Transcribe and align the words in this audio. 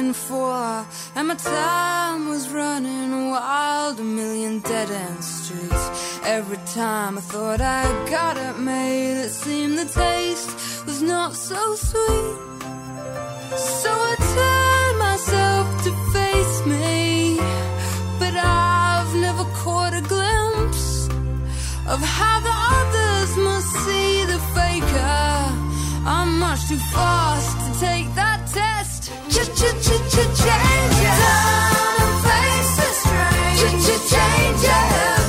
looking 0.00 0.12
for. 0.12 0.86
And 1.14 1.28
my 1.28 1.34
time 1.34 2.28
was 2.28 2.50
running 2.50 3.30
wild, 3.30 4.00
a 4.00 4.02
million 4.02 4.60
dead 4.60 4.90
end 4.90 5.22
streets. 5.22 6.20
Every 6.24 6.58
time 6.74 7.18
I 7.18 7.20
thought 7.20 7.60
I 7.60 7.84
got 8.08 8.36
it 8.36 8.58
made, 8.58 9.24
it 9.24 9.30
seemed 9.30 9.78
the 9.78 9.84
taste 9.84 10.86
was 10.86 11.02
not 11.02 11.34
so 11.34 11.74
sweet. 11.74 12.36
So 13.82 13.90
I 14.10 14.14
turned 14.36 14.98
myself 15.08 15.66
to 15.84 15.90
face 16.14 16.56
me, 16.66 17.36
but 18.18 18.34
I've 18.36 19.14
never 19.16 19.44
caught 19.62 19.94
a 19.94 20.02
glimpse 20.14 21.08
of 21.92 22.00
how 22.00 22.36
the 22.48 22.56
others 22.78 23.36
must 23.36 23.70
see 23.84 24.24
the 24.24 24.40
faker. 24.56 25.20
I'm 26.06 26.38
much 26.38 26.68
too 26.68 26.78
fast 26.94 27.56
to 27.66 27.80
take. 27.80 28.09
Ch-ch-changes. 29.60 30.38
Turn 30.40 31.44
and 32.00 32.16
face 32.24 32.72
the 32.76 32.88
strangers. 32.96 34.10
Changes. 34.10 35.19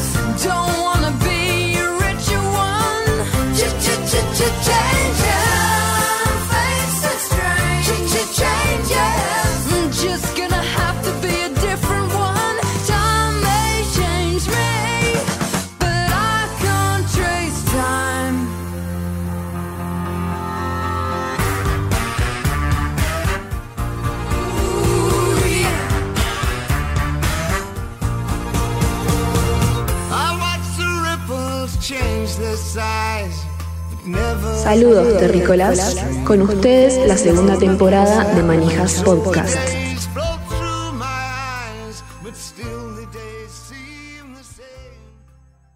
Saludos 34.64 35.18
terrícolas, 35.18 35.98
con 36.26 36.44
ustedes 36.44 37.08
la 37.08 37.18
segunda 37.18 37.58
temporada 37.58 38.24
de 38.36 38.44
Manijas 38.44 39.02
Podcast. 39.04 39.58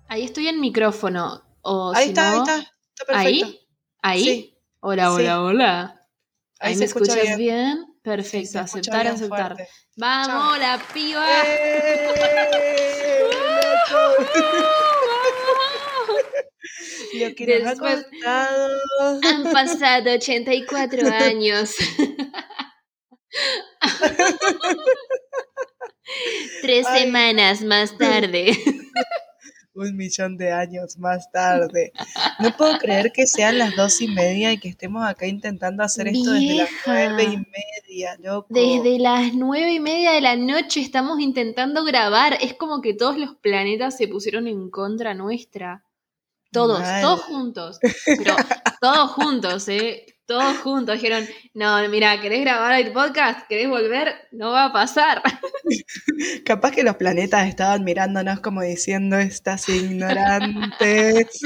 Ahí 0.08 0.23
estoy 0.23 0.47
en 0.47 0.59
micrófono. 0.59 1.41
O 1.61 1.91
Ahí 1.95 2.03
si 2.06 2.09
está, 2.09 2.31
ahí 2.31 2.38
no- 2.38 2.44
está. 2.44 2.58
Está 2.59 3.06
perfecto. 3.08 3.45
¿Ahí? 3.45 3.59
¿Ahí? 4.02 4.23
Sí. 4.23 4.58
Hola, 4.81 5.13
hola, 5.13 5.31
Sí. 5.33 5.38
hola. 5.39 6.02
Ahí 6.59 6.73
Ahí 6.73 6.78
me 6.78 6.86
escucha 6.86 7.13
escuchas 7.13 7.38
bien. 7.38 7.75
bien. 7.75 7.95
Perfecto, 8.03 8.59
aceptar, 8.59 9.02
bien 9.02 9.16
aceptar. 9.16 9.56
fuerte. 9.56 9.67
Vamos, 9.97 10.59
la 10.59 10.80
piba. 10.94 11.25
¡Eh! 11.47 12.09
Lo 17.19 17.35
que 17.35 17.45
nos 17.59 17.67
ha 17.67 17.69
Después- 17.71 18.05
costado. 18.11 18.69
Han 19.23 19.44
pasado 19.53 20.11
84 20.13 21.08
años. 21.13 21.75
Tres 26.62 26.85
Ay. 26.88 27.03
semanas 27.06 27.62
más 27.62 27.97
tarde. 27.97 28.51
Un 29.78 29.97
millón 29.97 30.38
de 30.38 30.53
años 30.53 30.97
más 31.00 31.29
tarde. 31.34 31.91
No 32.39 32.56
puedo 32.56 32.78
creer 32.78 33.12
que 33.12 33.28
sean 33.28 33.57
las 33.57 33.75
dos 33.75 34.00
y 34.01 34.07
media 34.07 34.53
y 34.53 34.57
que 34.57 34.69
estemos 34.69 35.06
acá 35.06 35.28
intentando 35.28 35.84
hacer 35.84 36.07
esto 36.07 36.31
desde 36.31 36.56
las 36.56 36.69
nueve 36.85 37.23
y 37.25 37.38
media, 37.38 38.16
loco. 38.23 38.47
Desde 38.50 39.00
las 39.00 39.34
nueve 39.34 39.73
y 39.73 39.81
media 39.81 40.12
de 40.13 40.22
la 40.22 40.38
noche 40.38 40.79
estamos 40.79 41.19
intentando 41.19 41.84
grabar. 41.84 42.38
Es 42.39 42.53
como 42.53 42.81
que 42.81 42.94
todos 42.94 43.18
los 43.18 43.35
planetas 43.35 43.97
se 43.97 44.07
pusieron 44.07 44.47
en 44.47 44.69
contra 44.69 45.13
nuestra. 45.13 45.84
Todos, 46.55 46.79
Mal. 46.79 47.01
todos 47.01 47.21
juntos. 47.21 47.79
Pero 48.05 48.35
todos 48.81 49.11
juntos, 49.11 49.67
¿eh? 49.67 50.05
Todos 50.28 50.58
juntos 50.58 50.96
dijeron, 50.96 51.24
no, 51.53 51.88
mira, 51.90 52.19
¿querés 52.19 52.41
grabar 52.41 52.80
el 52.81 52.91
podcast? 52.91 53.47
¿Querés 53.47 53.69
volver? 53.69 54.16
No 54.31 54.50
va 54.52 54.66
a 54.66 54.74
pasar. 54.74 55.22
Capaz 56.46 56.72
que 56.72 56.84
los 56.84 56.96
planetas 56.96 57.47
estaban 57.47 57.84
mirándonos 57.84 58.40
como 58.40 58.62
diciendo 58.63 59.18
estas 59.19 59.69
ignorantes, 59.69 61.28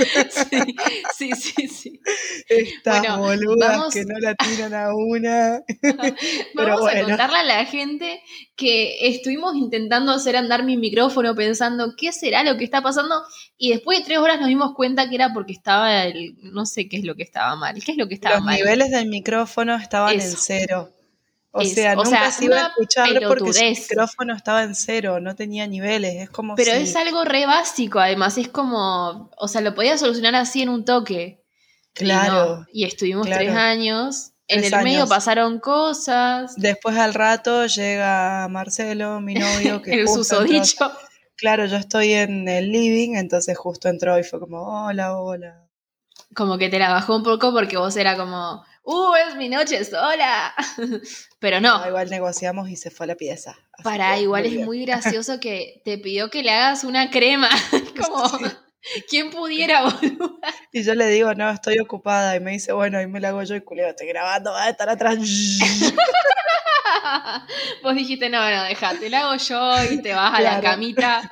Sí, 1.17 1.31
sí, 1.33 1.33
sí, 1.35 1.67
sí. 1.67 1.99
estas 2.47 2.99
Bueno, 3.01 3.17
boludas 3.19 3.69
vamos- 3.77 3.93
que 3.93 4.05
no 4.05 4.17
la 4.19 4.35
tiran 4.35 4.73
a 4.73 4.93
una. 4.95 5.61
Pero 5.81 6.13
Vamos 6.55 6.81
bueno. 6.81 7.01
a 7.01 7.03
contarle 7.03 7.37
a 7.39 7.43
la 7.43 7.65
gente 7.65 8.21
que 8.55 9.07
estuvimos 9.09 9.55
intentando 9.55 10.11
hacer 10.13 10.35
andar 10.37 10.63
mi 10.63 10.77
micrófono 10.77 11.35
pensando 11.35 11.93
qué 11.97 12.11
será 12.11 12.43
lo 12.43 12.57
que 12.57 12.63
está 12.63 12.81
pasando 12.81 13.15
y 13.57 13.71
después 13.71 13.99
de 13.99 14.05
tres 14.05 14.17
horas 14.19 14.39
nos 14.39 14.47
dimos 14.47 14.73
cuenta 14.75 15.09
que 15.09 15.15
era 15.15 15.33
porque 15.33 15.53
estaba 15.53 16.03
el, 16.05 16.35
no 16.41 16.65
sé 16.65 16.87
qué 16.87 16.97
es 16.97 17.03
lo 17.03 17.15
que 17.15 17.23
estaba 17.23 17.55
mal, 17.55 17.81
qué 17.83 17.91
es 17.91 17.97
lo 17.97 18.07
que 18.07 18.15
estaba 18.15 18.35
Los 18.37 18.45
mal. 18.45 18.59
Niveles 18.75 18.91
del 18.91 19.07
micrófono 19.09 19.75
estaban 19.75 20.13
en 20.13 20.19
Eso. 20.21 20.37
cero. 20.39 20.93
O 21.51 21.61
Eso, 21.61 21.73
sea, 21.75 21.93
o 21.93 22.03
nunca 22.03 22.09
sea, 22.09 22.31
se 22.31 22.45
iba 22.45 22.57
a 22.63 22.67
escuchar 22.67 23.09
porque 23.27 23.51
su 23.53 23.63
micrófono 23.63 24.35
estaba 24.35 24.61
en 24.63 24.75
cero, 24.75 25.19
no 25.19 25.35
tenía 25.35 25.65
niveles. 25.65 26.15
Es 26.21 26.29
como 26.29 26.53
Pero 26.55 26.71
si... 26.73 26.83
es 26.83 26.95
algo 26.95 27.23
re 27.25 27.47
básico, 27.47 27.99
además, 27.99 28.37
es 28.37 28.49
como, 28.49 29.31
o 29.35 29.47
sea, 29.47 29.61
lo 29.61 29.73
podía 29.73 29.97
solucionar 29.97 30.35
así 30.35 30.61
en 30.61 30.69
un 30.69 30.85
toque. 30.85 31.43
Y 31.95 32.03
Claro. 32.03 32.57
no, 32.59 32.65
Y, 32.71 32.85
estuvimos 32.85 33.25
claro. 33.25 33.43
tres 33.43 33.55
años. 33.55 34.31
En 34.47 34.61
Tres 34.61 34.73
el 34.73 34.83
medio 34.83 34.97
años. 34.99 35.09
pasaron 35.09 35.59
cosas. 35.59 36.53
Después 36.55 36.97
al 36.97 37.13
rato 37.15 37.65
llega 37.65 38.47
Marcelo, 38.49 39.19
mi 39.19 39.33
novio, 39.35 39.81
que 39.81 39.93
el 39.93 39.99
entró- 40.07 40.13
susodicho. 40.15 40.91
Claro, 41.35 41.65
yo 41.65 41.77
estoy 41.77 42.13
en 42.13 42.47
el 42.47 42.71
living, 42.71 43.15
entonces 43.15 43.57
justo 43.57 43.89
entró 43.89 44.19
y 44.19 44.23
fue 44.23 44.39
como, 44.39 44.85
hola, 44.85 45.17
hola. 45.17 45.68
Como 46.35 46.57
que 46.57 46.69
te 46.69 46.79
la 46.79 46.89
bajó 46.89 47.15
un 47.15 47.23
poco 47.23 47.51
porque 47.53 47.77
vos 47.77 47.95
era 47.97 48.15
como, 48.15 48.63
¡uh, 48.83 49.15
es 49.27 49.35
mi 49.35 49.49
noche 49.49 49.83
sola! 49.83 50.53
Pero 51.39 51.59
no, 51.59 51.85
igual 51.87 52.09
negociamos 52.09 52.69
y 52.69 52.75
se 52.75 52.91
fue 52.91 53.05
a 53.05 53.07
la 53.07 53.15
pieza. 53.15 53.57
Para 53.83 54.15
que, 54.15 54.21
igual 54.21 54.45
es 54.45 54.53
bien. 54.53 54.65
muy 54.65 54.85
gracioso 54.85 55.39
que 55.39 55.81
te 55.85 55.97
pidió 55.97 56.29
que 56.29 56.43
le 56.43 56.51
hagas 56.51 56.83
una 56.83 57.09
crema. 57.09 57.49
como, 57.99 58.23
¿quién 59.09 59.31
pudiera, 59.31 59.83
boludo? 59.83 60.39
Y 60.71 60.83
yo 60.83 60.95
le 60.95 61.07
digo, 61.07 61.33
no, 61.33 61.49
estoy 61.49 61.79
ocupada. 61.79 62.35
Y 62.35 62.39
me 62.39 62.51
dice, 62.51 62.73
bueno, 62.73 62.99
ahí 62.99 63.07
me 63.07 63.19
la 63.19 63.29
hago 63.29 63.43
yo 63.43 63.55
y 63.55 63.61
culeo, 63.61 63.89
estoy 63.89 64.07
grabando, 64.07 64.51
va 64.51 64.65
a 64.65 64.69
estar 64.69 64.89
atrás. 64.89 65.17
Vos 67.83 67.95
dijiste, 67.95 68.29
no, 68.29 68.49
no, 68.49 68.63
dejate, 68.65 69.09
la 69.09 69.21
hago 69.21 69.35
yo 69.37 69.93
y 69.93 70.01
te 70.01 70.13
vas 70.13 70.37
a 70.37 70.41
la 70.41 70.61
camita. 70.61 71.31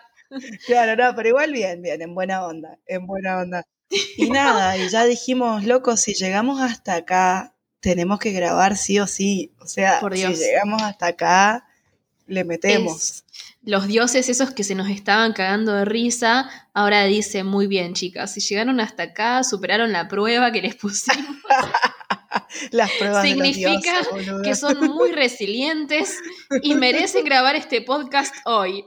claro, 0.66 0.96
no, 0.96 1.16
pero 1.16 1.30
igual 1.30 1.52
bien, 1.52 1.82
bien, 1.82 2.02
en 2.02 2.16
buena 2.16 2.46
onda, 2.46 2.78
en 2.86 3.06
buena 3.06 3.40
onda. 3.40 3.64
Y 3.90 4.30
nada, 4.30 4.78
y 4.78 4.90
ya 4.90 5.06
dijimos, 5.06 5.64
loco, 5.64 5.98
si 5.98 6.14
llegamos 6.14 6.62
hasta 6.62 6.96
acá, 6.96 7.54
tenemos 7.80 8.20
que 8.20 8.32
grabar 8.32 8.78
sí 8.78 9.00
o 9.00 9.08
sí. 9.08 9.52
O 9.60 9.68
sea, 9.68 10.00
Por 10.00 10.18
si 10.18 10.28
llegamos 10.28 10.82
hasta 10.82 11.08
acá, 11.08 11.68
le 12.26 12.44
metemos. 12.44 13.24
Los 13.64 13.88
dioses 13.88 14.30
esos 14.30 14.52
que 14.52 14.64
se 14.64 14.76
nos 14.76 14.90
estaban 14.90 15.34
cagando 15.34 15.74
de 15.74 15.86
risa, 15.86 16.50
ahora 16.74 17.04
dicen, 17.06 17.46
muy 17.46 17.68
bien, 17.68 17.94
chicas, 17.94 18.34
si 18.34 18.40
llegaron 18.42 18.80
hasta 18.80 19.04
acá, 19.04 19.44
superaron 19.44 19.92
la 19.92 20.08
prueba 20.08 20.52
que 20.52 20.62
les 20.62 20.76
pusimos. 20.76 21.36
Las 22.72 22.92
pruebas 22.92 23.24
de 23.24 23.36
los 23.36 23.48
Significa 23.48 24.02
dioses, 24.02 24.42
que 24.44 24.56
son 24.56 24.80
muy 24.88 25.12
resilientes 25.12 26.18
y 26.62 26.76
merecen 26.76 27.26
grabar 27.26 27.56
este 27.56 27.82
podcast 27.82 28.34
hoy. 28.46 28.86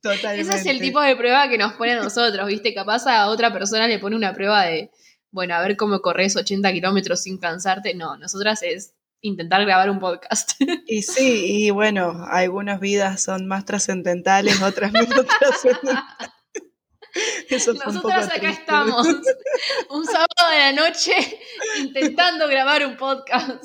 Totalmente. 0.00 0.40
Ese 0.54 0.54
es 0.54 0.66
el 0.66 0.80
tipo 0.80 1.00
de 1.00 1.16
prueba 1.16 1.48
que 1.48 1.58
nos 1.58 1.74
pone 1.74 1.92
a 1.92 2.02
nosotros, 2.02 2.46
¿viste? 2.46 2.74
Capaz 2.74 3.06
a 3.06 3.28
otra 3.28 3.52
persona 3.52 3.88
le 3.88 3.98
pone 3.98 4.16
una 4.16 4.34
prueba 4.34 4.64
de, 4.64 4.90
bueno, 5.30 5.54
a 5.54 5.62
ver 5.62 5.76
cómo 5.76 6.00
corres 6.00 6.36
80 6.36 6.72
kilómetros 6.72 7.22
sin 7.22 7.38
cansarte. 7.38 7.94
No, 7.94 8.16
nosotras 8.16 8.62
es 8.62 8.94
intentar 9.22 9.64
grabar 9.64 9.90
un 9.90 9.98
podcast. 9.98 10.52
Y 10.86 11.02
sí, 11.02 11.66
y 11.66 11.70
bueno, 11.70 12.26
algunas 12.28 12.80
vidas 12.80 13.22
son 13.22 13.46
más 13.46 13.64
trascendentales, 13.64 14.60
otras 14.60 14.92
menos 14.92 15.24
trascendentales. 15.38 16.06
Eso 16.20 16.30
fue 16.60 16.60
un 16.60 16.80
poco 16.82 17.00
Nosotras 17.50 18.26
acá 18.26 18.40
triste. 18.40 18.48
estamos, 18.60 19.06
un 19.90 20.04
sábado 20.06 20.50
de 20.50 20.58
la 20.58 20.72
noche, 20.72 21.12
intentando 21.78 22.48
grabar 22.48 22.86
un 22.86 22.96
podcast. 22.96 23.64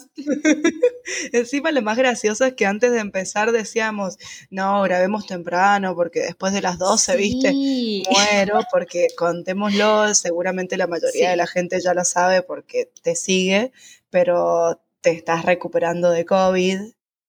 Encima 1.31 1.71
lo 1.71 1.81
más 1.81 1.97
gracioso 1.97 2.45
es 2.45 2.53
que 2.53 2.65
antes 2.65 2.91
de 2.91 2.99
empezar 2.99 3.51
decíamos, 3.51 4.17
no, 4.49 4.81
grabemos 4.83 5.25
temprano 5.27 5.95
porque 5.95 6.19
después 6.21 6.53
de 6.53 6.61
las 6.61 6.77
12, 6.77 7.15
¿viste? 7.15 7.49
Sí. 7.51 8.03
Muero 8.09 8.59
porque 8.71 9.07
contémoslo, 9.17 10.13
seguramente 10.13 10.77
la 10.77 10.87
mayoría 10.87 11.25
Sí. 11.27 11.31
de 11.31 11.35
la 11.37 11.47
gente 11.47 11.79
ya 11.79 11.93
lo 11.93 12.03
sabe 12.03 12.41
porque 12.41 12.91
te 13.01 13.15
sigue, 13.15 13.71
pero 14.09 14.81
te 15.01 15.11
estás 15.11 15.45
recuperando 15.45 16.11
de 16.11 16.25
COVID 16.25 16.79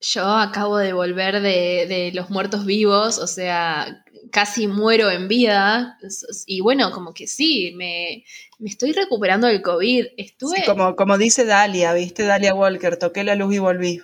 Yo 0.01 0.25
acabo 0.25 0.79
de 0.79 0.93
volver 0.93 1.41
de, 1.41 1.87
de 1.89 2.13
los 2.15 2.31
muertos 2.31 2.65
vivos, 2.65 3.19
o 3.19 3.27
sea, 3.27 4.05
casi 4.31 4.67
muero 4.67 5.11
en 5.11 5.29
vida. 5.29 5.99
Y 6.47 6.61
bueno, 6.61 6.91
como 6.93 7.13
que 7.13 7.27
sí, 7.27 7.73
me, 7.77 8.25
me 8.59 8.71
estoy 8.71 8.93
recuperando 8.93 9.47
del 9.47 9.63
COVID. 9.63 10.07
Estuve. 10.17 10.59
Sí, 10.59 10.63
como, 10.67 10.97
como 10.97 11.19
dice 11.19 11.45
Dalia, 11.45 11.93
¿viste? 11.93 12.25
Dalia 12.25 12.55
Walker, 12.55 12.97
toqué 12.97 13.25
la 13.25 13.35
luz 13.35 13.55
y 13.55 13.59
volví. 13.59 14.03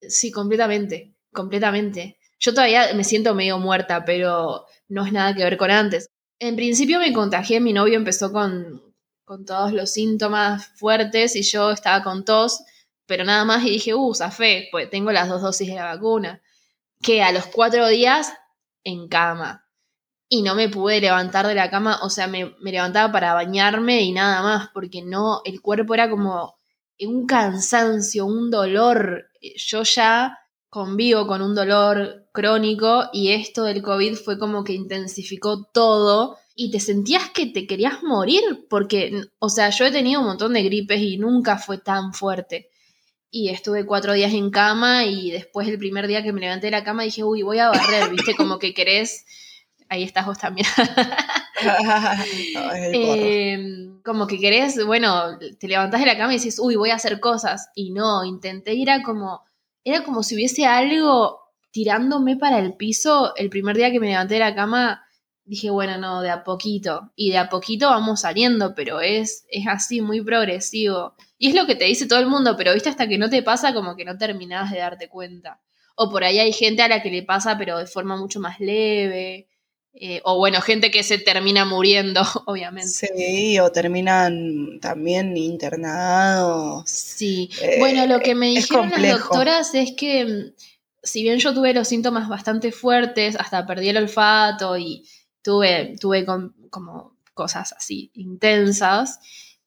Sí, 0.00 0.30
completamente, 0.30 1.14
completamente. 1.32 2.18
Yo 2.38 2.54
todavía 2.54 2.92
me 2.94 3.04
siento 3.04 3.34
medio 3.34 3.58
muerta, 3.58 4.04
pero 4.04 4.64
no 4.88 5.04
es 5.04 5.12
nada 5.12 5.34
que 5.34 5.44
ver 5.44 5.56
con 5.56 5.70
antes. 5.70 6.08
En 6.38 6.56
principio 6.56 6.98
me 6.98 7.12
contagié, 7.12 7.60
mi 7.60 7.74
novio 7.74 7.96
empezó 7.96 8.32
con, 8.32 8.82
con 9.24 9.44
todos 9.44 9.72
los 9.72 9.92
síntomas 9.92 10.68
fuertes 10.76 11.36
y 11.36 11.42
yo 11.42 11.70
estaba 11.70 12.02
con 12.02 12.24
tos, 12.24 12.62
pero 13.10 13.24
nada 13.24 13.44
más 13.44 13.64
y 13.64 13.70
dije, 13.70 13.92
uh, 13.92 14.14
zafé, 14.14 14.68
pues 14.70 14.88
tengo 14.88 15.10
las 15.10 15.28
dos 15.28 15.42
dosis 15.42 15.66
de 15.66 15.74
la 15.74 15.96
vacuna. 15.96 16.40
Que 17.02 17.24
a 17.24 17.32
los 17.32 17.46
cuatro 17.46 17.88
días 17.88 18.32
en 18.84 19.08
cama. 19.08 19.66
Y 20.28 20.42
no 20.42 20.54
me 20.54 20.68
pude 20.68 21.00
levantar 21.00 21.44
de 21.48 21.56
la 21.56 21.70
cama, 21.70 21.98
o 22.04 22.08
sea, 22.08 22.28
me, 22.28 22.54
me 22.60 22.70
levantaba 22.70 23.10
para 23.10 23.34
bañarme 23.34 24.02
y 24.02 24.12
nada 24.12 24.42
más, 24.42 24.68
porque 24.72 25.02
no, 25.02 25.40
el 25.44 25.60
cuerpo 25.60 25.94
era 25.94 26.08
como 26.08 26.54
un 27.00 27.26
cansancio, 27.26 28.26
un 28.26 28.48
dolor. 28.48 29.24
Yo 29.56 29.82
ya 29.82 30.38
convivo 30.68 31.26
con 31.26 31.42
un 31.42 31.56
dolor 31.56 32.28
crónico 32.32 33.10
y 33.12 33.32
esto 33.32 33.64
del 33.64 33.82
COVID 33.82 34.14
fue 34.14 34.38
como 34.38 34.62
que 34.62 34.74
intensificó 34.74 35.64
todo 35.64 36.36
y 36.54 36.70
te 36.70 36.78
sentías 36.78 37.28
que 37.30 37.46
te 37.46 37.66
querías 37.66 38.04
morir 38.04 38.68
porque, 38.70 39.20
o 39.40 39.48
sea, 39.48 39.70
yo 39.70 39.86
he 39.86 39.90
tenido 39.90 40.20
un 40.20 40.28
montón 40.28 40.52
de 40.52 40.62
gripes 40.62 41.00
y 41.00 41.18
nunca 41.18 41.58
fue 41.58 41.78
tan 41.78 42.12
fuerte. 42.12 42.70
Y 43.30 43.50
estuve 43.50 43.86
cuatro 43.86 44.12
días 44.12 44.32
en 44.32 44.50
cama 44.50 45.04
y 45.04 45.30
después 45.30 45.68
el 45.68 45.78
primer 45.78 46.06
día 46.08 46.22
que 46.22 46.32
me 46.32 46.40
levanté 46.40 46.66
de 46.66 46.72
la 46.72 46.84
cama 46.84 47.04
dije, 47.04 47.22
uy, 47.22 47.42
voy 47.42 47.58
a 47.58 47.68
barrer, 47.68 48.10
viste, 48.10 48.34
como 48.34 48.58
que 48.58 48.74
querés... 48.74 49.24
Ahí 49.88 50.04
estás 50.04 50.24
vos 50.24 50.38
también. 50.38 50.66
Em, 52.92 54.00
como 54.02 54.26
que 54.26 54.38
querés, 54.38 54.82
bueno, 54.86 55.38
te 55.58 55.68
levantás 55.68 56.00
de 56.00 56.06
la 56.06 56.16
cama 56.16 56.32
y 56.32 56.36
dices, 56.36 56.58
uy, 56.58 56.76
voy 56.76 56.90
a 56.90 56.94
hacer 56.94 57.20
cosas. 57.20 57.68
Y 57.74 57.90
no, 57.90 58.24
intenté 58.24 58.74
ir 58.74 58.90
a 58.90 59.02
como, 59.02 59.42
era 59.84 60.04
como 60.04 60.22
si 60.22 60.36
hubiese 60.36 60.66
algo 60.66 61.40
tirándome 61.70 62.36
para 62.36 62.58
el 62.58 62.74
piso. 62.74 63.34
El 63.36 63.50
primer 63.50 63.76
día 63.76 63.90
que 63.90 64.00
me 64.00 64.08
levanté 64.08 64.34
de 64.34 64.40
la 64.40 64.54
cama, 64.54 65.04
dije, 65.50 65.68
bueno, 65.68 65.98
no, 65.98 66.22
de 66.22 66.30
a 66.30 66.44
poquito. 66.44 67.10
Y 67.16 67.32
de 67.32 67.38
a 67.38 67.48
poquito 67.48 67.88
vamos 67.88 68.20
saliendo, 68.20 68.72
pero 68.76 69.00
es, 69.00 69.46
es 69.50 69.66
así, 69.66 70.00
muy 70.00 70.22
progresivo. 70.22 71.16
Y 71.38 71.48
es 71.48 71.56
lo 71.56 71.66
que 71.66 71.74
te 71.74 71.86
dice 71.86 72.06
todo 72.06 72.20
el 72.20 72.28
mundo, 72.28 72.54
pero 72.56 72.72
viste, 72.72 72.88
hasta 72.88 73.08
que 73.08 73.18
no 73.18 73.28
te 73.28 73.42
pasa, 73.42 73.74
como 73.74 73.96
que 73.96 74.04
no 74.04 74.16
terminás 74.16 74.70
de 74.70 74.78
darte 74.78 75.08
cuenta. 75.08 75.60
O 75.96 76.08
por 76.08 76.22
ahí 76.22 76.38
hay 76.38 76.52
gente 76.52 76.82
a 76.82 76.88
la 76.88 77.02
que 77.02 77.10
le 77.10 77.24
pasa, 77.24 77.58
pero 77.58 77.78
de 77.78 77.86
forma 77.86 78.16
mucho 78.16 78.38
más 78.38 78.60
leve. 78.60 79.48
Eh, 79.92 80.20
o 80.22 80.38
bueno, 80.38 80.60
gente 80.60 80.92
que 80.92 81.02
se 81.02 81.18
termina 81.18 81.64
muriendo, 81.64 82.22
obviamente. 82.46 82.88
Sí, 82.88 83.58
o 83.58 83.72
terminan 83.72 84.78
también 84.80 85.36
internados. 85.36 86.88
Sí. 86.88 87.50
bueno, 87.80 88.06
lo 88.06 88.20
que 88.20 88.36
me 88.36 88.50
dijeron 88.50 88.88
las 88.88 89.18
doctoras 89.18 89.74
es 89.74 89.94
que 89.96 90.24
mm, 90.24 90.54
si 91.02 91.24
bien 91.24 91.40
yo 91.40 91.52
tuve 91.52 91.74
los 91.74 91.88
síntomas 91.88 92.28
bastante 92.28 92.70
fuertes, 92.70 93.34
hasta 93.34 93.66
perdí 93.66 93.88
el 93.88 93.96
olfato 93.96 94.78
y 94.78 95.04
tuve, 95.42 95.96
tuve 96.00 96.24
como 96.24 97.16
cosas 97.34 97.72
así 97.72 98.10
intensas, 98.14 99.20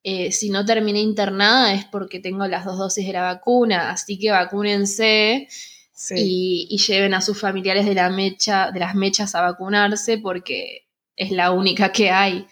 eh, 0.06 0.34
si 0.34 0.50
no 0.50 0.66
terminé 0.66 1.00
internada 1.00 1.74
es 1.74 1.86
porque 1.86 2.20
tengo 2.20 2.46
las 2.48 2.66
dos 2.66 2.78
dosis 2.78 3.08
de 3.08 3.14
la 3.14 3.22
vacuna, 3.22 3.90
así 3.90 4.20
que 4.20 4.32
vacúnense 4.32 5.48
y, 6.14 6.78
lleven 6.86 7.14
a 7.14 7.22
sus 7.22 7.40
familiares 7.40 7.86
de, 7.86 7.94
la 7.94 8.10
mecha, 8.10 8.72
de 8.72 8.82
las 8.82 8.96
mechas 8.96 9.34
a 9.34 9.42
vacunarse 9.42 10.18
porque 10.18 10.90
es 11.16 11.32
la 11.32 11.52
única 11.52 11.94
que 11.94 12.12
hay, 12.12 12.46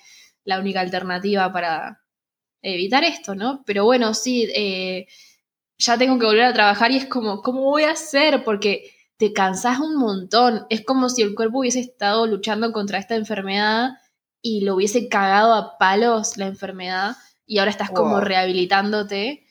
la 0.45 0.59
única 0.61 0.79
alternativa 0.79 1.51
para 1.51 2.01
evitar 2.61 3.03
esto, 3.03 3.35
¿no? 3.35 3.63
Pero 3.65 3.83
bueno, 3.83 4.13
sí, 4.13 4.47
eh, 4.55 5.07
ya 5.77 5.97
tengo 5.97 6.17
que 6.17 6.27
volver 6.27 6.45
a 6.45 6.53
trabajar 6.53 6.91
y 6.91 6.97
es 6.97 7.05
como, 7.07 7.41
¿cómo 7.41 7.63
voy 7.63 7.83
a 7.83 7.91
hacer? 7.91 8.45
Porque 8.45 8.89
te 9.21 9.33
cansas 9.33 9.79
un 9.79 9.97
montón. 9.97 10.65
Es 10.71 10.83
como 10.83 11.07
si 11.07 11.21
el 11.21 11.35
cuerpo 11.35 11.59
hubiese 11.59 11.79
estado 11.79 12.25
luchando 12.25 12.71
contra 12.71 12.97
esta 12.97 13.15
enfermedad 13.15 13.91
y 14.41 14.61
lo 14.61 14.73
hubiese 14.73 15.09
cagado 15.09 15.53
a 15.53 15.77
palos 15.77 16.37
la 16.37 16.47
enfermedad 16.47 17.15
y 17.45 17.59
ahora 17.59 17.69
estás 17.69 17.91
como 17.91 18.19
rehabilitándote. 18.19 19.45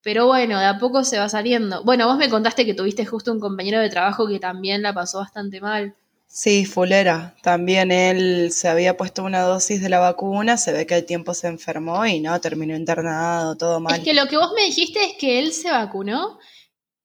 Pero 0.00 0.28
bueno, 0.28 0.60
de 0.60 0.66
a 0.66 0.78
poco 0.78 1.02
se 1.02 1.18
va 1.18 1.28
saliendo. 1.28 1.82
Bueno, 1.82 2.06
vos 2.06 2.18
me 2.18 2.30
contaste 2.30 2.64
que 2.64 2.74
tuviste 2.74 3.04
justo 3.04 3.32
un 3.32 3.40
compañero 3.40 3.80
de 3.80 3.90
trabajo 3.90 4.28
que 4.28 4.38
también 4.38 4.80
la 4.82 4.94
pasó 4.94 5.18
bastante 5.18 5.60
mal. 5.60 5.96
Sí, 6.28 6.64
Fulera. 6.64 7.34
También 7.42 7.90
él 7.90 8.52
se 8.52 8.68
había 8.68 8.96
puesto 8.96 9.24
una 9.24 9.40
dosis 9.40 9.82
de 9.82 9.88
la 9.88 9.98
vacuna, 9.98 10.56
se 10.56 10.72
ve 10.72 10.86
que 10.86 10.94
al 10.94 11.04
tiempo 11.04 11.34
se 11.34 11.48
enfermó 11.48 12.06
y 12.06 12.20
no, 12.20 12.40
terminó 12.40 12.76
internado, 12.76 13.56
todo 13.56 13.80
mal. 13.80 13.98
Es 13.98 14.04
que 14.04 14.14
lo 14.14 14.26
que 14.26 14.36
vos 14.36 14.52
me 14.54 14.66
dijiste 14.66 15.02
es 15.02 15.14
que 15.18 15.40
él 15.40 15.52
se 15.52 15.72
vacunó 15.72 16.38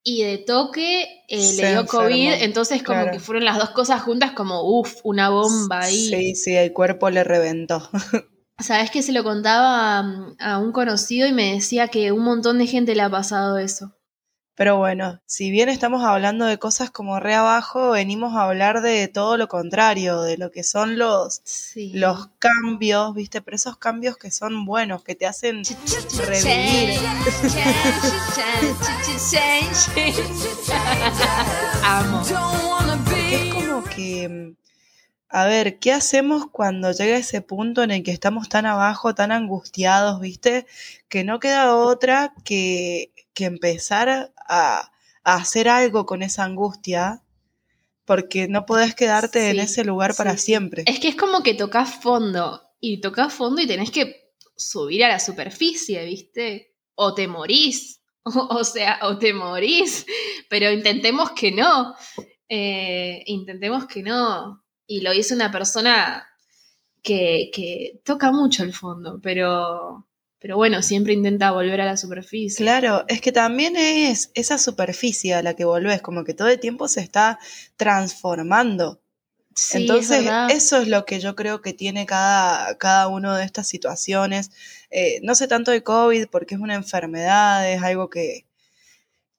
y 0.04 0.24
de 0.24 0.38
toque 0.40 1.04
eh, 1.28 1.54
le 1.54 1.70
dio 1.72 1.86
COVID, 1.86 2.34
entonces 2.42 2.84
como 2.84 3.12
que 3.12 3.20
fueron 3.20 3.46
las 3.46 3.58
dos 3.58 3.70
cosas 3.70 4.02
juntas 4.02 4.32
como, 4.32 4.62
uff, 4.64 4.96
una 5.04 5.30
bomba 5.30 5.82
ahí. 5.82 6.10
Sí, 6.10 6.36
sí, 6.36 6.56
el 6.56 6.74
cuerpo 6.74 7.10
le 7.10 7.24
reventó. 7.24 7.90
Sabes 8.60 8.92
que 8.92 9.02
se 9.02 9.12
lo 9.12 9.24
contaba 9.24 10.04
mm, 10.04 10.36
a, 10.40 10.58
un 10.60 10.72
conocido 10.72 11.28
y 11.28 11.34
me 11.34 11.54
decía 11.54 11.88
que 11.88 12.12
un 12.12 12.24
montón 12.24 12.58
de 12.58 12.68
gente 12.68 12.96
le 12.96 13.02
ha 13.02 13.10
pasado 13.10 13.58
eso. 13.58 13.96
Pero 14.62 14.78
bueno, 14.78 15.20
si 15.26 15.50
bien 15.50 15.70
estamos 15.70 16.04
hablando 16.04 16.46
de 16.46 16.60
cosas 16.60 16.92
como 16.92 17.20
re 17.20 17.34
abajo, 17.34 17.90
venimos 17.90 18.36
a 18.36 18.44
hablar 18.44 18.84
de 18.84 19.08
todo 19.08 19.36
lo 19.36 19.48
contrario, 19.48 20.22
de 20.22 20.38
lo 20.38 20.52
que 20.52 20.62
son 20.62 21.00
los, 21.00 21.42
los 21.94 22.30
cambios, 22.38 23.16
¿viste? 23.16 23.42
Pero 23.42 23.56
esos 23.56 23.78
cambios 23.78 24.18
que 24.18 24.30
son 24.30 24.66
buenos, 24.66 25.04
que 25.04 25.16
te 25.16 25.26
hacen 25.26 25.64
revivir. 26.28 27.00
Amo. 31.84 32.22
es 33.32 33.54
como 33.56 33.84
que 33.86 34.30
mm, 34.30 34.56
a 35.34 35.46
ver, 35.46 35.80
¿qué 35.80 35.94
hacemos 35.94 36.48
cuando 36.52 36.92
llega 36.92 37.16
ese 37.16 37.42
punto 37.42 37.84
en 37.84 37.92
el 37.92 38.04
que 38.04 38.12
estamos 38.12 38.50
tan 38.50 38.66
abajo, 38.66 39.16
tan 39.16 39.32
angustiados, 39.32 40.20
viste? 40.20 40.68
Que 41.08 41.24
no 41.24 41.40
queda 41.40 41.74
otra 41.74 42.34
que, 42.44 43.14
que 43.34 43.46
empezar 43.46 44.10
a, 44.10 44.92
a, 45.24 45.36
hacer 45.36 45.70
algo 45.70 46.06
con 46.06 46.22
esa 46.22 46.44
angustia, 46.44 47.24
porque 48.04 48.50
no 48.50 48.66
podés 48.66 48.94
quedarte 48.94 49.50
en 49.50 49.62
ese 49.62 49.86
lugar 49.86 50.16
para 50.16 50.36
siempre. 50.38 50.84
Es 50.86 51.00
que 51.00 51.08
es 51.08 51.16
como 51.16 51.44
que 51.44 51.54
tocas 51.54 52.02
fondo, 52.02 52.62
y 52.82 53.00
tocas 53.00 53.34
fondo 53.34 53.62
y 53.62 53.68
tenés 53.68 53.90
que 53.90 54.34
subir 54.58 55.06
a 55.06 55.10
la 55.10 55.20
superficie, 55.20 56.04
viste? 56.04 56.76
O 56.96 57.14
te 57.14 57.30
morís, 57.30 58.02
o, 58.26 58.66
sea, 58.66 59.00
o 59.04 59.18
te 59.18 59.34
morís, 59.34 60.06
pero 60.50 60.70
intentemos 60.70 61.32
que 61.32 61.54
no. 61.54 61.96
Eh, 62.50 63.24
intentemos 63.28 63.86
que 63.86 64.04
no 64.04 64.61
y 64.92 65.00
lo 65.00 65.14
hizo 65.14 65.34
una 65.34 65.52
persona 65.52 66.28
que, 67.02 68.02
toca 68.04 68.34
mucho 68.34 68.64
el 68.64 68.74
fondo, 68.74 69.22
pero, 69.24 70.06
pero 70.38 70.58
bueno, 70.58 70.82
siempre 70.82 71.14
intenta 71.14 71.52
volver 71.52 71.80
a 71.80 71.86
la 71.86 71.96
superficie. 71.96 72.58
Claro, 72.58 73.06
es 73.08 73.22
que 73.22 73.32
también 73.32 73.78
es 73.78 74.32
esa 74.34 74.58
superficie 74.58 75.34
a 75.34 75.44
la 75.44 75.54
que 75.54 75.64
volvés, 75.64 76.02
como 76.02 76.26
que 76.26 76.34
todo 76.34 76.50
el 76.50 76.60
tiempo 76.60 76.90
se 76.90 77.00
está 77.00 77.40
transformando. 77.78 79.02
Entonces, 79.74 80.26
eso 80.50 80.82
es 80.82 80.90
lo 80.90 81.06
que 81.06 81.22
yo 81.22 81.36
creo 81.38 81.62
que 81.62 81.72
tiene 81.72 82.06
cada, 82.06 82.78
cada 82.78 83.08
una 83.08 83.38
de 83.38 83.46
estas 83.46 83.70
situaciones. 83.70 84.52
Eh, 84.90 85.22
no 85.24 85.36
sé 85.36 85.48
tanto 85.48 85.72
de 85.72 85.84
COVID 85.84 86.28
porque 86.30 86.56
es 86.56 86.62
una 86.62 86.76
enfermedad, 86.76 87.72
es 87.72 87.82
algo 87.82 88.10
que, 88.10 88.46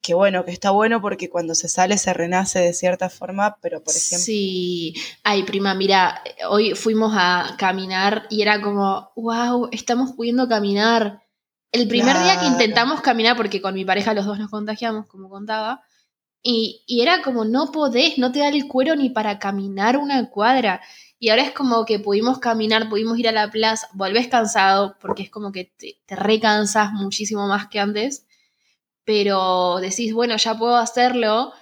que 0.02 0.14
bueno, 0.14 0.44
que 0.44 0.50
está 0.50 0.73
bueno 0.73 1.00
porque 1.00 1.30
cuando 1.30 1.54
se 1.54 1.68
sale 1.68 1.97
se 1.97 2.12
renace 2.12 2.59
de 2.59 2.75
cierta 2.75 3.09
forma, 3.09 3.56
pero 3.62 3.82
por 3.85 3.94
ejemplo... 3.94 4.25
Sí, 4.25 4.94
ay 5.23 5.44
prima, 5.44 5.75
mira, 5.75 6.23
hoy 6.50 6.75
fuimos 6.75 7.12
a 7.16 7.54
caminar 7.56 8.26
y 8.28 8.42
era 8.42 8.61
como, 8.61 9.12
wow, 9.14 9.68
estamos 9.71 10.12
pudiendo 10.12 10.49
caminar. 10.49 11.23
El 11.71 11.87
primer 11.87 12.21
día 12.21 12.38
que 12.40 12.47
intentamos 12.47 13.00
caminar, 13.00 13.37
porque 13.37 13.62
con 13.62 13.75
mi 13.75 13.85
pareja 13.85 14.12
los 14.12 14.26
dos 14.26 14.40
nos 14.40 14.50
contagiamos, 14.50 15.06
como 15.06 15.30
contaba, 15.30 15.82
y, 16.42 16.82
y, 16.88 17.02
era 17.02 17.23
como, 17.23 17.44
no 17.44 17.71
podés, 17.71 18.18
no 18.18 18.32
te 18.32 18.40
da 18.40 18.49
el 18.49 18.66
cuero 18.66 18.97
ni 18.97 19.09
para 19.11 19.38
caminar 19.38 19.97
una 19.97 20.28
cuadra. 20.28 20.80
Y 21.21 21.28
ahora 21.28 21.44
es 21.44 21.52
como 21.52 21.85
que 21.85 22.00
pudimos 22.00 22.40
caminar, 22.40 22.88
pudimos 22.88 23.16
ir 23.16 23.28
a 23.28 23.32
la 23.32 23.49
plaza, 23.52 23.87
volvés 23.94 24.26
cansado, 24.26 24.97
porque 25.00 25.23
es 25.23 25.30
como 25.30 25.52
que 25.52 25.73
te, 25.76 26.00
te 26.04 26.16
recansas 26.16 26.92
muchísimo 26.92 27.47
más 27.47 27.68
que 27.68 27.78
antes 27.78 28.26
pero 29.04 29.78
decís, 29.80 30.12
bueno, 30.14 30.37
ya 30.37 30.56
puedo 30.56 30.76
hacerlo 30.76 31.52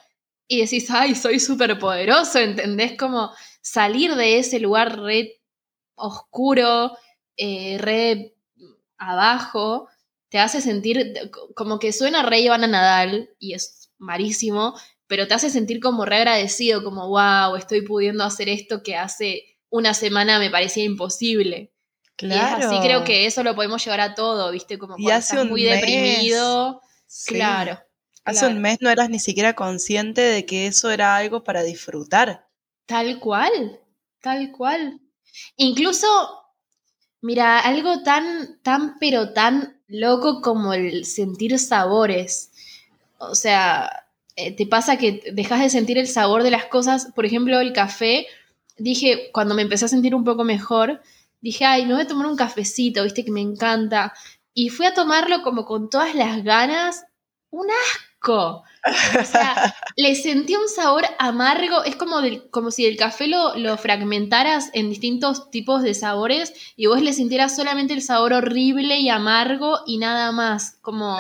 y 0.47 0.61
decís, 0.61 0.91
ay, 0.91 1.15
soy 1.15 1.39
súper 1.39 1.79
poderoso, 1.79 2.39
¿entendés? 2.39 2.97
Como 2.99 3.31
salir 3.63 4.15
de 4.15 4.39
ese 4.39 4.59
lugar 4.59 4.99
re 5.01 5.41
oscuro, 5.95 6.97
eh, 7.37 7.79
re 7.79 8.35
abajo, 8.99 9.89
te 10.29 10.39
hace 10.39 10.61
sentir 10.61 11.15
como 11.55 11.79
que 11.79 11.93
suena 11.93 12.23
re 12.23 12.41
Ivana 12.41 12.67
Nadal 12.67 13.31
y 13.39 13.55
es 13.55 13.91
marísimo, 13.99 14.75
pero 15.07 15.27
te 15.27 15.35
hace 15.35 15.51
sentir 15.51 15.81
como 15.81 16.05
re 16.05 16.17
agradecido, 16.17 16.85
como, 16.85 17.09
wow, 17.09 17.57
estoy 17.57 17.83
pudiendo 17.83 18.25
hacer 18.25 18.49
esto 18.49 18.83
que 18.83 18.97
hace 18.97 19.59
una 19.69 19.95
semana 19.95 20.39
me 20.39 20.51
parecía 20.51 20.85
imposible. 20.85 21.73
Claro. 22.17 22.61
Y 22.61 22.65
así 22.65 22.81
creo 22.81 23.03
que 23.05 23.27
eso 23.27 23.43
lo 23.43 23.55
podemos 23.55 23.85
llevar 23.85 24.01
a 24.01 24.15
todo, 24.15 24.51
¿viste? 24.53 24.79
Como 24.79 24.95
cuando 24.95 25.13
estás 25.13 25.47
muy 25.47 25.63
deprimido. 25.63 26.81
Claro. 27.27 27.79
Hace 28.25 28.47
un 28.47 28.61
mes 28.61 28.79
no 28.81 28.91
eras 28.91 29.11
ni 29.11 29.19
siquiera 29.19 29.55
consciente 29.55 30.21
de 30.21 30.47
que 30.47 30.67
eso 30.67 30.91
era 30.91 31.17
algo 31.17 31.43
para 31.43 31.63
disfrutar. 31.63 32.47
Tal 32.87 33.19
cual, 33.19 33.81
tal 34.21 34.53
cual. 34.53 35.01
Incluso, 35.57 36.07
mira, 37.23 37.59
algo 37.61 38.03
tan, 38.03 38.61
tan, 38.63 38.99
pero 38.99 39.33
tan 39.33 39.81
loco 39.89 40.43
como 40.43 40.75
el 40.75 41.05
sentir 41.07 41.59
sabores. 41.59 42.51
O 43.19 43.35
sea, 43.35 44.07
eh, 44.37 44.55
te 44.55 44.67
pasa 44.67 44.97
que 44.97 45.23
dejas 45.33 45.61
de 45.61 45.71
sentir 45.71 45.99
el 45.99 46.07
sabor 46.07 46.43
de 46.43 46.51
las 46.51 46.67
cosas. 46.67 47.09
Por 47.15 47.27
ejemplo, 47.27 47.59
el 47.61 47.73
café. 47.73 48.27
Dije, 48.77 49.31
cuando 49.33 49.55
me 49.55 49.63
empecé 49.63 49.87
a 49.87 49.89
sentir 49.89 50.15
un 50.15 50.25
poco 50.25 50.45
mejor, 50.45 51.03
dije, 51.41 51.65
ay, 51.65 51.87
me 51.87 51.95
voy 51.95 52.03
a 52.03 52.07
tomar 52.07 52.27
un 52.27 52.37
cafecito, 52.37 53.03
viste 53.03 53.25
que 53.25 53.31
me 53.31 53.41
encanta. 53.41 54.15
Y 54.61 54.69
fui 54.69 54.85
a 54.85 54.93
tomarlo 54.93 55.43
como 55.43 55.65
con 55.65 55.89
todas 55.89 56.15
las 56.15 56.45
ganas. 56.45 57.07
Un 57.49 57.69
asco. 57.71 58.63
O 59.19 59.25
sea, 59.25 59.75
le 59.97 60.15
sentí 60.15 60.55
un 60.55 60.69
sabor 60.69 61.05
amargo. 61.19 61.83
Es 61.83 61.97
como, 61.97 62.19
como 62.51 62.71
si 62.71 62.85
el 62.85 62.99
café 62.99 63.27
lo, 63.27 63.57
lo, 63.57 63.79
fragmentaras 63.79 64.69
en 64.75 64.91
distintos 64.91 65.51
tipos 65.51 65.81
de 65.83 65.95
sabores 65.95 66.53
y 66.77 66.89
vos 66.89 67.01
le 67.01 67.15
sintieras 67.15 67.57
solamente 67.57 67.95
el 67.95 68.03
sabor 68.03 68.35
horrible 68.35 68.99
y 68.99 69.09
amargo 69.09 69.79
y 69.87 69.97
nada 69.97 70.31
más. 70.31 70.77
Como, 70.83 71.17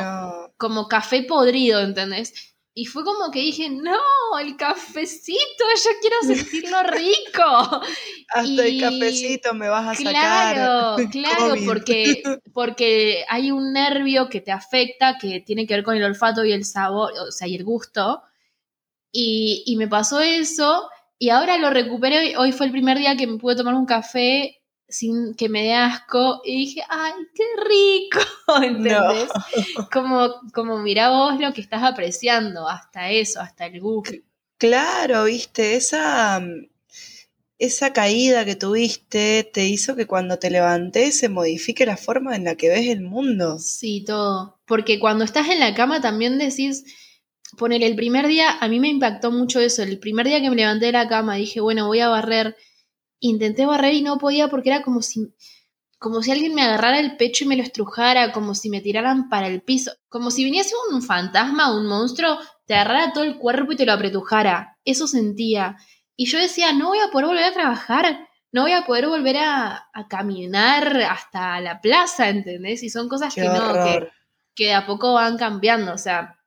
como 0.59 0.87
café 0.88 1.23
podrido, 1.23 1.80
¿entendés? 1.80 2.50
Y 2.72 2.84
fue 2.84 3.04
como 3.04 3.30
que 3.32 3.40
dije, 3.40 3.68
no, 3.68 3.98
el 4.40 4.56
cafecito, 4.56 5.64
yo 5.84 5.90
quiero 6.00 6.16
sentirlo 6.22 6.82
rico. 6.84 7.82
Hasta 8.28 8.66
el 8.66 8.80
cafecito 8.80 9.54
me 9.54 9.68
vas 9.68 9.88
a 9.88 9.94
sacar. 9.94 10.54
Claro, 10.54 10.96
claro, 11.10 11.54
porque, 11.66 12.22
porque 12.52 13.24
hay 13.28 13.50
un 13.50 13.72
nervio 13.72 14.28
que 14.28 14.40
te 14.40 14.52
afecta, 14.52 15.18
que 15.18 15.40
tiene 15.40 15.66
que 15.66 15.74
ver 15.74 15.84
con 15.84 15.96
el 15.96 16.04
olfato 16.04 16.44
y 16.44 16.52
el 16.52 16.64
sabor, 16.64 17.12
o 17.18 17.32
sea, 17.32 17.48
y 17.48 17.56
el 17.56 17.64
gusto. 17.64 18.22
Y, 19.12 19.64
y 19.66 19.76
me 19.76 19.88
pasó 19.88 20.20
eso, 20.20 20.88
y 21.18 21.30
ahora 21.30 21.58
lo 21.58 21.70
recuperé. 21.70 22.36
Hoy 22.36 22.52
fue 22.52 22.66
el 22.66 22.72
primer 22.72 22.98
día 22.98 23.16
que 23.16 23.26
me 23.26 23.38
pude 23.38 23.56
tomar 23.56 23.74
un 23.74 23.86
café 23.86 24.60
sin 24.90 25.35
que 25.35 25.49
me 25.49 25.62
dé 25.62 25.75
asco 25.75 26.40
y 26.44 26.66
dije, 26.66 26.82
ay, 26.88 27.12
qué 27.35 27.44
rico, 27.68 28.20
¿entendés? 28.62 29.28
Como, 29.92 30.35
como 30.52 30.78
mira 30.78 31.11
vos 31.11 31.38
lo 31.40 31.52
que 31.52 31.61
estás 31.61 31.82
apreciando, 31.82 32.68
hasta 32.68 33.11
eso, 33.11 33.40
hasta 33.40 33.66
el 33.66 33.80
gusto. 33.80 34.12
Claro, 34.59 35.25
viste, 35.25 35.76
esa, 35.76 36.42
esa 37.59 37.92
caída 37.92 38.44
que 38.44 38.56
tuviste 38.56 39.49
te 39.52 39.66
hizo 39.66 39.97
que 39.97 40.06
cuando 40.06 40.38
te 40.38 40.50
levantes 40.50 41.18
se 41.18 41.28
modifique 41.28 41.87
la 41.87 41.97
forma 41.97 42.37
en 42.37 42.44
la 42.44 42.56
que 42.56 42.68
ves 42.68 42.88
el 42.88 43.00
mundo. 43.00 43.59
Sí, 43.59 44.04
todo. 44.06 44.59
Porque 44.66 44.99
cuando 44.99 45.25
estás 45.25 45.49
en 45.49 45.61
la 45.61 45.75
cama 45.75 46.00
también 46.00 46.38
decís, 46.38 46.85
poner 47.56 47.82
el 47.82 47.97
primer 47.97 48.26
día, 48.26 48.50
a 48.61 48.68
mí 48.68 48.80
me 48.80 48.88
impactó 48.88 49.30
mucho 49.30 49.61
eso, 49.61 49.82
el 49.82 49.99
primer 49.99 50.26
día 50.26 50.40
que 50.40 50.50
me 50.50 50.56
levanté 50.56 50.87
de 50.87 50.92
la 50.92 51.09
cama 51.09 51.37
dije, 51.37 51.61
bueno, 51.61 51.87
voy 51.87 52.00
a 52.00 52.09
barrer 52.09 52.56
intenté 53.20 53.66
barrer 53.66 53.94
y 53.94 54.02
no 54.02 54.18
podía 54.18 54.48
porque 54.48 54.70
era 54.70 54.82
como 54.82 55.02
si, 55.02 55.32
como 55.98 56.22
si 56.22 56.32
alguien 56.32 56.54
me 56.54 56.62
agarrara 56.62 56.98
el 56.98 57.16
pecho 57.16 57.44
y 57.44 57.46
me 57.46 57.56
lo 57.56 57.62
estrujara, 57.62 58.32
como 58.32 58.54
si 58.54 58.70
me 58.70 58.80
tiraran 58.80 59.28
para 59.28 59.46
el 59.46 59.62
piso, 59.62 59.92
como 60.08 60.30
si 60.30 60.44
viniese 60.44 60.74
un 60.90 61.02
fantasma, 61.02 61.76
un 61.76 61.86
monstruo, 61.86 62.38
te 62.66 62.74
agarrara 62.74 63.12
todo 63.12 63.24
el 63.24 63.36
cuerpo 63.36 63.72
y 63.72 63.76
te 63.76 63.86
lo 63.86 63.92
apretujara. 63.92 64.78
Eso 64.84 65.06
sentía. 65.06 65.76
Y 66.16 66.26
yo 66.26 66.38
decía, 66.38 66.72
no 66.72 66.88
voy 66.88 66.98
a 66.98 67.10
poder 67.10 67.26
volver 67.26 67.44
a 67.44 67.52
trabajar, 67.52 68.28
no 68.52 68.62
voy 68.62 68.72
a 68.72 68.86
poder 68.86 69.06
volver 69.06 69.36
a, 69.38 69.86
caminar 70.08 70.96
hasta 71.02 71.60
la 71.60 71.80
plaza, 71.80 72.30
¿entendés? 72.30 72.82
Y 72.82 72.90
son 72.90 73.08
cosas 73.08 73.34
que 73.34 73.44
no, 73.44 73.72
que, 73.84 74.08
que 74.54 74.66
de 74.66 74.74
a 74.74 74.86
poco 74.86 75.14
van 75.14 75.36
cambiando. 75.36 75.92
O 75.92 75.98
sea, 75.98 76.40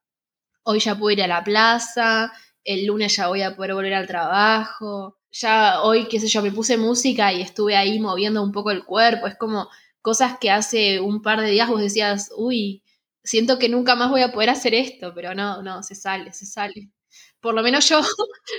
hoy 0.63 0.79
ya 0.79 0.95
puedo 0.95 1.11
ir 1.11 1.23
a 1.23 1.27
la 1.27 1.43
plaza, 1.43 2.33
el 2.63 2.85
lunes 2.85 3.15
ya 3.15 3.27
voy 3.27 3.41
a 3.41 3.55
poder 3.55 3.73
volver 3.73 3.93
al 3.93 4.07
trabajo 4.07 5.17
ya 5.33 5.81
hoy, 5.81 6.07
qué 6.07 6.19
sé 6.19 6.27
yo, 6.27 6.41
me 6.41 6.51
puse 6.51 6.77
música 6.77 7.33
y 7.33 7.41
estuve 7.41 7.75
ahí 7.75 7.99
moviendo 7.99 8.41
un 8.43 8.51
poco 8.51 8.71
el 8.71 8.85
cuerpo. 8.85 9.27
Es 9.27 9.35
como 9.35 9.67
cosas 10.01 10.37
que 10.39 10.51
hace 10.51 10.99
un 10.99 11.21
par 11.21 11.41
de 11.41 11.49
días 11.49 11.69
vos 11.69 11.81
decías, 11.81 12.31
uy, 12.37 12.83
siento 13.23 13.57
que 13.57 13.67
nunca 13.67 13.95
más 13.95 14.11
voy 14.11 14.21
a 14.21 14.31
poder 14.31 14.51
hacer 14.51 14.75
esto, 14.75 15.13
pero 15.15 15.33
no, 15.33 15.63
no, 15.63 15.81
se 15.81 15.95
sale, 15.95 16.31
se 16.33 16.45
sale. 16.45 16.91
Por 17.39 17.55
lo 17.55 17.63
menos 17.63 17.89
yo. 17.89 18.01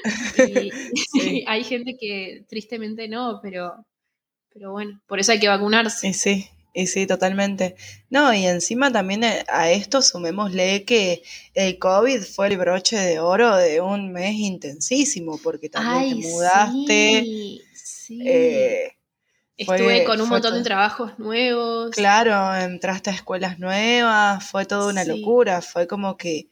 y, 0.48 1.44
hay 1.46 1.64
gente 1.64 1.96
que 1.98 2.44
tristemente 2.48 3.08
no, 3.08 3.38
pero, 3.40 3.86
pero 4.50 4.72
bueno, 4.72 5.00
por 5.06 5.20
eso 5.20 5.32
hay 5.32 5.40
que 5.40 5.48
vacunarse. 5.48 6.12
Sí, 6.12 6.48
y 6.74 6.88
sí, 6.88 7.06
totalmente. 7.06 7.76
No, 8.10 8.34
y 8.34 8.44
encima 8.46 8.90
también 8.90 9.22
eh, 9.22 9.44
a 9.48 9.70
esto 9.70 10.02
sumémosle 10.02 10.84
que 10.84 11.22
el 11.54 11.78
COVID 11.78 12.20
fue 12.22 12.48
el 12.48 12.58
broche 12.58 12.96
de 12.96 13.20
oro 13.20 13.56
de 13.56 13.80
un 13.80 14.12
mes 14.12 14.34
intensísimo, 14.34 15.38
porque 15.42 15.68
también 15.68 16.20
te 16.20 16.28
mudaste. 16.28 17.22
Sí, 17.22 17.62
sí. 17.72 18.22
Eh, 18.26 18.90
Estuve 19.56 20.02
con 20.02 20.20
un 20.20 20.28
montón 20.28 20.54
de 20.54 20.64
trabajos 20.64 21.16
nuevos. 21.16 21.90
Claro, 21.92 22.56
entraste 22.56 23.10
a 23.10 23.12
escuelas 23.12 23.60
nuevas, 23.60 24.44
fue 24.44 24.66
toda 24.66 24.90
una 24.90 25.04
locura, 25.04 25.62
fue 25.62 25.86
como 25.86 26.16
que 26.16 26.48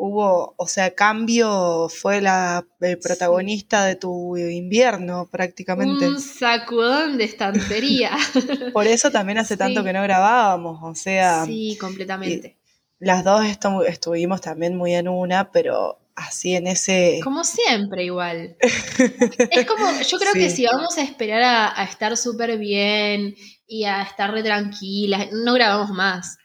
hubo, 0.00 0.54
o 0.56 0.66
sea, 0.66 0.94
Cambio 0.94 1.88
fue 1.90 2.22
la, 2.22 2.66
el 2.80 2.98
protagonista 2.98 3.84
de 3.84 3.96
tu 3.96 4.34
invierno 4.38 5.28
prácticamente. 5.30 6.08
Un 6.08 6.20
sacudón 6.20 7.18
de 7.18 7.24
estantería. 7.24 8.16
Por 8.72 8.86
eso 8.86 9.10
también 9.10 9.36
hace 9.38 9.58
tanto 9.58 9.84
que 9.84 9.92
no 9.92 10.02
grabábamos, 10.02 10.78
o 10.82 10.94
sea. 10.94 11.44
Sí, 11.44 11.76
completamente. 11.78 12.56
Las 12.98 13.24
dos 13.24 13.44
estuvimos 13.86 14.40
también 14.40 14.74
muy 14.74 14.94
en 14.94 15.06
una, 15.06 15.52
pero 15.52 15.98
así 16.16 16.54
en 16.54 16.66
ese... 16.66 17.20
Como 17.22 17.44
siempre 17.44 18.04
igual. 18.04 18.56
es 18.60 19.66
como, 19.66 19.86
yo 20.00 20.18
creo 20.18 20.32
que 20.32 20.48
si 20.48 20.64
vamos 20.64 20.96
a 20.96 21.02
esperar 21.02 21.42
a, 21.42 21.80
a 21.80 21.84
estar 21.84 22.16
súper 22.16 22.56
bien 22.58 23.34
y 23.66 23.84
a 23.84 24.02
estar 24.02 24.32
re 24.32 24.42
tranquilas, 24.42 25.28
no 25.32 25.52
grabamos 25.54 25.90
más. 25.90 26.38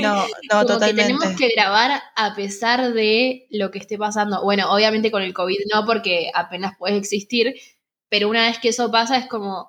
No, 0.00 0.24
no, 0.52 0.66
totalmente. 0.66 1.12
tenemos 1.12 1.38
que 1.38 1.48
grabar 1.48 2.02
a 2.16 2.34
pesar 2.34 2.92
de 2.92 3.46
lo 3.50 3.70
que 3.70 3.78
esté 3.78 3.98
pasando. 3.98 4.42
Bueno, 4.42 4.72
obviamente 4.72 5.10
con 5.10 5.22
el 5.22 5.34
COVID 5.34 5.58
no, 5.72 5.84
porque 5.86 6.30
apenas 6.34 6.72
puedes 6.78 6.96
existir, 6.96 7.54
pero 8.08 8.28
una 8.28 8.46
vez 8.46 8.58
que 8.58 8.68
eso 8.68 8.90
pasa 8.90 9.16
es 9.16 9.26
como, 9.26 9.68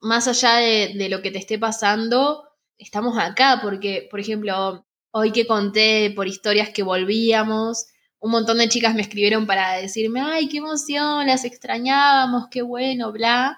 más 0.00 0.28
allá 0.28 0.56
de, 0.56 1.08
lo 1.08 1.22
que 1.22 1.30
te 1.30 1.38
esté 1.38 1.58
pasando, 1.58 2.44
estamos 2.78 3.18
acá, 3.18 3.60
porque, 3.62 4.08
por 4.10 4.20
ejemplo, 4.20 4.86
hoy 5.10 5.32
que 5.32 5.46
conté 5.46 6.12
por 6.14 6.28
historias 6.28 6.70
que 6.70 6.82
volvíamos, 6.82 7.86
un 8.18 8.30
montón 8.30 8.58
de 8.58 8.68
chicas 8.68 8.94
me 8.94 9.02
escribieron 9.02 9.46
para 9.46 9.74
decirme, 9.76 10.20
ay, 10.20 10.48
qué 10.48 10.58
emoción, 10.58 11.26
las 11.26 11.44
extrañábamos, 11.44 12.48
qué 12.50 12.62
bueno, 12.62 13.12
bla. 13.12 13.56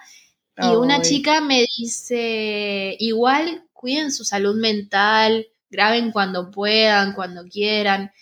Y 0.61 0.75
una 0.75 1.01
chica 1.03 1.41
me 1.41 1.65
dice, 1.79 2.97
igual 2.99 3.65
cuiden 3.73 4.11
su 4.11 4.25
salud 4.25 4.57
mental, 4.57 5.47
graben 5.71 6.13
cuando 6.13 6.51
puedan, 6.51 7.15
cuando 7.15 7.45
quieran, 7.45 8.13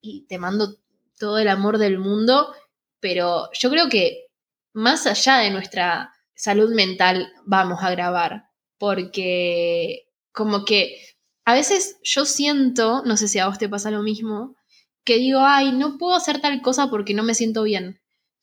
y 0.00 0.26
te 0.26 0.38
mando 0.38 0.76
todo 1.18 1.38
el 1.38 1.48
amor 1.48 1.78
del 1.78 1.98
mundo, 1.98 2.52
pero 3.00 3.48
yo 3.52 3.70
creo 3.70 3.88
que 3.88 4.26
más 4.72 5.06
allá 5.06 5.38
de 5.38 5.50
nuestra 5.50 6.12
salud 6.34 6.72
mental 6.74 7.32
vamos 7.44 7.82
a 7.82 7.90
grabar, 7.90 8.50
porque 8.78 10.08
como 10.32 10.64
que 10.64 11.00
a 11.44 11.54
veces 11.54 11.98
yo 12.02 12.24
siento, 12.24 13.02
no 13.04 13.16
sé 13.16 13.26
si 13.26 13.38
a 13.38 13.48
vos 13.48 13.58
te 13.58 13.68
pasa 13.68 13.90
lo 13.90 14.02
mismo, 14.02 14.54
que 15.04 15.16
digo, 15.16 15.40
ay, 15.40 15.72
no 15.72 15.96
puedo 15.98 16.14
hacer 16.14 16.40
tal 16.40 16.60
cosa 16.60 16.90
porque 16.90 17.14
no 17.14 17.22
me 17.22 17.34
siento 17.34 17.62
bien. 17.62 18.00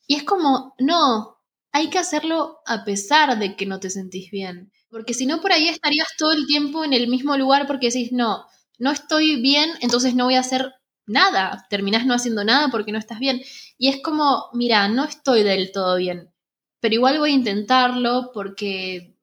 Y 0.08 0.16
es 0.16 0.24
como, 0.24 0.74
no, 0.80 1.38
hay 1.72 1.90
que 1.90 2.00
hacerlo 2.00 2.60
a 2.66 2.84
pesar 2.84 3.38
de 3.38 3.56
que 3.56 3.66
no 3.66 3.80
te 3.80 3.90
sentís 3.90 4.32
bien. 4.32 4.72
Porque 4.90 5.14
si 5.14 5.26
no, 5.26 5.42
por 5.42 5.52
ahí 5.52 5.68
estarías 5.68 6.08
todo 6.18 6.32
el 6.32 6.48
tiempo 6.48 6.84
en 6.84 6.94
el 6.94 7.08
mismo 7.08 7.38
lugar 7.38 7.68
porque 7.68 7.88
decís, 7.88 8.12
no, 8.12 8.46
no 8.78 8.92
estoy 8.92 9.42
bien, 9.42 9.72
entonces 9.82 10.16
no 10.16 10.26
voy 10.26 10.36
a 10.36 10.42
hacer 10.42 10.74
nada. 11.06 11.66
Terminás 11.70 12.06
no 12.06 12.14
haciendo 12.14 12.44
nada 12.44 12.70
porque 12.72 12.92
no 12.92 12.98
estás 12.98 13.20
bien. 13.20 13.42
Y 13.78 13.90
es 13.90 14.02
como, 14.02 14.50
mira, 14.54 14.88
no 14.88 15.04
estoy 15.04 15.44
del 15.44 15.72
todo 15.72 15.98
bien, 15.98 16.34
pero 16.80 16.96
igual 16.96 17.20
voy 17.20 17.32
a 17.32 17.36
intentarlo 17.36 18.32
porque 18.34 19.16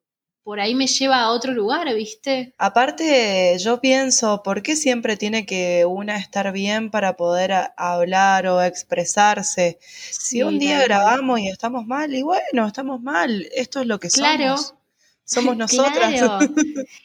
por 0.43 0.59
ahí 0.59 0.75
me 0.75 0.87
lleva 0.87 1.21
a 1.21 1.31
otro 1.31 1.53
lugar, 1.53 1.93
¿viste? 1.95 2.53
Aparte, 2.57 3.57
yo 3.59 3.79
pienso, 3.79 4.43
¿por 4.43 4.61
qué 4.61 4.75
siempre 4.75 5.15
tiene 5.15 5.45
que 5.45 5.85
una 5.85 6.17
estar 6.17 6.51
bien 6.51 6.91
para 6.91 7.15
poder 7.15 7.53
hablar 7.77 8.47
o 8.47 8.61
expresarse? 8.61 9.79
si 9.79 10.43
un 10.43 10.59
día 10.59 10.83
grabamos 10.83 11.39
y 11.39 11.47
estamos 11.47 11.85
mal, 11.85 12.13
y 12.13 12.23
bueno, 12.23 12.67
estamos 12.67 13.01
mal, 13.01 13.47
esto 13.55 13.79
es 13.79 13.87
lo 13.87 13.99
que 13.99 14.09
somos. 14.09 14.35
Claro. 14.35 14.82
Somos 15.25 15.57
nosotras. 15.57 16.49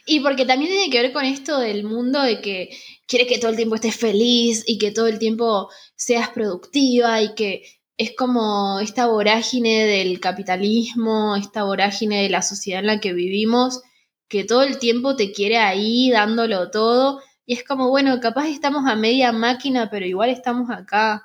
Y 0.07 0.21
porque 0.21 0.45
también 0.45 0.71
tiene 0.73 0.91
que 0.91 1.03
ver 1.03 1.13
con 1.13 1.25
esto 1.25 1.59
del 1.59 1.85
mundo 1.85 2.23
de 2.23 2.41
que 2.41 2.71
quiere 3.07 3.27
que 3.27 3.39
todo 3.39 3.51
el 3.51 3.57
tiempo 3.57 3.75
estés 3.75 3.97
feliz 3.97 4.65
y 4.67 4.79
que 4.79 4.91
todo 4.91 5.07
el 5.07 5.19
tiempo 5.19 5.69
seas 5.97 6.31
productiva 6.31 7.23
y 7.23 7.35
que 7.35 7.63
es 7.97 8.15
como 8.17 8.79
esta 8.79 9.07
vorágine 9.07 9.85
del 9.85 10.21
capitalismo, 10.21 11.35
esta 11.35 11.65
vorágine 11.65 12.23
de 12.23 12.29
la 12.29 12.43
sociedad 12.43 12.81
en 12.81 12.87
la 12.87 13.01
que 13.01 13.13
vivimos, 13.13 13.83
que 14.29 14.45
todo 14.45 14.63
el 14.63 14.79
tiempo 14.79 15.17
te 15.17 15.33
quiere 15.33 15.59
ahí 15.59 16.11
dándolo 16.11 16.71
todo. 16.71 17.21
Y 17.45 17.55
es 17.55 17.65
como, 17.65 17.89
bueno, 17.89 18.21
capaz 18.21 18.49
estamos 18.49 18.87
a 18.87 18.95
media 18.95 19.33
máquina, 19.33 19.89
pero 19.91 20.07
igual 20.07 20.31
estamos 20.31 20.71
acá. 20.71 21.25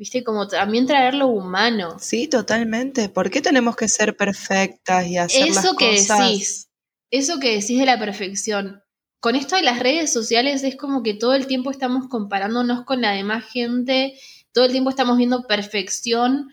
¿Viste? 0.00 0.24
Como 0.24 0.48
también 0.48 0.86
traer 0.86 1.12
lo 1.12 1.26
humano. 1.26 1.98
Sí, 2.00 2.26
totalmente. 2.26 3.10
¿Por 3.10 3.28
qué 3.28 3.42
tenemos 3.42 3.76
que 3.76 3.86
ser 3.86 4.16
perfectas 4.16 5.06
y 5.06 5.18
hacer 5.18 5.46
eso 5.46 5.74
las 5.74 5.76
que 5.76 5.90
decís, 5.90 6.70
eso 7.10 7.38
que 7.38 7.56
decís 7.56 7.78
de 7.78 7.84
la 7.84 7.98
perfección. 7.98 8.82
Con 9.20 9.36
esto 9.36 9.56
de 9.56 9.62
las 9.62 9.78
redes 9.78 10.10
sociales 10.10 10.64
es 10.64 10.76
como 10.76 11.02
que 11.02 11.12
todo 11.12 11.34
el 11.34 11.46
tiempo 11.46 11.70
estamos 11.70 12.08
comparándonos 12.08 12.86
con 12.86 13.02
la 13.02 13.12
demás 13.12 13.44
gente, 13.44 14.18
todo 14.52 14.64
el 14.64 14.72
tiempo 14.72 14.88
estamos 14.88 15.18
viendo 15.18 15.46
perfección 15.46 16.50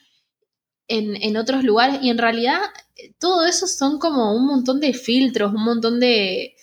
en, 0.89 1.16
en 1.16 1.38
otros 1.38 1.63
lugares 1.63 2.00
y 2.01 2.10
en 2.10 2.18
realidad 2.18 2.60
todo 3.18 3.46
eso 3.46 3.66
son 3.66 3.98
como 3.98 4.36
un 4.36 4.46
montón 4.46 4.82
de 4.82 4.94
filtros, 4.94 5.54
un 5.54 5.63
montón 5.63 6.01
de, 6.01 6.54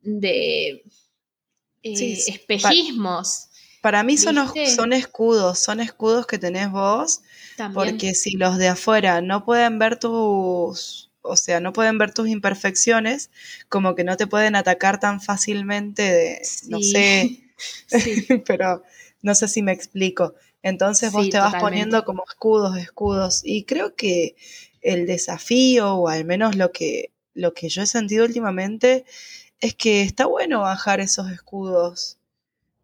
de 0.00 0.84
eh, 1.82 2.18
espejismos. 2.28 3.48
Para 3.84 4.02
mí 4.02 4.16
son, 4.16 4.36
son 4.74 4.94
escudos, 4.94 5.58
son 5.58 5.78
escudos 5.78 6.26
que 6.26 6.38
tenés 6.38 6.70
vos, 6.70 7.20
porque 7.74 8.14
si 8.14 8.30
los 8.38 8.56
de 8.56 8.68
afuera 8.68 9.20
no 9.20 9.44
pueden 9.44 9.78
ver 9.78 9.98
tus, 9.98 11.10
o 11.20 11.36
sea, 11.36 11.60
no 11.60 11.74
pueden 11.74 11.98
ver 11.98 12.14
tus 12.14 12.26
imperfecciones, 12.28 13.30
como 13.68 13.94
que 13.94 14.02
no 14.02 14.16
te 14.16 14.26
pueden 14.26 14.56
atacar 14.56 15.00
tan 15.00 15.20
fácilmente 15.20 16.00
de, 16.00 16.40
no 16.68 16.80
sé, 16.80 17.44
pero 18.46 18.82
no 19.20 19.34
sé 19.34 19.48
si 19.48 19.60
me 19.60 19.72
explico. 19.72 20.34
Entonces 20.62 21.12
vos 21.12 21.28
te 21.28 21.36
vas 21.36 21.56
poniendo 21.56 22.06
como 22.06 22.24
escudos, 22.26 22.78
escudos, 22.78 23.42
y 23.44 23.64
creo 23.64 23.94
que 23.96 24.34
el 24.80 25.04
desafío, 25.04 25.96
o 25.96 26.08
al 26.08 26.24
menos 26.24 26.56
lo 26.56 26.72
que, 26.72 27.12
lo 27.34 27.52
que 27.52 27.68
yo 27.68 27.82
he 27.82 27.86
sentido 27.86 28.24
últimamente, 28.24 29.04
es 29.60 29.74
que 29.74 30.00
está 30.00 30.24
bueno 30.24 30.62
bajar 30.62 31.00
esos 31.00 31.30
escudos 31.30 32.16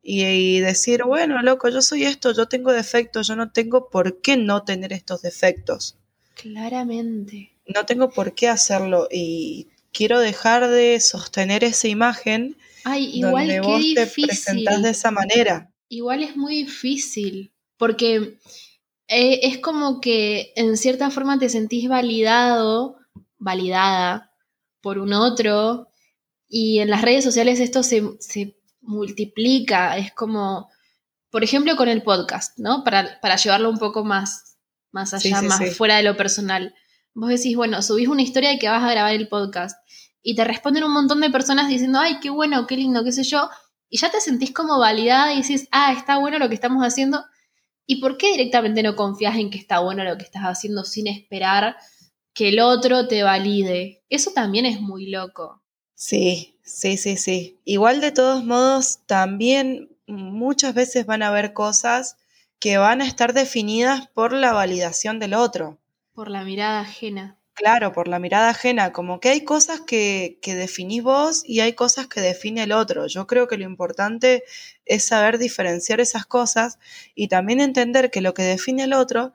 y, 0.03 0.61
decir, 0.61 1.05
bueno, 1.05 1.43
loco, 1.43 1.69
yo 1.69 1.83
soy 1.83 2.05
esto, 2.05 2.33
yo 2.33 2.47
tengo 2.47 2.73
defectos, 2.73 3.29
yo 3.29 3.37
no 3.37 3.53
tengo 3.53 3.91
por 3.91 4.21
qué 4.21 4.37
no 4.37 4.65
tener 4.65 4.93
estos 4.93 5.23
defectos. 5.23 5.97
Claramente. 6.35 7.53
No 7.67 7.85
tengo 7.87 8.11
por 8.11 8.35
qué 8.35 8.49
hacerlo 8.49 9.09
y 9.11 9.69
quiero 9.93 10.21
dejar 10.21 10.69
de 10.69 10.99
sostener 11.01 11.65
esa 11.65 11.89
imagen 11.89 12.57
Ay, 12.85 13.11
igual 13.19 13.47
donde 13.47 13.61
vos 13.61 13.83
te 13.95 14.07
presentás 14.07 14.83
de 14.83 14.91
esa 14.91 15.11
manera. 15.11 15.71
Igual 15.89 16.23
es 16.23 16.37
muy 16.37 16.57
difícil, 16.65 17.53
porque 17.77 18.39
eh, 19.09 19.41
es 19.43 19.59
como 19.59 20.01
que 20.01 20.53
en 20.57 20.77
cierta 20.77 21.11
forma 21.11 21.39
te 21.39 21.49
sentís 21.49 21.89
validado, 21.89 22.97
validada 23.39 24.33
por 24.81 24.99
un 24.99 25.13
otro, 25.13 25.89
y 26.49 26.79
en 26.79 26.91
las 26.91 27.03
redes 27.03 27.23
sociales 27.23 27.61
esto 27.61 27.83
se, 27.83 28.03
se 28.19 28.57
multiplica, 28.81 29.97
es 29.97 30.13
como, 30.13 30.69
por 31.31 31.45
ejemplo, 31.45 31.77
con 31.77 31.89
el 31.89 32.03
podcast, 32.03 32.59
¿no? 32.59 32.85
Para, 32.85 33.21
para 33.21 33.37
llevarlo 33.37 33.71
un 33.71 33.79
poco 33.79 34.05
más, 34.05 34.57
más 34.93 35.15
allá, 35.15 35.43
más 35.43 35.77
fuera 35.77 35.97
de 35.97 36.03
lo 36.03 36.17
personal. 36.17 36.75
Vos 37.15 37.31
decís, 37.31 37.57
bueno, 37.57 37.83
subís 37.83 38.09
una 38.09 38.23
historia 38.23 38.51
de 38.51 38.59
que 38.59 38.69
vas 38.69 38.83
a 38.83 38.91
grabar 38.91 39.15
el 39.15 39.29
podcast 39.29 39.77
y 40.23 40.35
te 40.35 40.45
responden 40.45 40.85
un 40.85 40.93
montón 40.93 41.21
de 41.21 41.31
personas 41.31 41.69
diciendo, 41.69 41.99
ay, 41.99 42.19
qué 42.21 42.31
bueno, 42.31 42.67
qué 42.67 42.77
lindo, 42.77 43.05
qué 43.05 43.13
sé 43.13 43.25
yo, 43.25 43.49
y 43.89 43.99
ya 43.99 44.11
te 44.11 44.21
sentís 44.21 44.53
como 44.53 44.79
validada 44.79 45.35
y 45.35 45.43
decís, 45.43 45.69
ah, 45.73 45.93
está 45.93 46.19
bueno 46.19 46.39
lo 46.39 46.49
que 46.49 46.55
estamos 46.55 46.83
haciendo. 46.85 47.25
¿Y 47.87 48.01
por 48.01 48.17
qué 48.17 48.31
directamente 48.31 48.85
no 48.85 48.95
confías 48.95 49.37
en 49.37 49.51
que 49.51 49.59
está 49.59 49.81
bueno 49.81 50.05
lo 50.05 50.17
que 50.17 50.23
estás 50.23 50.43
haciendo 50.45 50.85
sin 50.85 51.09
esperar 51.09 51.77
que 52.33 52.51
el 52.51 52.61
otro 52.61 53.09
te 53.09 53.25
valide? 53.25 54.05
Eso 54.09 54.31
también 54.31 54.65
es 54.65 54.81
muy 54.81 55.11
loco. 55.11 55.65
Sí, 55.95 56.60
Sí, 56.73 56.97
sí, 56.97 57.17
sí. 57.17 57.59
Igual 57.65 58.01
de 58.01 58.13
todos 58.13 58.45
modos, 58.45 59.01
también 59.07 59.91
muchas 60.07 60.73
veces 60.75 61.05
van 61.05 61.23
a 61.23 61.29
haber 61.29 61.53
cosas 61.53 62.17
que 62.59 62.79
van 62.79 63.03
a 63.03 63.07
estar 63.07 63.33
definidas 63.33 64.09
por 64.09 64.33
la 64.33 64.53
validación 64.53 65.19
del 65.19 65.35
otro. 65.35 65.79
Por 66.15 66.31
la 66.31 66.45
mirada 66.45 66.81
ajena. 66.81 67.37
Claro, 67.55 67.93
por 67.93 68.09
la 68.09 68.19
mirada 68.19 68.51
ajena, 68.51 68.93
como 68.93 69.21
que 69.21 69.31
hay 69.31 69.45
cosas 69.45 69.81
que, 69.81 70.39
que 70.41 70.55
definís 70.55 71.03
vos 71.03 71.43
y 71.45 71.61
hay 71.61 71.75
cosas 71.75 72.07
que 72.07 72.21
define 72.21 72.63
el 72.63 72.73
otro. 72.73 73.07
Yo 73.07 73.27
creo 73.27 73.49
que 73.49 73.59
lo 73.59 73.65
importante 73.65 74.45
es 74.87 75.05
saber 75.05 75.39
diferenciar 75.39 76.01
esas 76.01 76.25
cosas 76.25 76.79
y 77.15 77.29
también 77.29 77.61
entender 77.61 78.11
que 78.11 78.21
lo 78.21 78.33
que 78.33 78.43
define 78.43 78.85
el 78.85 78.93
otro 78.93 79.35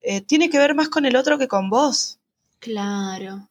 eh, 0.00 0.20
tiene 0.20 0.48
que 0.50 0.58
ver 0.58 0.74
más 0.74 0.88
con 0.88 1.04
el 1.04 1.14
otro 1.14 1.38
que 1.38 1.46
con 1.46 1.70
vos. 1.70 2.18
Claro. 2.58 3.48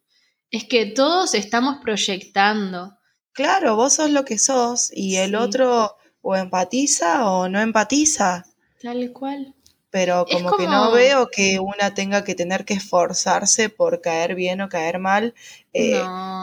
Es 0.51 0.65
que 0.65 0.87
todos 0.87 1.35
estamos 1.35 1.77
proyectando. 1.81 2.98
Claro, 3.33 3.75
vos 3.75 3.93
sos 3.93 4.09
lo 4.09 4.25
que 4.25 4.37
sos 4.37 4.91
y 4.93 5.17
el 5.17 5.35
otro 5.35 5.97
o 6.21 6.35
empatiza 6.35 7.29
o 7.29 7.49
no 7.49 7.59
empatiza. 7.59 8.45
Tal 8.81 9.11
cual. 9.11 9.55
Pero 9.91 10.25
como, 10.31 10.55
que 10.55 10.67
no 10.67 10.91
veo 10.91 11.29
que 11.31 11.59
una 11.59 11.95
tenga 11.95 12.23
que 12.23 12.35
tener 12.35 12.63
que 12.63 12.75
esforzarse 12.75 13.69
por 13.69 14.01
caer 14.01 14.35
bien 14.35 14.61
o 14.61 14.69
caer 14.69 14.99
mal. 14.99 15.33
Eh, 15.73 15.99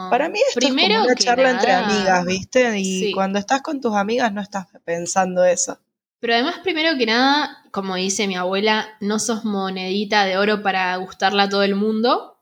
para 0.09 0.27
mí 0.27 0.39
esto 0.49 0.59
Primero 0.59 0.95
es 0.95 0.99
como 0.99 1.05
una 1.05 1.15
charla 1.15 1.51
entre 1.51 1.71
amigas, 1.71 2.25
¿viste? 2.25 2.77
Y 2.77 3.13
cuando 3.13 3.39
estás 3.39 3.61
con 3.61 3.79
tus 3.79 3.95
amigas 3.95 4.33
no 4.33 4.41
estás 4.41 4.67
pensando 4.83 5.45
eso. 5.45 5.79
Pero 6.19 6.33
además, 6.33 6.55
primero 6.61 6.97
que 6.97 7.05
nada, 7.05 7.63
como 7.71 7.95
dice 7.95 8.27
mi 8.27 8.35
abuela, 8.35 8.97
no 8.99 9.17
sos 9.19 9.45
monedita 9.45 10.25
de 10.25 10.37
oro 10.37 10.61
para 10.61 10.95
gustarla 10.97 11.43
a 11.43 11.49
todo 11.49 11.63
el 11.63 11.75
mundo. 11.75 12.39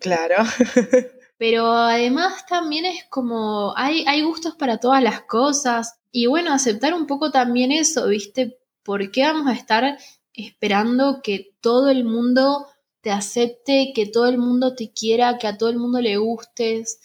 Claro. 0.00 0.36
pero 1.38 1.70
además 1.72 2.46
también 2.46 2.86
es 2.86 3.04
como, 3.10 3.74
hay, 3.76 4.04
hay 4.06 4.22
gustos 4.22 4.54
para 4.54 4.78
todas 4.78 5.02
las 5.02 5.22
cosas. 5.22 5.98
Y 6.10 6.26
bueno, 6.26 6.52
aceptar 6.52 6.94
un 6.94 7.06
poco 7.06 7.30
también 7.30 7.72
eso, 7.72 8.08
¿viste? 8.08 8.58
¿Por 8.82 9.10
qué 9.10 9.22
vamos 9.22 9.46
a 9.48 9.54
estar 9.54 9.98
esperando 10.32 11.20
que 11.22 11.54
todo 11.60 11.90
el 11.90 12.04
mundo 12.04 12.66
te 13.02 13.10
acepte, 13.10 13.92
que 13.94 14.06
todo 14.06 14.26
el 14.26 14.38
mundo 14.38 14.74
te 14.74 14.92
quiera, 14.92 15.38
que 15.38 15.46
a 15.46 15.58
todo 15.58 15.68
el 15.68 15.76
mundo 15.76 16.00
le 16.00 16.16
gustes? 16.16 17.00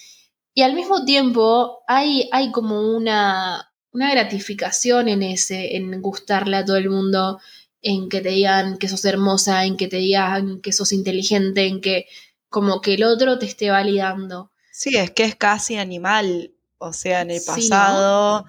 Y 0.54 0.62
al 0.62 0.76
mismo 0.76 1.04
tiempo 1.04 1.80
hay, 1.88 2.30
hay 2.32 2.52
como 2.52 2.96
una, 2.96 3.74
una 3.92 4.12
gratificación 4.12 5.10
en 5.10 5.24
ese, 5.24 5.76
en 5.76 6.02
gustarle 6.02 6.58
a 6.58 6.66
todo 6.66 6.78
el 6.78 6.90
mundo, 6.90 7.40
en 7.82 8.10
que 8.10 8.22
te 8.22 8.30
digan 8.30 8.78
que 8.78 8.88
sos 8.88 9.04
hermosa, 9.06 9.66
en 9.66 9.76
que 9.76 9.88
te 9.88 9.98
digan 9.98 10.62
que 10.62 10.72
sos 10.72 10.94
inteligente, 10.94 11.66
en 11.66 11.82
que 11.82 12.06
como 12.52 12.82
que 12.82 12.96
el 12.96 13.04
otro 13.06 13.40
te 13.40 13.46
esté 13.46 13.72
validando. 13.72 14.52
Sí, 14.72 14.96
es 14.98 15.10
que 15.12 15.24
es 15.24 15.36
casi 15.36 15.78
animal. 15.78 16.52
O 16.78 16.92
sea, 16.92 17.22
en 17.22 17.32
el 17.32 17.42
pasado, 17.46 18.46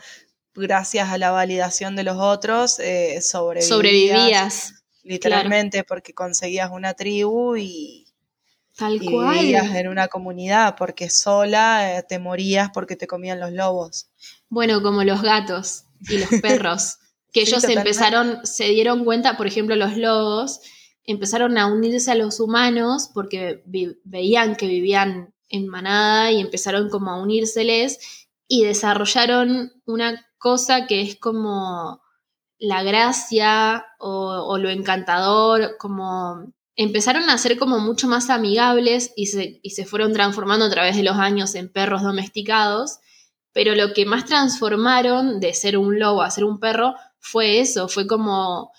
gracias 0.55 1.09
a 1.09 1.19
la 1.19 1.31
validación 1.31 1.95
de 1.95 2.03
los 2.03 2.17
otros, 2.19 2.81
eh, 2.81 3.21
sobrevivías. 3.23 3.69
Sobrevivías. 3.69 4.75
Literalmente, 5.05 5.85
porque 5.85 6.15
conseguías 6.15 6.71
una 6.73 6.95
tribu 6.95 7.57
y, 7.57 8.09
Tal 8.77 9.01
cual. 9.01 9.38
vivías 9.38 9.73
en 9.75 9.87
una 9.87 10.09
comunidad, 10.09 10.75
porque 10.77 11.09
sola 11.09 11.99
eh, 11.99 12.03
te 12.03 12.19
morías 12.19 12.71
porque 12.75 12.97
te 12.97 13.07
comían 13.07 13.38
los 13.38 13.53
lobos. 13.53 14.09
Bueno, 14.49 14.83
como 14.83 15.05
los 15.05 15.23
gatos 15.23 15.85
y 16.09 16.19
los 16.19 16.29
perros, 16.43 16.99
que 17.33 17.43
ellos 17.43 17.62
empezaron, 17.65 18.45
se 18.45 18.65
dieron 18.65 19.05
cuenta, 19.05 19.37
por 19.37 19.47
ejemplo, 19.47 19.77
los 19.77 19.97
lobos, 19.97 20.61
empezaron 21.05 21.59
a 21.59 21.67
unirse 21.67 22.11
a 22.11 22.15
los 22.15 22.41
humanos 22.41 23.11
porque 23.12 23.62
veían 24.05 24.57
que 24.57 24.67
vivían 24.67 25.35
en 25.49 25.69
manada 25.69 26.33
y 26.33 26.41
empezaron 26.41 26.88
como 26.88 27.11
a 27.11 27.21
unírseles 27.21 28.29
y 28.49 28.65
desarrollaron 28.65 29.73
una 29.85 30.27
cosa 30.38 30.87
que 30.87 31.03
es 31.03 31.17
como 31.17 32.01
la 32.59 32.83
gracia 32.83 33.87
o, 33.99 34.57
lo 34.59 34.71
encantador, 34.71 35.77
como 35.79 36.53
empezaron 36.77 37.29
a 37.29 37.38
ser 37.38 37.59
como 37.59 37.81
mucho 37.81 38.07
más 38.07 38.31
amigables 38.31 39.12
y 39.17 39.27
se, 39.27 39.59
y 39.62 39.71
se 39.71 39.85
fueron 39.85 40.12
transformando 40.12 40.67
a 40.67 40.71
través 40.71 40.97
de 40.97 41.03
los 41.03 41.17
años 41.17 41.55
en 41.55 41.71
perros 41.71 42.03
domesticados, 42.03 42.99
pero 43.53 43.75
lo 43.75 43.93
que 43.93 44.07
más 44.07 44.25
transformaron 44.25 45.41
de 45.41 45.55
ser 45.55 45.77
un 45.77 45.99
lobo 45.99 46.23
a 46.23 46.31
ser 46.31 46.45
un 46.45 46.61
perro 46.61 46.95
fue 47.19 47.61
eso, 47.61 47.88
fue 47.88 48.07
como 48.07 48.73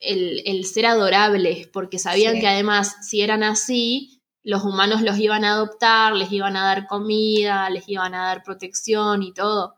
el, 0.00 0.64
ser 0.64 0.86
adorables, 0.86 1.66
porque 1.68 1.98
sabían 1.98 2.40
que 2.40 2.46
además 2.46 2.96
si 3.02 3.22
eran 3.22 3.42
así, 3.42 4.22
los 4.42 4.64
humanos 4.64 5.02
los 5.02 5.18
iban 5.18 5.44
a 5.44 5.52
adoptar, 5.52 6.14
les 6.14 6.32
iban 6.32 6.56
a 6.56 6.64
dar 6.64 6.86
comida, 6.86 7.68
les 7.70 7.88
iban 7.88 8.14
a 8.14 8.26
dar 8.26 8.42
protección 8.42 9.22
y 9.22 9.32
todo. 9.32 9.74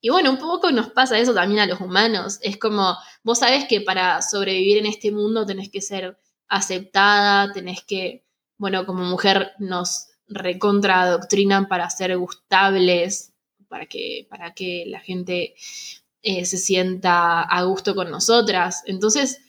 Y 0.00 0.08
bueno, 0.08 0.30
un 0.30 0.38
poco 0.38 0.72
nos 0.72 0.90
pasa 0.90 1.18
eso 1.18 1.34
también 1.34 1.60
a 1.60 1.66
los 1.66 1.80
humanos. 1.80 2.38
Es 2.42 2.56
como, 2.56 2.96
vos 3.22 3.38
sabés 3.38 3.66
que 3.66 3.82
para 3.82 4.22
sobrevivir 4.22 4.78
en 4.78 4.86
este 4.86 5.12
mundo 5.12 5.44
tenés 5.44 5.68
que 5.70 5.82
ser 5.82 6.18
aceptada, 6.48 7.52
tenés 7.52 7.82
que, 7.84 8.24
bueno, 8.56 8.86
como 8.86 9.04
mujer 9.04 9.52
nos, 9.58 10.10
recontra 10.30 11.02
adoctrinan 11.02 11.68
para 11.68 11.90
ser 11.90 12.16
gustables, 12.16 13.32
para 13.68 13.86
que, 13.86 14.26
para 14.30 14.54
que 14.54 14.84
la 14.86 15.00
gente 15.00 15.54
eh, 16.22 16.44
se 16.44 16.56
sienta 16.56 17.42
a 17.42 17.62
gusto 17.64 17.94
con 17.94 18.10
nosotras. 18.10 18.82
Entonces, 18.86 19.40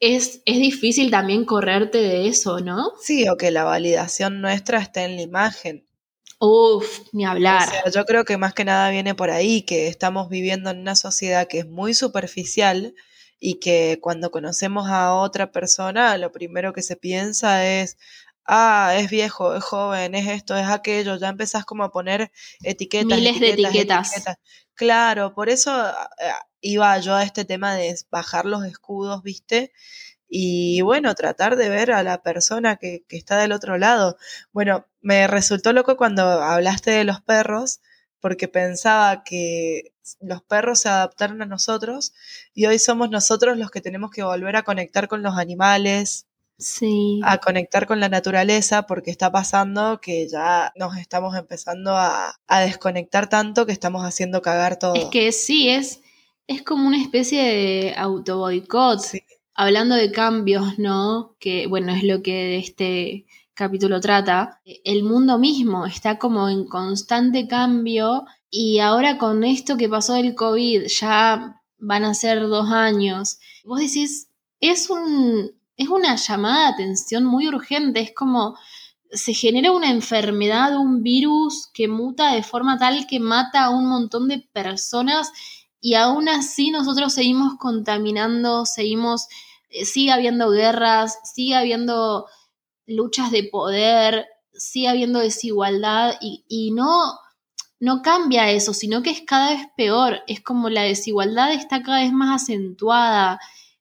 es, 0.00 0.42
es, 0.44 0.58
difícil 0.58 1.10
también 1.10 1.44
correrte 1.44 1.98
de 1.98 2.28
eso, 2.28 2.60
¿no? 2.60 2.92
Sí, 3.00 3.28
o 3.28 3.36
que 3.36 3.50
la 3.50 3.64
validación 3.64 4.40
nuestra 4.40 4.78
esté 4.78 5.04
en 5.04 5.16
la 5.16 5.22
imagen. 5.22 5.86
Uf, 6.40 7.00
ni 7.12 7.24
hablar. 7.24 7.68
O 7.68 7.70
sea, 7.70 7.90
yo 7.90 8.04
creo 8.04 8.24
que 8.24 8.36
más 8.36 8.54
que 8.54 8.64
nada 8.64 8.90
viene 8.90 9.14
por 9.14 9.30
ahí, 9.30 9.62
que 9.62 9.88
estamos 9.88 10.28
viviendo 10.28 10.70
en 10.70 10.80
una 10.80 10.96
sociedad 10.96 11.46
que 11.48 11.60
es 11.60 11.66
muy 11.66 11.94
superficial 11.94 12.94
y 13.38 13.60
que 13.60 13.98
cuando 14.00 14.30
conocemos 14.30 14.88
a 14.88 15.14
otra 15.14 15.52
persona, 15.52 16.16
lo 16.18 16.32
primero 16.32 16.72
que 16.72 16.82
se 16.82 16.96
piensa 16.96 17.66
es, 17.66 17.96
ah, 18.46 18.94
es 18.96 19.10
viejo, 19.10 19.54
es 19.54 19.64
joven, 19.64 20.14
es 20.14 20.28
esto, 20.28 20.56
es 20.56 20.66
aquello, 20.66 21.16
ya 21.16 21.28
empezás 21.28 21.64
como 21.64 21.84
a 21.84 21.90
poner 21.90 22.30
etiquetas. 22.62 23.18
Miles 23.18 23.40
de 23.40 23.50
etiquetas. 23.50 24.12
Claro, 24.74 25.34
por 25.34 25.48
eso 25.48 25.72
iba 26.64 26.98
yo 26.98 27.14
a 27.14 27.22
este 27.22 27.44
tema 27.44 27.74
de 27.74 27.94
bajar 28.10 28.46
los 28.46 28.64
escudos, 28.64 29.22
¿viste? 29.22 29.72
Y 30.28 30.80
bueno, 30.80 31.14
tratar 31.14 31.56
de 31.56 31.68
ver 31.68 31.92
a 31.92 32.02
la 32.02 32.22
persona 32.22 32.76
que, 32.76 33.04
que 33.06 33.16
está 33.16 33.38
del 33.38 33.52
otro 33.52 33.78
lado. 33.78 34.16
Bueno, 34.52 34.86
me 35.00 35.26
resultó 35.26 35.72
loco 35.72 35.96
cuando 35.96 36.22
hablaste 36.24 36.90
de 36.90 37.04
los 37.04 37.20
perros, 37.20 37.80
porque 38.20 38.48
pensaba 38.48 39.22
que 39.22 39.92
los 40.20 40.42
perros 40.42 40.80
se 40.80 40.88
adaptaron 40.88 41.42
a 41.42 41.46
nosotros 41.46 42.14
y 42.54 42.64
hoy 42.64 42.78
somos 42.78 43.10
nosotros 43.10 43.58
los 43.58 43.70
que 43.70 43.82
tenemos 43.82 44.10
que 44.10 44.22
volver 44.22 44.56
a 44.56 44.62
conectar 44.62 45.08
con 45.08 45.22
los 45.22 45.36
animales, 45.36 46.26
Sí. 46.56 47.20
a 47.24 47.38
conectar 47.38 47.86
con 47.86 47.98
la 47.98 48.08
naturaleza 48.08 48.86
porque 48.86 49.10
está 49.10 49.30
pasando 49.32 50.00
que 50.00 50.28
ya 50.28 50.72
nos 50.76 50.96
estamos 50.96 51.36
empezando 51.36 51.96
a, 51.96 52.40
a 52.46 52.60
desconectar 52.60 53.28
tanto 53.28 53.66
que 53.66 53.72
estamos 53.72 54.04
haciendo 54.06 54.40
cagar 54.40 54.78
todo. 54.78 54.94
Es 54.94 55.06
que 55.06 55.32
sí, 55.32 55.68
es, 55.68 56.00
es 56.46 56.62
como 56.62 56.86
una 56.86 57.00
especie 57.00 57.42
de 57.42 57.94
auto 57.96 58.38
boicot. 58.38 59.00
Hablando 59.54 59.94
de 59.94 60.10
cambios, 60.10 60.78
¿no? 60.78 61.36
Que 61.38 61.66
bueno, 61.68 61.92
es 61.92 62.02
lo 62.02 62.22
que 62.22 62.56
este 62.56 63.26
capítulo 63.54 64.00
trata. 64.00 64.60
El 64.84 65.04
mundo 65.04 65.38
mismo 65.38 65.86
está 65.86 66.18
como 66.18 66.48
en 66.48 66.66
constante 66.66 67.46
cambio 67.46 68.24
y 68.50 68.80
ahora 68.80 69.16
con 69.16 69.44
esto 69.44 69.76
que 69.76 69.88
pasó 69.88 70.14
del 70.14 70.34
COVID, 70.34 70.86
ya 70.86 71.60
van 71.78 72.04
a 72.04 72.14
ser 72.14 72.40
dos 72.48 72.70
años. 72.70 73.38
Vos 73.64 73.80
decís, 73.80 74.28
es 74.60 74.90
un, 74.90 75.52
es 75.76 75.88
una 75.88 76.16
llamada 76.16 76.68
de 76.68 76.74
atención 76.74 77.24
muy 77.24 77.48
urgente, 77.48 78.00
es 78.00 78.12
como 78.14 78.56
se 79.10 79.34
genera 79.34 79.70
una 79.70 79.90
enfermedad, 79.90 80.76
un 80.76 81.02
virus 81.02 81.68
que 81.72 81.86
muta 81.86 82.32
de 82.32 82.42
forma 82.42 82.78
tal 82.78 83.06
que 83.06 83.20
mata 83.20 83.64
a 83.64 83.70
un 83.70 83.86
montón 83.86 84.26
de 84.26 84.38
personas 84.52 85.30
y 85.84 85.96
aún 85.96 86.30
así 86.30 86.70
nosotros 86.70 87.12
seguimos 87.12 87.58
contaminando, 87.58 88.64
seguimos, 88.64 89.28
eh, 89.68 89.84
sigue 89.84 90.12
habiendo 90.12 90.48
guerras, 90.48 91.18
sigue 91.34 91.56
habiendo 91.56 92.24
luchas 92.86 93.30
de 93.30 93.44
poder, 93.44 94.24
sigue 94.54 94.88
habiendo 94.88 95.18
desigualdad 95.18 96.14
y, 96.22 96.42
y 96.48 96.70
no, 96.70 97.18
no 97.80 98.00
cambia 98.00 98.50
eso, 98.50 98.72
sino 98.72 99.02
que 99.02 99.10
es 99.10 99.20
cada 99.26 99.50
vez 99.50 99.66
peor, 99.76 100.22
es 100.26 100.40
como 100.40 100.70
la 100.70 100.84
desigualdad 100.84 101.52
está 101.52 101.82
cada 101.82 102.00
vez 102.00 102.14
más 102.14 102.42
acentuada, 102.42 103.38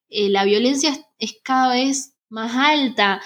eh, 0.10 0.28
la 0.28 0.44
violencia 0.44 0.94
es, 1.20 1.38
cada 1.42 1.74
vez 1.74 2.18
más 2.28 2.54
alta. 2.54 3.22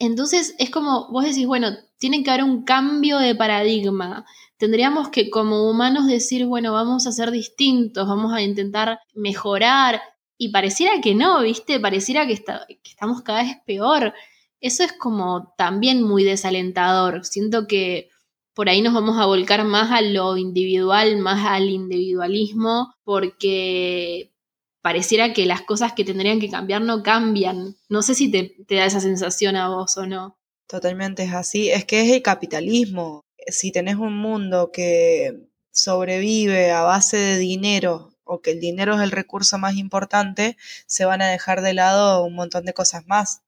Entonces 0.00 0.56
es 0.58 0.70
como, 0.70 1.12
vos 1.12 1.22
decís, 1.22 1.46
bueno, 1.46 1.68
tiene 1.98 2.24
que 2.24 2.30
haber 2.30 2.42
un 2.42 2.64
cambio 2.64 3.18
de 3.18 3.36
paradigma. 3.36 4.26
Tendríamos 4.58 5.10
que 5.10 5.30
como 5.30 5.68
humanos 5.70 6.06
decir, 6.06 6.46
bueno, 6.46 6.72
vamos 6.72 7.06
a 7.06 7.12
ser 7.12 7.30
distintos, 7.30 8.08
vamos 8.08 8.32
a 8.32 8.42
intentar 8.42 8.98
mejorar. 9.14 10.00
Y 10.38 10.50
pareciera 10.50 11.00
que 11.00 11.14
no, 11.14 11.42
¿viste? 11.42 11.80
Pareciera 11.80 12.26
que, 12.26 12.32
está, 12.32 12.66
que 12.66 12.90
estamos 12.90 13.22
cada 13.22 13.42
vez 13.42 13.56
peor. 13.66 14.14
Eso 14.60 14.82
es 14.82 14.92
como 14.92 15.54
también 15.56 16.02
muy 16.02 16.24
desalentador. 16.24 17.24
Siento 17.24 17.66
que 17.66 18.08
por 18.56 18.70
ahí 18.70 18.80
nos 18.80 18.94
vamos 18.94 19.18
a 19.18 19.26
volcar 19.26 19.64
más 19.64 19.90
a 19.90 20.00
lo 20.00 20.38
individual, 20.38 21.18
más 21.18 21.44
al 21.44 21.68
individualismo, 21.68 22.94
porque 23.04 24.32
pareciera 24.80 25.34
que 25.34 25.44
las 25.44 25.60
cosas 25.60 25.92
que 25.92 26.04
tendrían 26.04 26.40
que 26.40 26.48
cambiar 26.48 26.80
no 26.80 27.02
cambian. 27.02 27.76
No 27.90 28.00
sé 28.00 28.14
si 28.14 28.30
te, 28.30 28.56
da 28.74 28.86
esa 28.86 29.00
sensación 29.00 29.56
a 29.56 29.68
vos 29.68 29.98
o 29.98 30.06
no. 30.06 30.38
Totalmente 30.66 31.24
es 31.24 31.34
así. 31.34 31.70
Es 31.70 31.84
que 31.84 32.00
es 32.00 32.10
el 32.12 32.22
capitalismo. 32.22 33.25
Si 33.46 33.72
tenés 33.72 33.96
un 33.96 34.16
mundo 34.16 34.70
que 34.72 35.48
sobrevive 35.70 36.70
a 36.70 36.82
base 36.82 37.16
de 37.16 37.38
dinero 37.38 38.14
o 38.24 38.40
que 38.40 38.52
el 38.52 38.60
dinero 38.60 38.94
es 38.94 39.02
el 39.02 39.10
recurso 39.10 39.58
más 39.58 39.76
importante, 39.76 40.56
se 40.86 41.04
van 41.04 41.22
a 41.22 41.28
dejar 41.28 41.62
de 41.62 41.74
lado 41.74 42.24
un 42.24 42.34
montón 42.34 42.64
de 42.64 42.72
cosas 42.72 43.06
más. 43.06 43.42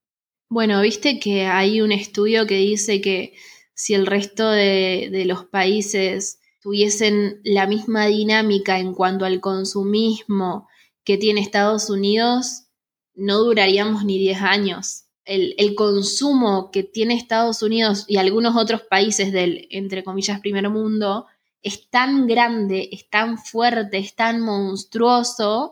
Bueno, 0.49 0.81
viste 0.81 1.19
que 1.19 1.45
hay 1.45 1.81
un 1.81 1.91
estudio 1.91 2.47
que 2.47 2.55
dice 2.55 3.01
que 3.01 3.33
si 3.73 3.93
el 3.93 4.05
resto 4.05 4.49
de, 4.49 5.09
de 5.11 5.25
los 5.25 5.45
países 5.45 6.39
tuviesen 6.61 7.39
la 7.43 7.67
misma 7.67 8.07
dinámica 8.07 8.79
en 8.79 8.93
cuanto 8.93 9.25
al 9.25 9.41
consumismo 9.41 10.67
que 11.03 11.17
tiene 11.17 11.41
Estados 11.41 11.89
Unidos, 11.89 12.67
no 13.15 13.39
duraríamos 13.39 14.05
ni 14.05 14.17
10 14.17 14.41
años. 14.41 15.08
El, 15.25 15.53
el, 15.57 15.75
consumo 15.75 16.71
que 16.71 16.83
tiene 16.83 17.13
Estados 17.13 17.61
Unidos 17.61 18.05
y 18.07 18.17
algunos 18.17 18.55
otros 18.55 18.81
países 18.81 19.31
del, 19.31 19.67
entre 19.69 20.03
comillas, 20.03 20.39
primer 20.39 20.69
mundo, 20.69 21.27
es 21.61 21.89
tan 21.89 22.25
grande, 22.25 22.89
es 22.91 23.09
tan 23.09 23.37
fuerte, 23.37 23.97
es 23.97 24.15
tan 24.15 24.41
monstruoso, 24.41 25.71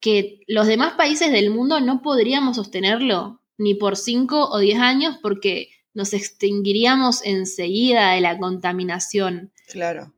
que 0.00 0.40
los 0.48 0.66
demás 0.66 0.94
países 0.94 1.30
del 1.30 1.50
mundo 1.50 1.80
no 1.80 2.02
podríamos 2.02 2.56
sostenerlo 2.56 3.40
ni 3.56 3.74
por 3.74 3.96
5 3.96 4.50
o 4.50 4.58
10 4.58 4.78
años 4.80 5.16
porque 5.22 5.70
nos 5.94 6.12
extinguiríamos 6.12 7.24
enseguida 7.24 8.12
de 8.12 8.20
la 8.20 8.36
contaminación. 8.36 9.52
Claro. 9.68 10.12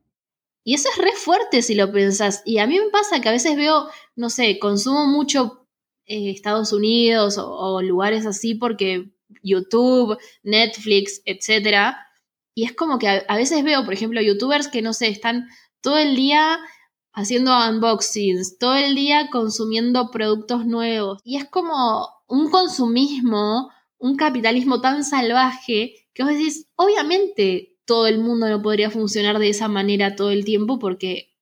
Y 0.63 0.73
eso 0.73 0.89
es 0.89 0.97
re 0.97 1.11
fuerte 1.11 1.61
si 1.61 1.75
lo 1.75 1.91
pensás. 1.91 2.41
Y 2.45 2.57
a 2.57 2.65
mí 2.65 2.79
me 2.79 2.89
pasa 2.89 3.21
que 3.21 3.29
a 3.29 3.33
veces 3.33 3.55
veo, 3.55 3.87
no 4.15 4.31
sé, 4.31 4.57
consumo 4.57 5.05
mucho 5.05 5.64
eh, 6.05 6.31
Estados 6.31 6.73
Unidos 6.73 7.37
o, 7.37 7.81
lugares 7.81 8.25
así 8.25 8.55
porque 8.55 9.11
YouTube, 9.41 10.17
Netflix, 10.43 11.21
etc. 11.25 11.95
Y 12.53 12.63
es 12.65 12.73
como 12.73 12.99
que 12.99 13.07
a, 13.07 13.35
veces 13.35 13.63
veo, 13.63 13.83
por 13.85 13.93
ejemplo, 13.93 14.21
youtubers 14.21 14.67
que, 14.67 14.81
no 14.81 14.93
sé, 14.93 15.07
están 15.07 15.47
todo 15.81 15.97
el 15.97 16.15
día 16.15 16.59
haciendo 17.13 17.51
unboxings, 17.69 18.57
todo 18.57 18.75
el 18.75 18.95
día 18.95 19.29
consumiendo 19.31 20.11
productos 20.11 20.65
nuevos. 20.65 21.19
Y 21.23 21.37
es 21.37 21.45
como 21.45 22.09
un 22.27 22.49
consumismo, 22.49 23.71
un 23.97 24.15
capitalismo 24.15 24.81
tan 24.81 25.03
salvaje 25.03 26.07
que 26.13 26.23
vos 26.23 26.33
decís, 26.33 26.67
obviamente 26.75 27.77
todo 27.85 28.07
el 28.07 28.19
mundo 28.19 28.49
no 28.49 28.61
podría 28.61 28.89
funcionar 28.89 29.39
de 29.39 29.49
esa 29.49 29.67
manera 29.67 30.15
todo 30.15 30.31
el 30.31 30.43
tiempo 30.43 30.79
porque 30.79 31.35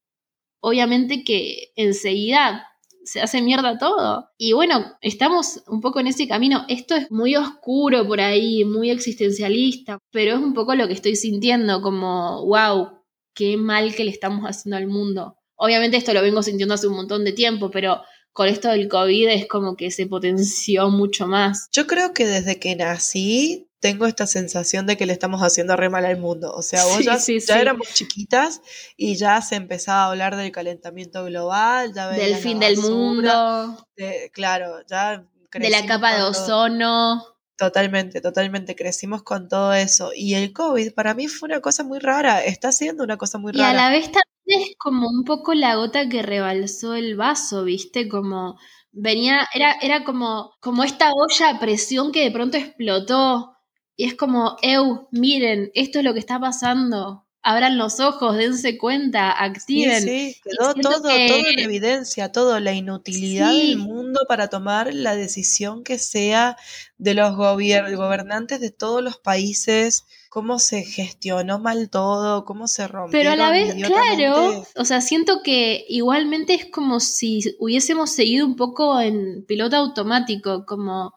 obviamente 0.60 1.24
que 1.24 1.72
enseguida 1.76 2.68
se 3.04 3.22
hace 3.22 3.42
mierda 3.42 3.78
todo. 3.78 4.30
Y 4.38 4.54
bueno, 4.54 4.98
estamos 5.02 5.64
un 5.68 5.82
poco 5.82 6.00
en 6.00 6.08
ese 6.08 6.28
camino. 6.28 6.66
Esto 6.68 6.96
es 6.96 7.12
muy 7.12 7.36
oscuro 7.36 8.08
por 8.08 8.22
ahí, 8.22 8.66
muy 8.66 8.90
existencialista, 8.90 10.00
pero 10.12 10.36
es 10.36 10.40
un 10.40 10.54
poco 10.54 10.76
lo 10.76 10.88
que 10.88 10.94
estoy 10.94 11.16
sintiendo, 11.16 11.82
como, 11.82 12.46
wow, 12.46 12.90
qué 13.34 13.58
mal 13.58 13.96
que 13.96 14.04
le 14.04 14.12
estamos 14.12 14.46
haciendo 14.46 14.78
al 14.78 14.88
mundo. 14.88 15.36
Obviamente 15.56 15.98
esto 15.98 16.14
lo 16.14 16.22
vengo 16.22 16.44
sintiendo 16.44 16.74
hace 16.74 16.88
un 16.88 16.96
montón 16.96 17.24
de 17.24 17.32
tiempo, 17.32 17.70
pero 17.72 18.02
con 18.34 18.48
esto 18.48 18.70
del 18.70 18.88
COVID 18.90 19.30
es 19.30 19.48
como 19.48 19.76
que 19.76 19.92
se 19.92 20.08
potenció 20.08 20.90
mucho 20.90 21.28
más. 21.28 21.70
Yo 21.72 21.88
creo 21.88 22.14
que 22.14 22.26
desde 22.26 22.60
que 22.60 22.76
nací 22.76 23.70
tengo 23.80 24.06
esta 24.06 24.28
sensación 24.28 24.88
de 24.88 24.98
que 24.98 25.06
le 25.06 25.14
estamos 25.14 25.42
haciendo 25.42 25.76
re 25.76 25.90
mal 25.90 26.06
al 26.06 26.18
mundo. 26.18 26.52
O 26.54 26.62
sea, 26.62 26.84
vos 26.86 27.04
ya, 27.04 27.18
ya 27.18 27.60
éramos 27.60 27.94
chiquitas 27.94 28.62
y 28.98 29.18
ya 29.18 29.42
se 29.42 29.56
empezaba 29.56 30.04
a 30.04 30.10
hablar 30.10 30.36
del 30.36 30.52
calentamiento 30.52 31.24
global, 31.26 31.94
ya 31.94 32.10
del 32.10 32.36
fin 32.38 32.60
del 32.60 32.78
mundo. 32.78 33.86
claro, 34.32 34.82
ya 34.88 35.26
de 35.52 35.70
la 35.70 35.86
capa 35.86 36.16
de 36.16 36.24
ozono. 36.24 37.24
Totalmente, 37.58 38.20
totalmente. 38.20 38.76
Crecimos 38.76 39.22
con 39.22 39.48
todo 39.48 39.74
eso. 39.74 40.12
Y 40.16 40.34
el 40.34 40.54
COVID 40.54 40.94
para 40.94 41.14
mí 41.14 41.28
fue 41.28 41.48
una 41.48 41.60
cosa 41.60 41.84
muy 41.84 42.00
rara. 42.00 42.44
Está 42.44 42.72
siendo 42.72 43.04
una 43.04 43.18
cosa 43.18 43.38
muy 43.38 43.52
rara. 43.52 43.68
Y 43.68 43.72
a 43.72 43.74
la 43.74 43.90
vez 43.90 44.10
es 44.46 44.76
como 44.78 45.08
un 45.10 45.24
poco 45.24 45.54
la 45.54 45.76
gota 45.76 46.10
que 46.10 46.22
rebalsó 46.22 46.96
el 46.96 47.16
vaso, 47.16 47.64
¿viste? 47.64 48.08
Como 48.10 48.58
venía, 48.92 49.48
era, 49.54 49.74
era 49.82 50.04
como, 50.04 50.54
como 50.60 50.84
esta 50.84 51.12
olla 51.14 51.50
a 51.50 51.60
presión 51.60 52.12
que 52.12 52.24
de 52.24 52.32
pronto 52.32 52.58
explotó 52.58 53.54
y 53.96 54.06
es 54.06 54.16
como, 54.16 54.58
eu, 54.62 55.08
miren, 55.12 55.72
esto 55.76 56.00
es 56.00 56.06
lo 56.06 56.14
que 56.14 56.20
está 56.20 56.40
pasando. 56.40 57.28
Abran 57.46 57.78
los 57.78 58.00
ojos, 58.00 58.38
dense 58.38 58.78
cuenta, 58.78 59.32
activen. 59.32 60.02
Sí, 60.02 60.38
quedó 60.42 60.74
todo, 60.76 61.02
todo 61.02 61.12
en 61.12 61.60
evidencia, 61.60 62.32
todo, 62.32 62.60
la 62.60 62.72
inutilidad 62.72 63.52
del 63.52 63.78
mundo 63.78 64.22
para 64.30 64.48
tomar 64.48 64.94
la 64.94 65.16
decisión 65.16 65.84
que 65.84 66.00
sea 66.00 66.56
de 66.98 67.14
los 67.14 67.36
gobernantes 67.36 68.62
de 68.62 68.72
todos 68.72 69.04
los 69.04 69.18
países, 69.18 70.06
cómo 70.34 70.58
se 70.58 70.82
gestionó 70.82 71.60
mal 71.60 71.92
todo, 71.92 72.44
cómo 72.44 72.66
se 72.66 72.88
rompió. 72.88 73.12
Pero 73.12 73.34
a 73.34 73.36
la 73.36 73.52
vez, 73.52 73.76
claro, 73.76 74.66
o 74.76 74.84
sea, 74.84 75.00
siento 75.00 75.42
que 75.44 75.86
igualmente 75.88 76.56
es 76.56 76.66
como 76.72 77.00
si 77.00 77.56
hubiésemos 77.60 78.10
seguido 78.10 78.44
un 78.48 78.56
poco 78.56 79.00
en 79.00 79.46
piloto 79.46 79.76
automático, 79.76 80.66
como, 80.66 81.14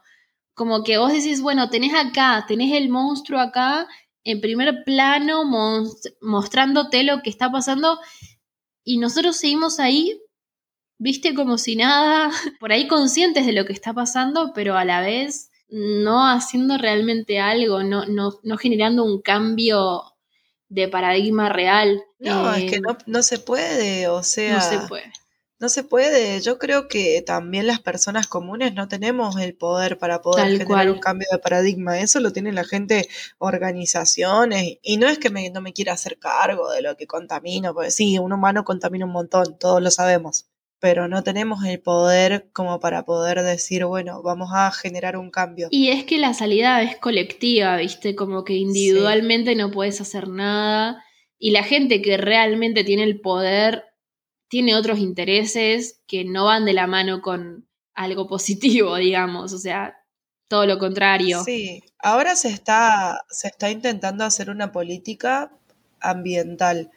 como 0.52 0.84
que 0.84 0.98
vos 0.98 1.14
decís, 1.14 1.40
bueno, 1.40 1.70
tenés 1.70 1.94
acá, 1.94 2.44
tenés 2.46 2.74
el 2.74 2.90
monstruo 2.90 3.40
acá 3.40 3.88
en 4.22 4.42
primer 4.42 4.84
plano 4.84 5.44
mostrándote 6.20 7.02
lo 7.02 7.22
que 7.22 7.30
está 7.30 7.50
pasando 7.50 7.98
y 8.84 8.98
nosotros 8.98 9.38
seguimos 9.38 9.80
ahí, 9.80 10.20
viste, 10.98 11.34
como 11.34 11.56
si 11.56 11.74
nada, 11.74 12.30
por 12.60 12.70
ahí 12.70 12.86
conscientes 12.86 13.46
de 13.46 13.54
lo 13.54 13.64
que 13.64 13.72
está 13.72 13.94
pasando, 13.94 14.52
pero 14.54 14.76
a 14.76 14.84
la 14.84 15.00
vez 15.00 15.48
no 15.68 16.28
haciendo 16.28 16.78
realmente 16.78 17.40
algo, 17.40 17.82
no, 17.82 18.06
no, 18.06 18.38
no 18.42 18.56
generando 18.56 19.04
un 19.04 19.20
cambio 19.20 20.02
de 20.68 20.88
paradigma 20.88 21.48
real. 21.48 22.02
No, 22.18 22.52
es 22.54 22.70
que 22.70 22.76
eh, 22.76 22.80
no, 22.80 22.96
no, 23.06 23.22
se 23.22 23.38
puede, 23.38 24.08
o 24.08 24.22
sea. 24.22 24.56
No 24.56 24.60
se 24.60 24.78
puede. 24.88 25.12
No 25.58 25.68
se 25.70 25.84
puede. 25.84 26.40
Yo 26.42 26.58
creo 26.58 26.86
que 26.86 27.22
también 27.22 27.66
las 27.66 27.80
personas 27.80 28.26
comunes 28.26 28.74
no 28.74 28.88
tenemos 28.88 29.38
el 29.38 29.54
poder 29.54 29.96
para 29.96 30.20
poder 30.20 30.58
generar 30.58 30.90
un 30.90 30.98
cambio 30.98 31.26
de 31.32 31.38
paradigma. 31.38 31.98
Eso 31.98 32.20
lo 32.20 32.30
tiene 32.30 32.52
la 32.52 32.64
gente, 32.64 33.08
organizaciones. 33.38 34.78
Y 34.82 34.98
no 34.98 35.08
es 35.08 35.18
que 35.18 35.30
me, 35.30 35.48
no 35.48 35.62
me 35.62 35.72
quiera 35.72 35.94
hacer 35.94 36.18
cargo 36.18 36.70
de 36.70 36.82
lo 36.82 36.96
que 36.96 37.06
contamino, 37.06 37.72
porque 37.72 37.90
sí, 37.90 38.18
un 38.18 38.34
humano 38.34 38.64
contamina 38.64 39.06
un 39.06 39.12
montón, 39.12 39.58
todos 39.58 39.80
lo 39.80 39.90
sabemos 39.90 40.46
pero 40.78 41.08
no 41.08 41.22
tenemos 41.22 41.64
el 41.64 41.80
poder 41.80 42.50
como 42.52 42.80
para 42.80 43.04
poder 43.04 43.42
decir, 43.42 43.84
bueno, 43.84 44.22
vamos 44.22 44.50
a 44.52 44.70
generar 44.70 45.16
un 45.16 45.30
cambio. 45.30 45.68
Y 45.70 45.88
es 45.88 46.04
que 46.04 46.18
la 46.18 46.34
salida 46.34 46.82
es 46.82 46.96
colectiva, 46.96 47.76
¿viste? 47.76 48.14
Como 48.14 48.44
que 48.44 48.54
individualmente 48.54 49.54
no 49.54 49.70
puedes 49.70 50.00
hacer 50.00 50.28
nada 50.28 51.02
y 51.38 51.50
la 51.50 51.62
gente 51.62 52.02
que 52.02 52.16
realmente 52.16 52.84
tiene 52.84 53.04
el 53.04 53.20
poder 53.20 53.84
tiene 54.48 54.74
otros 54.74 54.98
intereses 54.98 56.00
que 56.06 56.24
no 56.24 56.44
van 56.44 56.64
de 56.64 56.72
la 56.72 56.86
mano 56.86 57.20
con 57.20 57.66
algo 57.94 58.26
positivo, 58.26 58.96
digamos, 58.96 59.52
o 59.52 59.58
sea, 59.58 59.96
todo 60.48 60.66
lo 60.66 60.78
contrario. 60.78 61.42
Sí, 61.44 61.82
ahora 61.98 62.36
se 62.36 62.48
está, 62.48 63.24
se 63.28 63.48
está 63.48 63.70
intentando 63.70 64.24
hacer 64.24 64.50
una 64.50 64.70
política 64.72 65.50
ambiental 66.00 66.90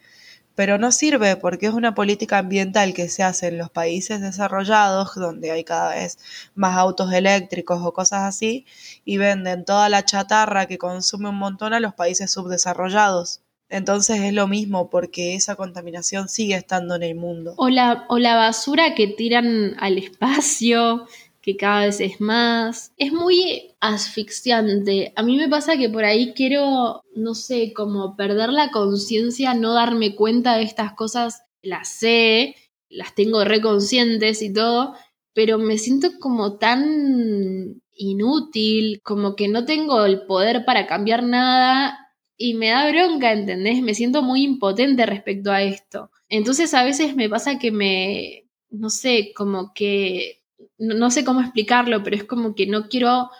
pero 0.60 0.76
no 0.76 0.92
sirve 0.92 1.36
porque 1.36 1.68
es 1.68 1.72
una 1.72 1.94
política 1.94 2.36
ambiental 2.36 2.92
que 2.92 3.08
se 3.08 3.22
hace 3.22 3.46
en 3.46 3.56
los 3.56 3.70
países 3.70 4.20
desarrollados, 4.20 5.14
donde 5.14 5.50
hay 5.50 5.64
cada 5.64 5.94
vez 5.94 6.18
más 6.54 6.76
autos 6.76 7.10
eléctricos 7.14 7.80
o 7.82 7.94
cosas 7.94 8.24
así, 8.24 8.66
y 9.06 9.16
venden 9.16 9.64
toda 9.64 9.88
la 9.88 10.04
chatarra 10.04 10.66
que 10.66 10.76
consume 10.76 11.30
un 11.30 11.36
montón 11.36 11.72
a 11.72 11.80
los 11.80 11.94
países 11.94 12.30
subdesarrollados. 12.30 13.40
Entonces 13.70 14.20
es 14.20 14.34
lo 14.34 14.48
mismo 14.48 14.90
porque 14.90 15.34
esa 15.34 15.56
contaminación 15.56 16.28
sigue 16.28 16.56
estando 16.56 16.94
en 16.94 17.04
el 17.04 17.14
mundo. 17.14 17.54
O 17.56 17.70
la, 17.70 18.04
o 18.10 18.18
la 18.18 18.36
basura 18.36 18.94
que 18.94 19.06
tiran 19.06 19.76
al 19.80 19.96
espacio, 19.96 21.06
que 21.42 21.56
cada 21.56 21.86
vez 21.86 22.00
es 22.00 22.20
más. 22.20 22.92
Es 22.96 23.12
muy 23.12 23.74
asfixiante. 23.80 25.12
A 25.16 25.22
mí 25.22 25.36
me 25.36 25.48
pasa 25.48 25.76
que 25.76 25.88
por 25.88 26.04
ahí 26.04 26.32
quiero, 26.34 27.02
no 27.14 27.34
sé, 27.34 27.72
como 27.72 28.16
perder 28.16 28.50
la 28.50 28.70
conciencia, 28.70 29.54
no 29.54 29.72
darme 29.74 30.14
cuenta 30.14 30.56
de 30.56 30.64
estas 30.64 30.92
cosas. 30.94 31.42
Las 31.62 31.88
sé, 31.88 32.56
las 32.88 33.14
tengo 33.14 33.44
reconscientes 33.44 34.42
y 34.42 34.52
todo, 34.52 34.94
pero 35.32 35.58
me 35.58 35.78
siento 35.78 36.10
como 36.18 36.58
tan 36.58 37.82
inútil, 37.92 39.00
como 39.02 39.36
que 39.36 39.48
no 39.48 39.64
tengo 39.64 40.04
el 40.04 40.22
poder 40.26 40.64
para 40.64 40.86
cambiar 40.86 41.22
nada 41.22 41.98
y 42.36 42.54
me 42.54 42.68
da 42.70 42.90
bronca, 42.90 43.32
¿entendés? 43.32 43.82
Me 43.82 43.94
siento 43.94 44.22
muy 44.22 44.42
impotente 44.42 45.04
respecto 45.06 45.52
a 45.52 45.62
esto. 45.62 46.10
Entonces 46.28 46.72
a 46.74 46.84
veces 46.84 47.14
me 47.14 47.28
pasa 47.28 47.58
que 47.58 47.70
me, 47.70 48.46
no 48.70 48.88
sé, 48.90 49.32
como 49.34 49.72
que 49.74 50.39
no, 50.80 51.10
sé 51.10 51.24
cómo 51.24 51.40
explicarlo, 51.40 52.02
pero 52.02 52.16
es 52.16 52.24
como 52.24 52.54
que 52.54 52.66
no 52.66 52.88
quiero 52.88 53.30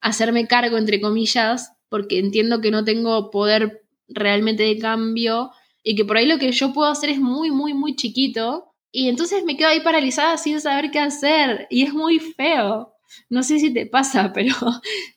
hacerme 0.00 0.46
cargo, 0.46 0.76
entre 0.76 1.00
comillas, 1.00 1.72
porque 1.88 2.18
entiendo 2.18 2.60
que 2.60 2.70
no 2.70 2.84
tengo 2.84 3.30
poder 3.30 3.82
realmente 4.08 4.62
de 4.62 4.78
cambio 4.78 5.50
y 5.82 5.96
que 5.96 6.04
por 6.04 6.18
ahí 6.18 6.26
lo 6.26 6.38
que 6.38 6.52
yo 6.52 6.72
puedo 6.72 6.90
hacer 6.90 7.10
es 7.10 7.18
muy, 7.18 7.50
muy, 7.50 7.74
muy 7.74 7.96
chiquito. 7.96 8.74
Y 8.90 9.08
entonces 9.08 9.44
me 9.44 9.56
quedo 9.56 9.68
ahí 9.68 9.80
paralizada 9.80 10.36
sin 10.36 10.60
saber 10.60 10.90
qué 10.90 10.98
hacer 10.98 11.66
y 11.70 11.82
es 11.82 11.94
muy 11.94 12.18
feo. 12.18 12.92
No 13.30 13.42
sé 13.42 13.58
si 13.58 13.72
te 13.72 13.86
pasa, 13.86 14.32
pero 14.34 14.54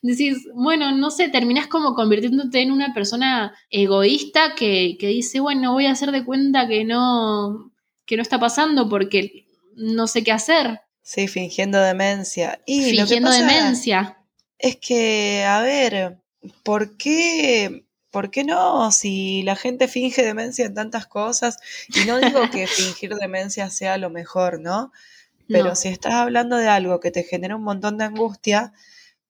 decís, 0.00 0.48
bueno, 0.54 0.92
no 0.92 1.10
sé, 1.10 1.28
terminás 1.28 1.66
como 1.66 1.94
convirtiéndote 1.94 2.62
en 2.62 2.72
una 2.72 2.94
persona 2.94 3.54
egoísta 3.68 4.54
que, 4.54 4.96
que 4.98 5.08
dice, 5.08 5.40
bueno, 5.40 5.74
voy 5.74 5.86
a 5.86 5.92
hacer 5.92 6.10
de 6.10 6.24
cuenta 6.24 6.66
que 6.68 6.84
no, 6.84 7.72
que 8.06 8.16
no 8.16 8.22
está 8.22 8.38
pasando 8.40 8.88
porque 8.88 9.46
no 9.74 10.06
sé 10.06 10.24
qué 10.24 10.32
hacer. 10.32 10.80
Sí, 11.06 11.28
fingiendo 11.28 11.80
demencia. 11.80 12.60
Y 12.66 12.90
fingiendo 12.90 13.30
demencia. 13.30 14.18
Es 14.58 14.74
que, 14.74 15.44
a 15.44 15.60
ver, 15.60 16.18
¿por 16.64 16.96
qué, 16.96 17.84
¿por 18.10 18.32
qué 18.32 18.42
no? 18.42 18.90
Si 18.90 19.44
la 19.44 19.54
gente 19.54 19.86
finge 19.86 20.24
demencia 20.24 20.66
en 20.66 20.74
tantas 20.74 21.06
cosas, 21.06 21.58
y 21.94 22.06
no 22.06 22.18
digo 22.18 22.50
que 22.50 22.66
fingir 22.66 23.14
demencia 23.14 23.70
sea 23.70 23.98
lo 23.98 24.10
mejor, 24.10 24.58
¿no? 24.58 24.90
Pero 25.46 25.76
si 25.76 25.86
estás 25.86 26.14
hablando 26.14 26.56
de 26.56 26.66
algo 26.66 26.98
que 26.98 27.12
te 27.12 27.22
genera 27.22 27.54
un 27.54 27.62
montón 27.62 27.98
de 27.98 28.04
angustia, 28.04 28.72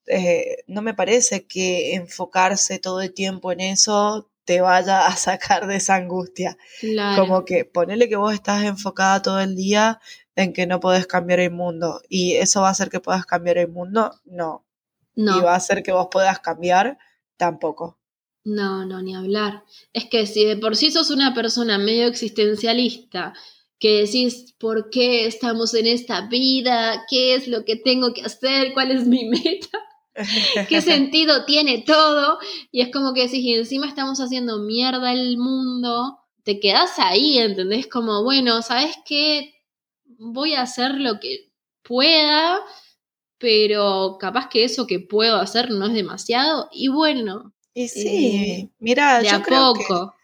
eh, 0.07 0.65
no 0.67 0.81
me 0.81 0.95
parece 0.95 1.45
que 1.45 1.95
enfocarse 1.95 2.79
todo 2.79 3.03
el 3.03 3.13
tiempo 3.13 3.53
en 3.53 3.61
eso 3.61 4.31
te 4.47 4.63
vaya 4.63 5.07
a 5.07 5.15
sacar 5.17 5.67
de 5.67 5.77
esa 5.77 5.97
angustia. 5.97 6.57
Como 7.17 7.45
que 7.45 7.67
ponele 7.67 8.09
que 8.09 8.17
vos 8.17 8.33
estás 8.33 8.65
enfocada 8.65 9.21
todo 9.21 9.41
el 9.41 9.57
día 9.57 10.01
en 10.37 10.53
que 10.53 10.67
no 10.67 10.79
puedes 10.79 11.07
cambiar 11.07 11.41
el 11.41 11.51
mundo. 11.51 12.01
¿Y 12.09 12.35
eso 12.35 12.61
va 12.61 12.69
a 12.69 12.73
hacer 12.73 12.91
que 12.91 13.01
puedas 13.01 13.27
cambiar 13.27 13.59
el 13.59 13.69
mundo? 13.69 14.13
No. 14.25 14.65
no. 15.17 15.39
¿Y 15.39 15.41
va 15.41 15.55
a 15.55 15.57
hacer 15.57 15.83
que 15.83 15.93
vos 15.93 16.09
puedas 16.11 16.39
cambiar? 16.41 16.99
Tampoco. 17.37 17.99
No, 18.45 18.85
no, 18.85 19.03
ni 19.03 19.17
hablar. 19.17 19.65
Es 19.93 20.05
que 20.05 20.27
si 20.27 20.45
de 20.45 20.57
por 20.57 20.77
sí 20.77 20.93
sos 20.93 21.11
una 21.11 21.35
persona 21.35 21.79
medio 21.79 22.07
existencialista, 22.07 23.33
que 23.79 24.03
decís 24.03 24.55
por 24.59 24.91
qué 24.91 25.27
estamos 25.27 25.75
en 25.75 25.87
esta 25.87 26.29
vida, 26.29 27.05
qué 27.11 27.35
es 27.35 27.49
lo 27.49 27.65
que 27.65 27.77
tengo 27.77 28.15
que 28.15 28.23
hacer, 28.23 28.73
cuál 28.73 28.93
es 28.93 29.07
mi 29.07 29.25
meta, 29.29 29.79
qué 30.69 30.81
sentido 30.81 31.45
tiene 31.45 31.83
todo, 31.85 32.39
y 32.71 32.83
es 32.83 32.91
como 32.93 33.15
que 33.15 33.29
si 33.29 33.53
encima 33.53 33.89
estamos 33.89 34.21
haciendo 34.21 34.61
mierda 34.61 35.13
el 35.13 35.39
mundo, 35.39 36.19
te 36.45 36.61
quedas 36.61 36.99
ahí, 36.99 37.39
¿entendés? 37.39 37.89
Como, 37.89 38.23
bueno, 38.23 38.63
¿sabes 38.63 38.97
qué? 39.05 39.56
Voy 40.19 40.55
a 40.55 40.63
hacer 40.63 40.95
lo 40.95 41.21
que 41.21 41.51
pueda, 41.83 42.59
pero 43.39 44.17
capaz 44.19 44.49
que 44.49 44.65
eso 44.65 44.87
que 44.87 45.01
puedo 45.01 45.37
hacer 45.37 45.71
no 45.71 45.87
es 45.87 45.95
demasiado. 45.95 46.69
Y 46.73 46.89
bueno. 46.89 47.53
Y 47.75 47.89
sí, 47.89 48.37
eh, 48.37 48.71
mira, 48.79 49.23
yo 49.23 49.43
creo 49.43 49.75
poco. 49.75 50.15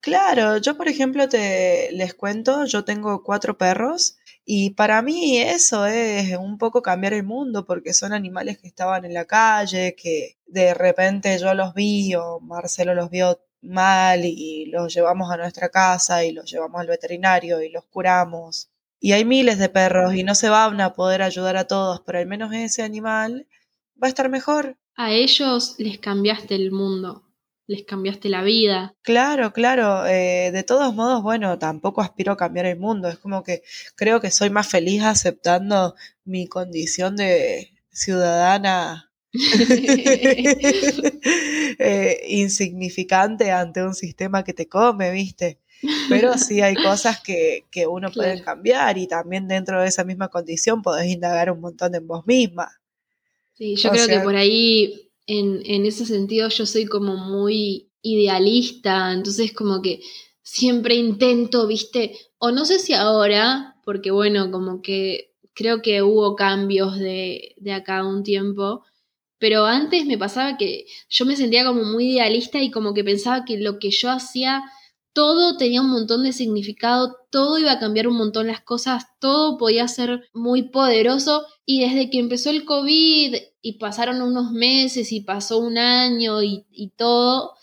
claro, 0.00 0.58
yo 0.58 0.76
por 0.76 0.88
ejemplo 0.88 1.28
te 1.28 1.90
les 1.92 2.14
cuento, 2.14 2.64
yo 2.66 2.84
tengo 2.84 3.22
cuatro 3.24 3.58
perros 3.58 4.16
y 4.44 4.70
para 4.70 5.02
mí 5.02 5.38
eso 5.38 5.86
es 5.86 6.36
un 6.36 6.58
poco 6.58 6.82
cambiar 6.82 7.12
el 7.12 7.24
mundo 7.24 7.64
porque 7.64 7.94
son 7.94 8.12
animales 8.12 8.58
que 8.58 8.68
estaban 8.68 9.04
en 9.04 9.14
la 9.14 9.24
calle, 9.24 9.94
que 9.96 10.38
de 10.46 10.74
repente 10.74 11.38
yo 11.38 11.54
los 11.54 11.74
vi 11.74 12.14
o 12.14 12.40
Marcelo 12.40 12.94
los 12.94 13.10
vio 13.10 13.40
mal 13.62 14.24
y 14.24 14.66
los 14.66 14.92
llevamos 14.94 15.30
a 15.30 15.36
nuestra 15.36 15.68
casa 15.68 16.24
y 16.24 16.32
los 16.32 16.50
llevamos 16.50 16.80
al 16.80 16.86
veterinario 16.86 17.60
y 17.60 17.70
los 17.70 17.84
curamos 17.86 18.70
y 19.00 19.12
hay 19.12 19.24
miles 19.24 19.58
de 19.58 19.70
perros 19.70 20.14
y 20.14 20.22
no 20.22 20.34
se 20.34 20.50
van 20.50 20.80
a 20.80 20.92
poder 20.92 21.22
ayudar 21.22 21.56
a 21.56 21.66
todos, 21.66 22.02
pero 22.04 22.18
al 22.18 22.26
menos 22.26 22.52
ese 22.52 22.82
animal 22.82 23.46
va 24.00 24.06
a 24.06 24.10
estar 24.10 24.28
mejor. 24.28 24.76
A 24.94 25.10
ellos 25.12 25.76
les 25.78 25.98
cambiaste 25.98 26.54
el 26.54 26.70
mundo, 26.70 27.24
les 27.66 27.84
cambiaste 27.84 28.28
la 28.28 28.42
vida. 28.42 28.94
Claro, 29.00 29.54
claro. 29.54 30.06
Eh, 30.06 30.50
de 30.52 30.62
todos 30.62 30.94
modos, 30.94 31.22
bueno, 31.22 31.58
tampoco 31.58 32.02
aspiro 32.02 32.32
a 32.32 32.36
cambiar 32.36 32.66
el 32.66 32.78
mundo. 32.78 33.08
Es 33.08 33.16
como 33.16 33.42
que 33.42 33.62
creo 33.96 34.20
que 34.20 34.30
soy 34.30 34.50
más 34.50 34.68
feliz 34.68 35.02
aceptando 35.02 35.94
mi 36.24 36.46
condición 36.46 37.16
de 37.16 37.72
ciudadana 37.90 39.10
eh, 41.78 42.20
insignificante 42.28 43.50
ante 43.50 43.82
un 43.82 43.94
sistema 43.94 44.44
que 44.44 44.52
te 44.52 44.68
come, 44.68 45.10
¿viste? 45.10 45.58
Pero 46.08 46.32
sí 46.38 46.60
hay 46.60 46.74
cosas 46.74 47.20
que, 47.20 47.64
uno 47.88 48.10
puede 48.10 48.42
cambiar 48.42 48.98
y 48.98 49.06
también 49.06 49.48
dentro 49.48 49.80
de 49.80 49.88
esa 49.88 50.04
misma 50.04 50.28
condición 50.28 50.82
podés 50.82 51.08
indagar 51.08 51.50
un 51.50 51.60
montón 51.60 51.94
en 51.94 52.06
vos 52.06 52.26
misma. 52.26 52.68
Sí, 53.54 53.76
yo 53.76 53.90
creo 53.90 54.06
que 54.06 54.20
por 54.20 54.36
ahí, 54.36 55.10
en, 55.26 55.62
en 55.64 55.86
ese 55.86 56.06
sentido, 56.06 56.48
yo 56.48 56.66
soy 56.66 56.86
como 56.86 57.16
muy 57.16 57.90
idealista, 58.02 59.12
entonces 59.12 59.52
como 59.52 59.82
que 59.82 60.00
siempre 60.42 60.94
intento, 60.94 61.66
viste, 61.66 62.16
o 62.38 62.50
no 62.50 62.64
sé 62.64 62.78
si 62.78 62.94
ahora, 62.94 63.76
porque 63.84 64.10
bueno, 64.10 64.50
como 64.50 64.82
que 64.82 65.30
creo 65.54 65.82
que 65.82 66.02
hubo 66.02 66.36
cambios 66.36 66.98
de, 66.98 67.54
de 67.58 67.72
acá 67.72 68.04
un 68.04 68.22
tiempo, 68.22 68.84
Pero 69.38 69.64
antes 69.66 70.06
me 70.06 70.18
pasaba 70.18 70.56
que 70.58 70.86
yo 71.08 71.24
me 71.26 71.36
sentía 71.36 71.64
como 71.64 71.84
muy 71.84 72.12
idealista 72.12 72.58
y 72.62 72.70
como 72.70 72.94
que 72.94 73.04
pensaba 73.04 73.44
que 73.46 73.58
lo 73.58 73.78
que 73.78 73.90
yo 73.90 74.10
hacía, 74.10 74.62
todo 75.12 75.56
tenía 75.56 75.80
un 75.80 75.90
montón 75.90 76.24
de 76.24 76.32
significado, 76.32 77.16
todo 77.30 77.58
iba 77.58 77.72
a 77.72 77.78
cambiar 77.78 78.08
un 78.08 78.16
montón 78.16 78.46
las 78.46 78.60
cosas, 78.60 79.06
todo 79.20 79.58
podía 79.58 79.86
ser 79.88 80.28
muy 80.32 80.70
poderoso. 80.70 81.46
Y 81.64 81.80
desde 81.80 82.10
que 82.10 82.18
empezó 82.18 82.50
el 82.50 82.64
COVID 82.64 83.34
y 83.62 83.78
pasaron 83.78 84.22
unos 84.22 84.52
meses 84.52 85.12
y 85.12 85.20
pasó 85.20 85.58
un 85.58 85.78
año 85.78 86.42
y, 86.42 86.66
y 86.70 86.90
todo, 86.90 87.54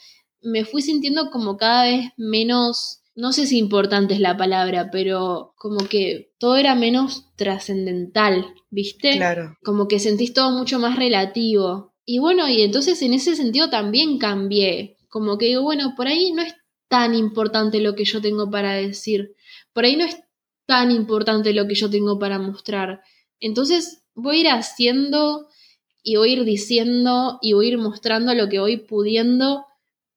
me 0.41 0.65
fui 0.65 0.81
sintiendo 0.81 1.31
como 1.31 1.57
cada 1.57 1.83
vez 1.83 2.11
menos 2.17 3.01
no 3.17 3.33
sé 3.33 3.47
si 3.47 3.57
importante 3.57 4.13
es 4.13 4.19
la 4.19 4.37
palabra, 4.37 4.89
pero 4.91 5.55
como 5.57 5.79
que 5.79 6.31
todo 6.37 6.55
era 6.55 6.75
menos 6.75 7.25
trascendental, 7.35 8.45
¿viste? 8.69 9.13
Claro. 9.13 9.57
Como 9.63 9.87
que 9.87 9.97
sentís 9.97 10.33
todo 10.33 10.51
mucho 10.51 10.77
más 10.77 10.97
relativo. 10.97 11.95
Y 12.05 12.19
bueno, 12.19 12.47
y 12.47 12.61
entonces 12.61 13.01
en 13.01 13.15
ese 13.15 13.35
sentido 13.35 13.71
también 13.71 14.19
cambié. 14.19 14.97
Como 15.09 15.39
que 15.39 15.47
digo, 15.47 15.63
bueno, 15.63 15.95
por 15.97 16.05
ahí 16.05 16.31
no 16.31 16.43
es 16.43 16.53
tan 16.87 17.15
importante 17.15 17.79
lo 17.79 17.95
que 17.95 18.05
yo 18.05 18.21
tengo 18.21 18.49
para 18.49 18.73
decir. 18.73 19.35
Por 19.73 19.85
ahí 19.85 19.95
no 19.95 20.05
es 20.05 20.17
tan 20.65 20.91
importante 20.91 21.53
lo 21.53 21.67
que 21.67 21.75
yo 21.75 21.89
tengo 21.89 22.19
para 22.19 22.39
mostrar. 22.39 23.01
Entonces 23.39 24.03
voy 24.15 24.37
a 24.37 24.39
ir 24.41 24.47
haciendo 24.49 25.47
y 26.03 26.15
voy 26.15 26.29
a 26.29 26.33
ir 26.33 26.43
diciendo 26.45 27.39
y 27.41 27.53
voy 27.53 27.67
a 27.67 27.69
ir 27.69 27.77
mostrando 27.77 28.33
lo 28.33 28.49
que 28.49 28.59
voy 28.59 28.77
pudiendo 28.77 29.65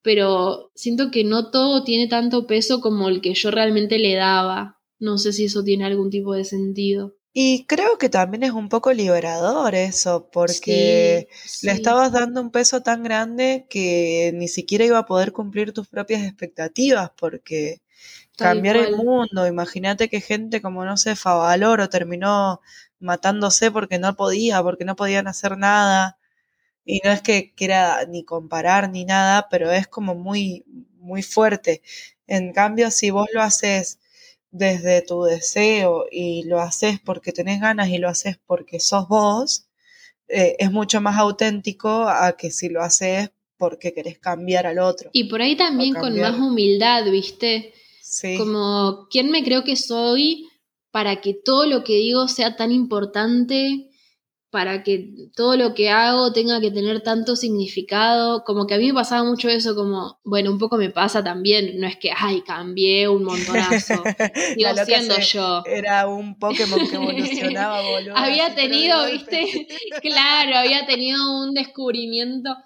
pero 0.02 0.70
siento 0.74 1.10
que 1.10 1.24
no 1.24 1.50
todo 1.50 1.84
tiene 1.84 2.08
tanto 2.08 2.46
peso 2.46 2.80
como 2.80 3.08
el 3.08 3.20
que 3.20 3.34
yo 3.34 3.50
realmente 3.50 3.98
le 3.98 4.14
daba. 4.14 4.78
No 4.98 5.18
sé 5.18 5.32
si 5.32 5.44
eso 5.44 5.62
tiene 5.62 5.84
algún 5.84 6.10
tipo 6.10 6.34
de 6.34 6.44
sentido. 6.44 7.16
Y 7.34 7.64
creo 7.66 7.96
que 7.96 8.08
también 8.08 8.42
es 8.42 8.50
un 8.50 8.68
poco 8.68 8.92
liberador 8.92 9.76
eso, 9.76 10.28
porque 10.32 11.28
le 11.62 11.70
estabas 11.72 12.10
dando 12.10 12.40
un 12.40 12.50
peso 12.50 12.82
tan 12.82 13.04
grande 13.04 13.66
que 13.70 14.32
ni 14.34 14.48
siquiera 14.48 14.84
iba 14.84 14.98
a 14.98 15.06
poder 15.06 15.30
cumplir 15.32 15.72
tus 15.72 15.86
propias 15.86 16.22
expectativas, 16.24 17.10
porque 17.16 17.82
cambiar 18.36 18.76
el 18.78 18.96
mundo, 18.96 19.46
imagínate 19.46 20.08
que 20.08 20.20
gente 20.20 20.62
como, 20.62 20.84
no 20.84 20.96
sé, 20.96 21.16
Favaloro 21.16 21.88
terminó 21.90 22.60
matándose 23.00 23.70
porque 23.70 23.98
no 24.00 24.16
podía, 24.16 24.62
porque 24.62 24.84
no 24.84 24.96
podían 24.96 25.28
hacer 25.28 25.58
nada. 25.58 26.18
Y 26.84 27.00
no 27.04 27.12
es 27.12 27.22
que 27.22 27.54
quiera 27.54 28.04
ni 28.08 28.24
comparar 28.24 28.90
ni 28.90 29.04
nada, 29.04 29.48
pero 29.50 29.70
es 29.72 29.88
como 29.88 30.16
muy, 30.16 30.64
muy 30.98 31.22
fuerte. 31.22 31.82
En 32.26 32.52
cambio, 32.52 32.90
si 32.90 33.10
vos 33.10 33.28
lo 33.34 33.42
haces 33.42 33.99
desde 34.50 35.02
tu 35.02 35.22
deseo 35.22 36.06
y 36.10 36.44
lo 36.44 36.60
haces 36.60 36.98
porque 37.00 37.32
tenés 37.32 37.60
ganas 37.60 37.88
y 37.88 37.98
lo 37.98 38.08
haces 38.08 38.38
porque 38.46 38.80
sos 38.80 39.08
vos, 39.08 39.68
eh, 40.28 40.56
es 40.58 40.70
mucho 40.70 41.00
más 41.00 41.18
auténtico 41.18 42.08
a 42.08 42.36
que 42.36 42.50
si 42.50 42.68
lo 42.68 42.82
haces 42.82 43.30
porque 43.56 43.92
querés 43.92 44.18
cambiar 44.18 44.66
al 44.66 44.78
otro. 44.78 45.10
Y 45.12 45.24
por 45.24 45.42
ahí 45.42 45.56
también 45.56 45.94
con 45.94 46.18
más 46.18 46.38
humildad, 46.38 47.04
¿viste? 47.10 47.74
Sí. 48.02 48.36
Como, 48.38 49.06
¿quién 49.10 49.30
me 49.30 49.44
creo 49.44 49.64
que 49.64 49.76
soy 49.76 50.48
para 50.90 51.20
que 51.20 51.34
todo 51.34 51.66
lo 51.66 51.84
que 51.84 51.94
digo 51.94 52.26
sea 52.26 52.56
tan 52.56 52.72
importante 52.72 53.89
para 54.50 54.82
que 54.82 55.14
todo 55.36 55.56
lo 55.56 55.74
que 55.74 55.90
hago 55.90 56.32
tenga 56.32 56.60
que 56.60 56.72
tener 56.72 57.02
tanto 57.02 57.36
significado, 57.36 58.42
como 58.44 58.66
que 58.66 58.74
a 58.74 58.78
mí 58.78 58.88
me 58.88 58.94
pasaba 58.94 59.22
mucho 59.22 59.48
eso, 59.48 59.76
como, 59.76 60.18
bueno, 60.24 60.50
un 60.50 60.58
poco 60.58 60.76
me 60.76 60.90
pasa 60.90 61.22
también, 61.22 61.78
no 61.80 61.86
es 61.86 61.96
que, 61.96 62.10
ay, 62.16 62.42
cambié 62.42 63.08
un 63.08 63.22
montonazo, 63.22 64.02
sigo 64.56 64.70
siendo 64.84 65.18
yo. 65.20 65.62
Era 65.66 66.08
un 66.08 66.36
Pokémon 66.36 66.88
que 66.88 66.96
evolucionaba, 66.96 67.80
boludo. 67.90 68.16
había 68.16 68.52
tenido, 68.54 69.06
viste, 69.06 69.68
claro, 70.02 70.56
había 70.56 70.84
tenido 70.84 71.18
un 71.42 71.54
descubrimiento, 71.54 72.56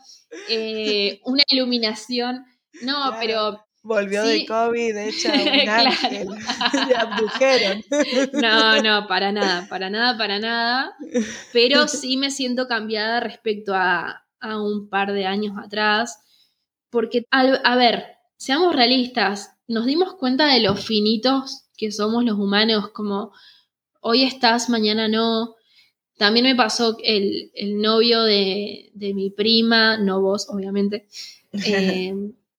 eh, 0.49 1.21
una 1.25 1.43
iluminación, 1.49 2.47
no, 2.83 3.15
pero 3.21 3.64
Volvió 3.85 4.25
de 4.25 4.47
COVID, 4.47 4.97
hecha 4.97 5.31
un 5.35 5.69
ángel. 5.69 6.29
Le 6.89 6.97
abdujeron. 6.97 7.85
No, 8.33 8.81
no, 8.81 9.07
para 9.07 9.31
nada, 9.31 9.67
para 9.69 9.91
nada, 9.91 10.17
para 10.17 10.39
nada. 10.39 10.97
Pero 11.53 11.87
sí 11.87 12.17
me 12.17 12.31
siento 12.31 12.67
cambiada 12.67 13.21
respecto 13.21 13.75
a, 13.75 14.23
un 14.43 14.89
par 14.89 15.13
de 15.13 15.27
años 15.27 15.55
atrás. 15.63 16.19
Porque, 16.89 17.27
a 17.31 17.77
ver, 17.77 18.07
seamos 18.39 18.75
realistas, 18.75 19.51
nos 19.69 19.85
dimos 19.85 20.15
cuenta 20.15 20.47
de 20.47 20.61
los 20.61 20.83
finitos 20.83 21.67
que 21.77 21.93
somos 21.93 22.25
los 22.25 22.39
humanos, 22.39 22.89
como 22.89 23.33
hoy 24.01 24.23
estás, 24.23 24.71
mañana 24.71 25.09
no. 25.09 25.57
También 26.17 26.47
me 26.47 26.55
pasó 26.55 26.97
el, 27.05 27.51
el 27.55 27.83
novio 27.83 28.23
de, 28.23 28.91
de, 28.95 29.13
mi 29.13 29.29
prima, 29.29 29.99
no 29.99 30.23
vos, 30.23 30.49
obviamente. 30.49 31.07
Eh, 31.67 32.13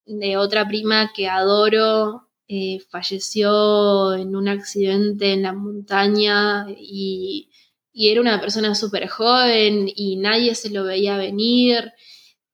de 0.06 0.36
otra 0.36 0.66
prima 0.66 1.12
que 1.14 1.28
adoro, 1.28 2.28
eh, 2.48 2.78
falleció 2.90 4.14
en 4.14 4.36
un 4.36 4.48
accidente 4.48 5.32
en 5.32 5.42
la 5.42 5.52
montaña 5.52 6.66
y, 6.70 7.50
era 7.98 8.20
una 8.20 8.38
persona 8.40 8.74
súper 8.74 9.08
joven 9.08 9.90
y 9.96 10.16
nadie 10.16 10.54
se 10.54 10.68
lo 10.68 10.84
veía 10.84 11.16
venir 11.16 11.92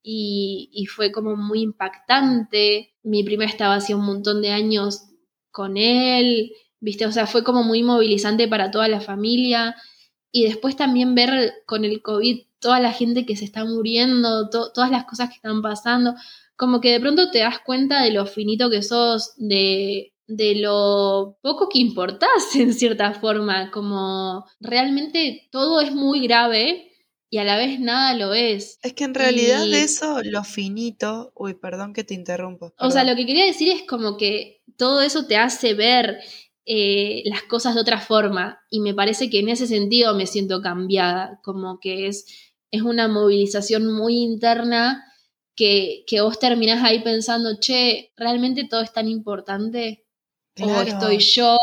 y, 0.03 0.71
y, 0.73 0.87
fue 0.87 1.11
como 1.11 1.37
muy 1.37 1.63
impactante. 1.63 2.95
Mi 3.03 3.25
prima 3.25 3.45
estaba 3.45 3.75
hace 3.75 3.95
un 3.95 4.05
montón 4.05 4.41
de 4.41 4.51
años 4.51 5.09
con 5.51 5.77
él, 5.77 6.53
viste, 6.81 7.07
o 7.07 7.13
sea, 7.13 7.27
fue 7.27 7.43
como 7.43 7.65
muy 7.65 7.83
movilizante 7.83 8.47
para 8.49 8.71
toda 8.71 8.89
la 8.89 9.01
familia. 9.01 9.77
Y 10.31 10.45
después 10.45 10.77
también 10.77 11.15
ver 11.15 11.55
con 11.67 11.85
el 11.85 12.03
COVID 12.03 12.43
toda 12.61 12.81
la 12.81 12.93
gente 12.93 13.27
que 13.27 13.37
se 13.37 13.45
está 13.45 13.65
muriendo, 13.65 14.49
todas 14.49 14.91
las 14.91 15.05
cosas 15.05 15.29
que 15.29 15.37
están 15.37 15.61
pasando 15.61 16.15
como 16.63 16.81
que 16.81 16.93
de 16.93 17.01
pronto 17.01 17.29
te 17.33 17.41
das 17.41 17.59
cuenta 17.59 18.05
de 18.05 18.13
lo 18.13 18.25
finito 18.25 18.71
que 18.71 18.85
sos, 18.85 19.33
de, 19.37 20.15
de 20.29 20.55
lo 20.55 21.37
poco 21.43 21.69
que 21.69 21.81
importás 21.81 22.55
en 22.55 22.73
cierta 22.73 23.15
forma, 23.15 23.73
como 23.73 24.45
realmente 24.61 25.49
todo 25.51 25.81
es 25.81 25.93
muy 25.93 26.25
grave 26.25 26.93
y 27.29 27.39
a 27.39 27.45
la 27.45 27.57
vez 27.57 27.81
nada 27.81 28.15
lo 28.15 28.33
es. 28.33 28.79
Es 28.81 28.93
que 28.93 29.03
en 29.03 29.15
realidad 29.15 29.67
eso, 29.75 30.21
lo 30.23 30.45
finito, 30.45 31.33
uy, 31.35 31.55
perdón 31.55 31.93
que 31.95 32.05
te 32.05 32.15
interrumpo. 32.15 32.73
O 32.79 32.93
sea, 32.93 33.03
lo 33.03 33.17
que 33.17 33.27
quería 33.27 33.45
decir 33.47 33.69
es 33.73 33.83
como 33.83 34.17
que 34.17 34.63
todo 34.77 35.03
eso 35.03 35.27
te 35.27 35.37
hace 35.37 35.75
ver 35.75 36.21
eh, 36.65 37.25
las 37.25 37.43
cosas 37.43 37.75
de 37.75 37.81
otra 37.81 37.99
forma 37.99 38.61
y 38.71 38.79
me 38.79 38.95
parece 38.95 39.29
que 39.31 39.41
en 39.41 39.49
ese 39.49 39.67
sentido 39.67 40.15
me 40.15 40.29
siento 40.29 40.63
cambiada, 40.63 41.41
como 41.43 41.81
que 41.81 42.07
es, 42.07 42.55
es 42.71 42.83
una 42.83 43.09
movilización 43.09 43.93
muy 43.93 44.19
interna 44.19 45.09
que, 45.55 46.05
vos 46.21 46.39
terminás 46.39 46.83
ahí 46.83 47.03
pensando, 47.03 47.59
che, 47.61 48.13
¿realmente 48.17 48.67
todo 48.69 48.83
es 48.83 48.93
tan 48.93 49.09
importante? 49.09 50.05
¿O 50.61 50.81
estoy 50.83 51.19
yo 51.19 51.59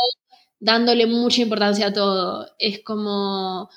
dándole 0.60 1.06
mucha 1.06 1.42
importancia 1.42 1.88
a 1.88 1.94
todo? 1.94 2.48
Es 2.58 2.82
como, 2.84 3.70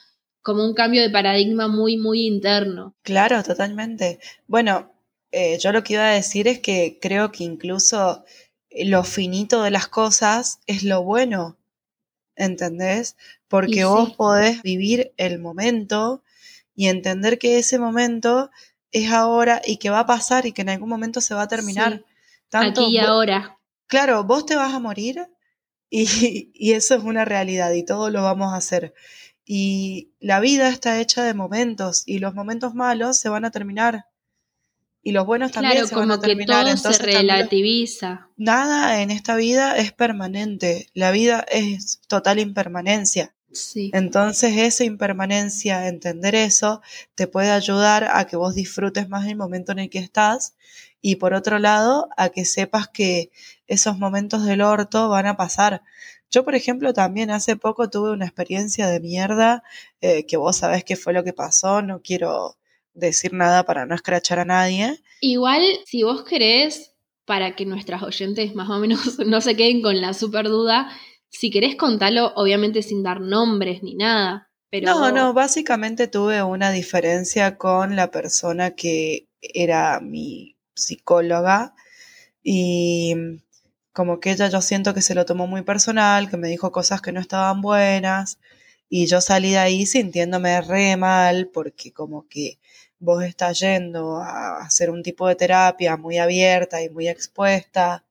como 0.42 0.64
un 0.64 0.75
cambio 0.75 1.03
de 1.03 1.11
paradigma 1.11 1.68
muy, 1.68 1.96
muy 1.96 2.27
interno. 2.27 2.94
Claro, 3.03 3.42
totalmente. 3.42 4.18
Bueno, 4.46 4.92
eh, 5.31 5.59
yo 5.59 5.72
lo 5.72 5.83
que 5.83 5.94
iba 5.94 6.09
a 6.09 6.14
decir 6.14 6.48
es 6.48 6.61
que 6.61 6.98
creo 7.01 7.33
que 7.33 7.44
incluso 7.44 8.25
lo 8.70 9.05
finito 9.05 9.62
de 9.62 9.70
las 9.70 9.88
cosas 9.88 10.61
es 10.66 10.83
lo 10.83 11.03
bueno, 11.03 11.59
¿entendés? 12.37 13.16
Porque 13.48 13.85
vos 13.85 14.14
podés 14.14 14.62
vivir 14.62 15.12
el 15.16 15.38
momento 15.38 16.22
y 16.75 16.88
entender 16.88 17.38
que 17.38 17.59
ese 17.59 17.79
momento 17.79 18.51
es 18.92 19.11
ahora 19.11 19.61
y 19.64 19.78
que 19.78 19.90
va 19.90 20.00
a 20.00 20.07
pasar 20.07 20.46
y 20.46 20.52
que 20.52 20.62
en 20.62 20.68
algún 20.68 20.88
momento 20.88 21.20
se 21.20 21.35
va 21.35 21.42
a 21.42 21.48
terminar. 21.48 22.05
Tanto 22.48 22.83
Aquí 22.83 22.96
y 22.96 22.98
ahora. 22.98 23.59
Claro, 23.87 24.24
vos 24.24 24.46
te 24.46 24.57
vas 24.57 24.72
a 24.72 24.78
morir 24.78 25.26
y, 25.90 26.72
eso 26.72 26.94
es 26.94 27.02
una 27.02 27.24
realidad 27.24 27.72
y 27.72 27.85
todo 27.85 28.11
lo 28.11 28.22
vamos 28.22 28.52
a 28.52 28.57
hacer. 28.57 28.94
Y 29.44 30.12
la 30.20 30.40
vida 30.40 30.68
está 30.68 31.00
hecha 31.00 31.24
de 31.24 31.35
momentos 31.35 32.05
y 32.07 32.18
los 32.18 32.34
momentos 32.34 32.74
malos 32.74 33.18
se 33.18 33.28
van 33.28 33.45
a 33.45 33.51
terminar. 33.51 34.07
Y 35.03 35.11
los 35.11 35.26
buenos 35.26 35.51
también 35.51 35.86
se 35.86 35.95
van 35.97 36.12
a 36.12 36.20
terminar. 36.20 36.64
Que 36.64 36.80
todo 36.80 36.93
se 36.93 37.03
relativiza. 37.03 38.28
Nada 38.36 39.03
en 39.03 39.11
esta 39.11 39.34
vida 39.34 39.76
es 39.76 39.93
permanente. 39.93 40.88
La 40.95 41.11
vida 41.11 41.45
es 41.51 42.01
total 42.07 42.38
impermanencia. 42.38 43.34
Entonces 43.92 44.57
esa 44.57 44.84
impermanencia, 44.84 45.88
entender 45.88 46.34
eso, 46.34 46.80
te 47.14 47.26
puede 47.26 47.50
ayudar 47.50 48.09
a 48.12 48.26
que 48.26 48.36
vos 48.36 48.55
disfrutes 48.55 49.09
más 49.09 49.26
el 49.26 49.36
momento 49.36 49.72
en 49.72 49.80
el 49.80 49.90
que 49.90 49.98
estás 49.98 50.55
y 51.00 51.16
por 51.16 51.34
otro 51.34 51.59
lado, 51.59 52.09
a 52.16 52.28
que 52.28 52.44
sepas 52.44 52.88
que 52.88 53.30
esos 53.66 53.98
momentos 53.98 54.44
del 54.44 54.62
orto 54.62 55.09
van 55.09 55.26
a 55.26 55.36
pasar. 55.36 55.82
Yo, 56.30 56.44
por 56.44 56.55
ejemplo, 56.55 56.94
también 56.94 57.30
hace 57.30 57.57
poco 57.57 57.90
tuve 57.90 58.12
una 58.12 58.24
experiencia 58.24 58.86
de 58.86 59.00
mierda, 59.00 59.64
eh, 60.00 60.24
que 60.26 60.36
vos 60.36 60.57
sabés 60.57 60.84
qué 60.84 60.96
fue 60.96 61.12
lo 61.12 61.24
que 61.24 61.32
pasó, 61.32 61.82
no 61.82 62.00
quiero 62.00 62.57
decir 62.94 63.32
nada 63.32 63.64
para 63.64 63.84
no 63.84 63.94
escrachar 63.94 64.38
a 64.38 64.44
nadie. 64.44 65.03
Igual, 65.20 65.62
si 65.84 66.05
vos 66.05 66.22
querés, 66.24 66.92
para 67.24 67.55
que 67.57 67.66
nuestras 67.66 68.03
oyentes 68.03 68.55
más 68.55 68.70
o 68.70 68.78
menos 68.78 69.18
no 69.26 69.40
se 69.40 69.57
queden 69.57 69.82
con 69.82 70.00
la 70.00 70.14
super 70.14 70.46
duda, 70.48 70.90
si 71.33 71.51
querés 71.51 71.76
contarlo, 71.76 72.33
obviamente 72.37 72.83
sin 72.83 73.03
dar 73.03 73.20
nombres 73.20 73.83
ni 73.83 73.95
nada. 73.95 74.51
Pero... 74.70 74.87
No, 74.87 75.11
no, 75.11 75.33
básicamente 75.33 76.07
tuve 76.07 76.43
una 76.43 76.70
diferencia 76.70 77.57
con 77.57 77.97
la 77.97 78.11
persona 78.11 78.72
que 78.72 79.28
era 79.41 80.01
mi 80.01 80.57
psicóloga 80.74 81.74
y 82.43 83.14
como 83.93 84.20
que 84.20 84.33
ella 84.33 84.49
yo 84.49 84.62
siento 84.62 84.95
que 84.95 85.03
se 85.03 85.14
lo 85.14 85.26
tomó 85.26 85.47
muy 85.47 85.62
personal, 85.62 86.30
que 86.30 86.37
me 86.37 86.49
dijo 86.49 86.70
cosas 86.70 87.03
que 87.03 87.12
no 87.12 87.20
estaban 87.20 87.61
buenas 87.61 88.39
y 88.89 89.07
yo 89.07 89.20
salí 89.20 89.51
de 89.51 89.59
ahí 89.59 89.87
sintiéndome 89.87 90.61
re 90.61 90.97
mal 90.97 91.49
porque 91.53 91.93
como 91.93 92.28
que 92.28 92.59
vos 92.99 93.24
estás 93.24 93.59
yendo 93.61 94.18
a 94.18 94.59
hacer 94.59 94.91
un 94.91 95.03
tipo 95.03 95.26
de 95.28 95.35
terapia 95.35 95.97
muy 95.97 96.18
abierta 96.18 96.83
y 96.83 96.89
muy 96.91 97.09
expuesta 97.09 98.05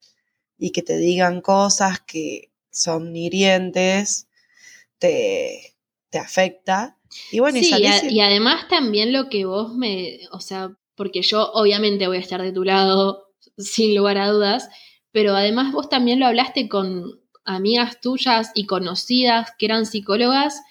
y 0.57 0.71
que 0.71 0.81
te 0.81 0.97
digan 0.97 1.41
cosas 1.41 2.01
que 2.01 2.50
son 2.71 3.15
hirientes, 3.15 4.27
te, 4.97 5.75
te 6.09 6.17
afecta. 6.17 6.97
Y 7.31 7.39
bueno, 7.39 7.59
sí, 7.59 7.71
y, 7.73 8.15
y, 8.15 8.21
además 8.21 8.67
también 8.69 9.11
lo 9.11 9.29
que 9.29 9.45
vos 9.45 9.75
me, 9.75 10.19
o 10.31 10.39
sea, 10.39 10.75
porque 10.95 11.21
yo 11.21 11.51
obviamente 11.51 12.07
voy 12.07 12.17
a 12.17 12.21
estar 12.21 12.41
de 12.41 12.53
tu 12.53 12.63
lado, 12.63 13.27
sin 13.57 13.95
lugar 13.95 14.17
a 14.17 14.29
dudas, 14.29 14.69
pero 15.11 15.35
además 15.35 15.73
vos 15.73 15.89
también 15.89 16.19
lo 16.19 16.25
hablaste 16.25 16.69
con 16.69 17.19
amigas 17.43 17.99
tuyas 18.01 18.51
y 18.55 18.65
conocidas 18.65 19.49
que 19.57 19.65
eran 19.65 19.85
psicólogas 19.85 20.61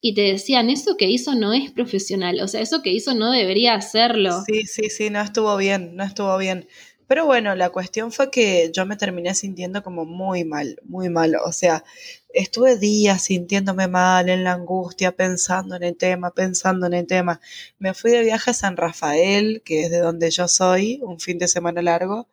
y 0.00 0.14
te 0.14 0.22
decían, 0.22 0.68
eso 0.68 0.96
que 0.98 1.08
hizo 1.08 1.34
no 1.34 1.54
es 1.54 1.70
profesional, 1.70 2.38
o 2.40 2.48
sea, 2.48 2.60
eso 2.60 2.82
que 2.82 2.92
hizo 2.92 3.14
no 3.14 3.30
debería 3.30 3.74
hacerlo. 3.74 4.42
Sí, 4.46 4.66
sí, 4.66 4.90
sí, 4.90 5.08
no 5.08 5.22
estuvo 5.22 5.56
bien, 5.56 5.96
no 5.96 6.04
estuvo 6.04 6.36
bien. 6.36 6.68
Pero 7.14 7.26
bueno, 7.26 7.54
la 7.54 7.70
cuestión 7.70 8.10
fue 8.10 8.28
que 8.28 8.72
yo 8.74 8.86
me 8.86 8.96
terminé 8.96 9.36
sintiendo 9.36 9.84
como 9.84 10.04
muy 10.04 10.42
mal, 10.42 10.80
muy 10.82 11.10
mal. 11.10 11.36
O 11.44 11.52
sea, 11.52 11.84
estuve 12.30 12.76
días 12.76 13.22
sintiéndome 13.22 13.86
mal, 13.86 14.28
en 14.28 14.42
la 14.42 14.54
angustia, 14.54 15.14
pensando 15.14 15.76
en 15.76 15.84
el 15.84 15.96
tema, 15.96 16.32
pensando 16.32 16.86
en 16.86 16.94
el 16.94 17.06
tema. 17.06 17.40
Me 17.78 17.94
fui 17.94 18.10
de 18.10 18.24
viaje 18.24 18.50
a 18.50 18.52
San 18.52 18.76
Rafael, 18.76 19.62
que 19.64 19.84
es 19.84 19.92
de 19.92 20.00
donde 20.00 20.32
yo 20.32 20.48
soy, 20.48 20.98
un 21.04 21.20
fin 21.20 21.38
de 21.38 21.46
semana 21.46 21.82
largo. 21.82 22.26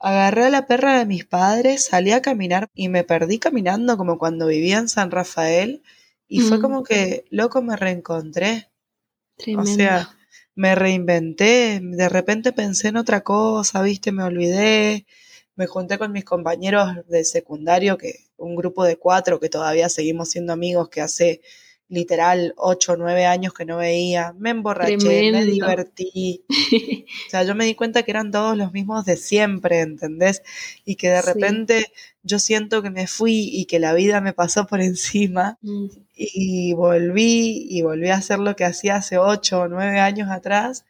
Agarré 0.00 0.46
a 0.46 0.50
la 0.50 0.66
perra 0.66 0.98
de 0.98 1.06
mis 1.06 1.24
padres, 1.24 1.84
salí 1.84 2.10
a 2.10 2.20
caminar 2.20 2.70
y 2.74 2.88
me 2.88 3.04
perdí 3.04 3.38
caminando 3.38 3.96
como 3.96 4.18
cuando 4.18 4.48
vivía 4.48 4.78
en 4.78 4.88
San 4.88 5.12
Rafael. 5.12 5.84
Y 6.26 6.40
fue 6.40 6.58
mm. 6.58 6.62
como 6.62 6.82
que, 6.82 7.26
loco, 7.30 7.62
me 7.62 7.76
reencontré. 7.76 8.68
O 9.56 9.64
sea, 9.64 10.13
me 10.54 10.74
reinventé, 10.74 11.80
de 11.82 12.08
repente 12.08 12.52
pensé 12.52 12.88
en 12.88 12.96
otra 12.96 13.22
cosa, 13.22 13.82
viste, 13.82 14.12
me 14.12 14.22
olvidé, 14.22 15.06
me 15.56 15.66
junté 15.66 15.98
con 15.98 16.12
mis 16.12 16.24
compañeros 16.24 16.88
de 17.08 17.24
secundario, 17.24 17.98
que 17.98 18.26
un 18.36 18.56
grupo 18.56 18.84
de 18.84 18.96
cuatro 18.96 19.40
que 19.40 19.48
todavía 19.48 19.88
seguimos 19.88 20.30
siendo 20.30 20.52
amigos, 20.52 20.88
que 20.88 21.00
hace 21.00 21.40
literal 21.88 22.54
ocho 22.56 22.92
o 22.92 22.96
nueve 22.96 23.26
años 23.26 23.52
que 23.52 23.64
no 23.64 23.76
veía, 23.76 24.34
me 24.38 24.50
emborraché, 24.50 25.32
me 25.32 25.44
divertí. 25.44 26.44
o 26.48 27.30
sea, 27.30 27.44
yo 27.44 27.54
me 27.54 27.66
di 27.66 27.74
cuenta 27.74 28.02
que 28.02 28.10
eran 28.10 28.30
todos 28.30 28.56
los 28.56 28.72
mismos 28.72 29.04
de 29.04 29.16
siempre, 29.16 29.80
¿entendés? 29.80 30.42
Y 30.84 30.96
que 30.96 31.10
de 31.10 31.22
repente 31.22 31.92
yo 32.22 32.38
siento 32.38 32.82
que 32.82 32.90
me 32.90 33.06
fui 33.06 33.50
y 33.52 33.66
que 33.66 33.78
la 33.78 33.92
vida 33.92 34.20
me 34.20 34.32
pasó 34.32 34.66
por 34.66 34.80
encima 34.80 35.58
mm. 35.62 35.86
y 36.14 36.72
volví 36.72 37.66
y 37.68 37.82
volví 37.82 38.08
a 38.08 38.16
hacer 38.16 38.38
lo 38.38 38.56
que 38.56 38.64
hacía 38.64 38.96
hace 38.96 39.18
ocho 39.18 39.60
o 39.60 39.68
nueve 39.68 40.00
años 40.00 40.30
atrás. 40.30 40.84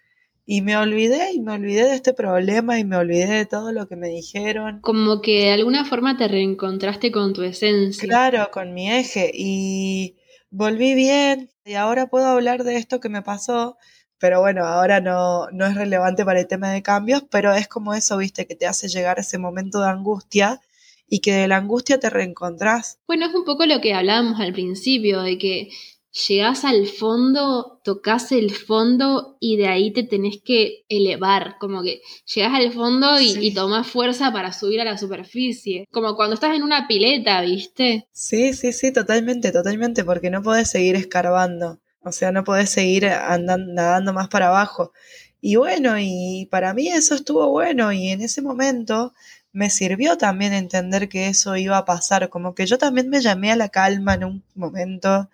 Y 0.46 0.60
me 0.60 0.76
olvidé, 0.76 1.32
y 1.32 1.40
me 1.40 1.52
olvidé 1.52 1.84
de 1.84 1.94
este 1.94 2.12
problema, 2.12 2.78
y 2.78 2.84
me 2.84 2.98
olvidé 2.98 3.26
de 3.28 3.46
todo 3.46 3.72
lo 3.72 3.88
que 3.88 3.96
me 3.96 4.10
dijeron. 4.10 4.80
Como 4.82 5.22
que 5.22 5.44
de 5.46 5.52
alguna 5.52 5.86
forma 5.86 6.18
te 6.18 6.28
reencontraste 6.28 7.10
con 7.10 7.32
tu 7.32 7.42
esencia. 7.42 8.06
Claro, 8.06 8.50
con 8.52 8.74
mi 8.74 8.90
eje. 8.92 9.30
Y 9.32 10.16
volví 10.54 10.94
bien 10.94 11.50
y 11.64 11.74
ahora 11.74 12.06
puedo 12.06 12.26
hablar 12.26 12.62
de 12.62 12.76
esto 12.76 13.00
que 13.00 13.08
me 13.08 13.22
pasó, 13.22 13.76
pero 14.18 14.40
bueno, 14.40 14.64
ahora 14.64 15.00
no, 15.00 15.50
no 15.50 15.66
es 15.66 15.74
relevante 15.74 16.24
para 16.24 16.40
el 16.40 16.46
tema 16.46 16.70
de 16.70 16.82
cambios, 16.82 17.24
pero 17.28 17.52
es 17.52 17.66
como 17.66 17.92
eso, 17.92 18.16
viste, 18.16 18.46
que 18.46 18.54
te 18.54 18.66
hace 18.66 18.88
llegar 18.88 19.18
ese 19.18 19.38
momento 19.38 19.80
de 19.80 19.88
angustia 19.88 20.60
y 21.08 21.18
que 21.18 21.32
de 21.32 21.48
la 21.48 21.56
angustia 21.56 21.98
te 21.98 22.08
reencontrás. 22.08 23.00
Bueno, 23.08 23.26
es 23.26 23.34
un 23.34 23.44
poco 23.44 23.66
lo 23.66 23.80
que 23.80 23.94
hablábamos 23.94 24.38
al 24.38 24.52
principio, 24.52 25.22
de 25.22 25.38
que 25.38 25.70
llegás 26.28 26.64
al 26.64 26.86
fondo, 26.86 27.80
tocas 27.82 28.30
el 28.32 28.54
fondo 28.54 29.36
y 29.40 29.56
de 29.56 29.68
ahí 29.68 29.92
te 29.92 30.04
tenés 30.04 30.40
que 30.42 30.84
elevar, 30.88 31.56
como 31.58 31.82
que 31.82 32.02
llegás 32.32 32.54
al 32.54 32.72
fondo 32.72 33.20
y, 33.20 33.36
y, 33.40 33.52
tomás 33.52 33.86
fuerza 33.86 34.32
para 34.32 34.52
subir 34.52 34.80
a 34.80 34.84
la 34.84 34.96
superficie, 34.96 35.86
como 35.90 36.14
cuando 36.14 36.34
estás 36.34 36.54
en 36.54 36.62
una 36.62 36.86
pileta, 36.86 37.40
¿viste? 37.40 38.06
Sí, 38.12 38.52
sí, 38.52 38.72
sí, 38.72 38.92
totalmente, 38.92 39.50
totalmente, 39.50 40.04
porque 40.04 40.30
no 40.30 40.42
podés 40.42 40.70
seguir 40.70 40.94
escarbando, 40.94 41.80
o 42.00 42.12
sea, 42.12 42.30
no 42.30 42.44
podés 42.44 42.70
seguir 42.70 43.06
andando, 43.08 43.72
nadando 43.72 44.12
más 44.12 44.28
para 44.28 44.48
abajo. 44.48 44.92
Y 45.40 45.56
bueno, 45.56 45.96
y 45.98 46.48
para 46.50 46.72
mí 46.72 46.88
eso 46.88 47.14
estuvo 47.14 47.50
bueno 47.50 47.92
y 47.92 48.08
en 48.08 48.22
ese 48.22 48.40
momento 48.40 49.12
me 49.52 49.68
sirvió 49.68 50.16
también 50.16 50.52
entender 50.52 51.08
que 51.08 51.28
eso 51.28 51.56
iba 51.56 51.76
a 51.76 51.84
pasar, 51.84 52.30
como 52.30 52.54
que 52.54 52.66
yo 52.66 52.78
también 52.78 53.08
me 53.10 53.20
llamé 53.20 53.52
a 53.52 53.56
la 53.56 53.68
calma 53.68 54.14
en 54.14 54.24
un 54.24 54.44
momento 54.54 55.28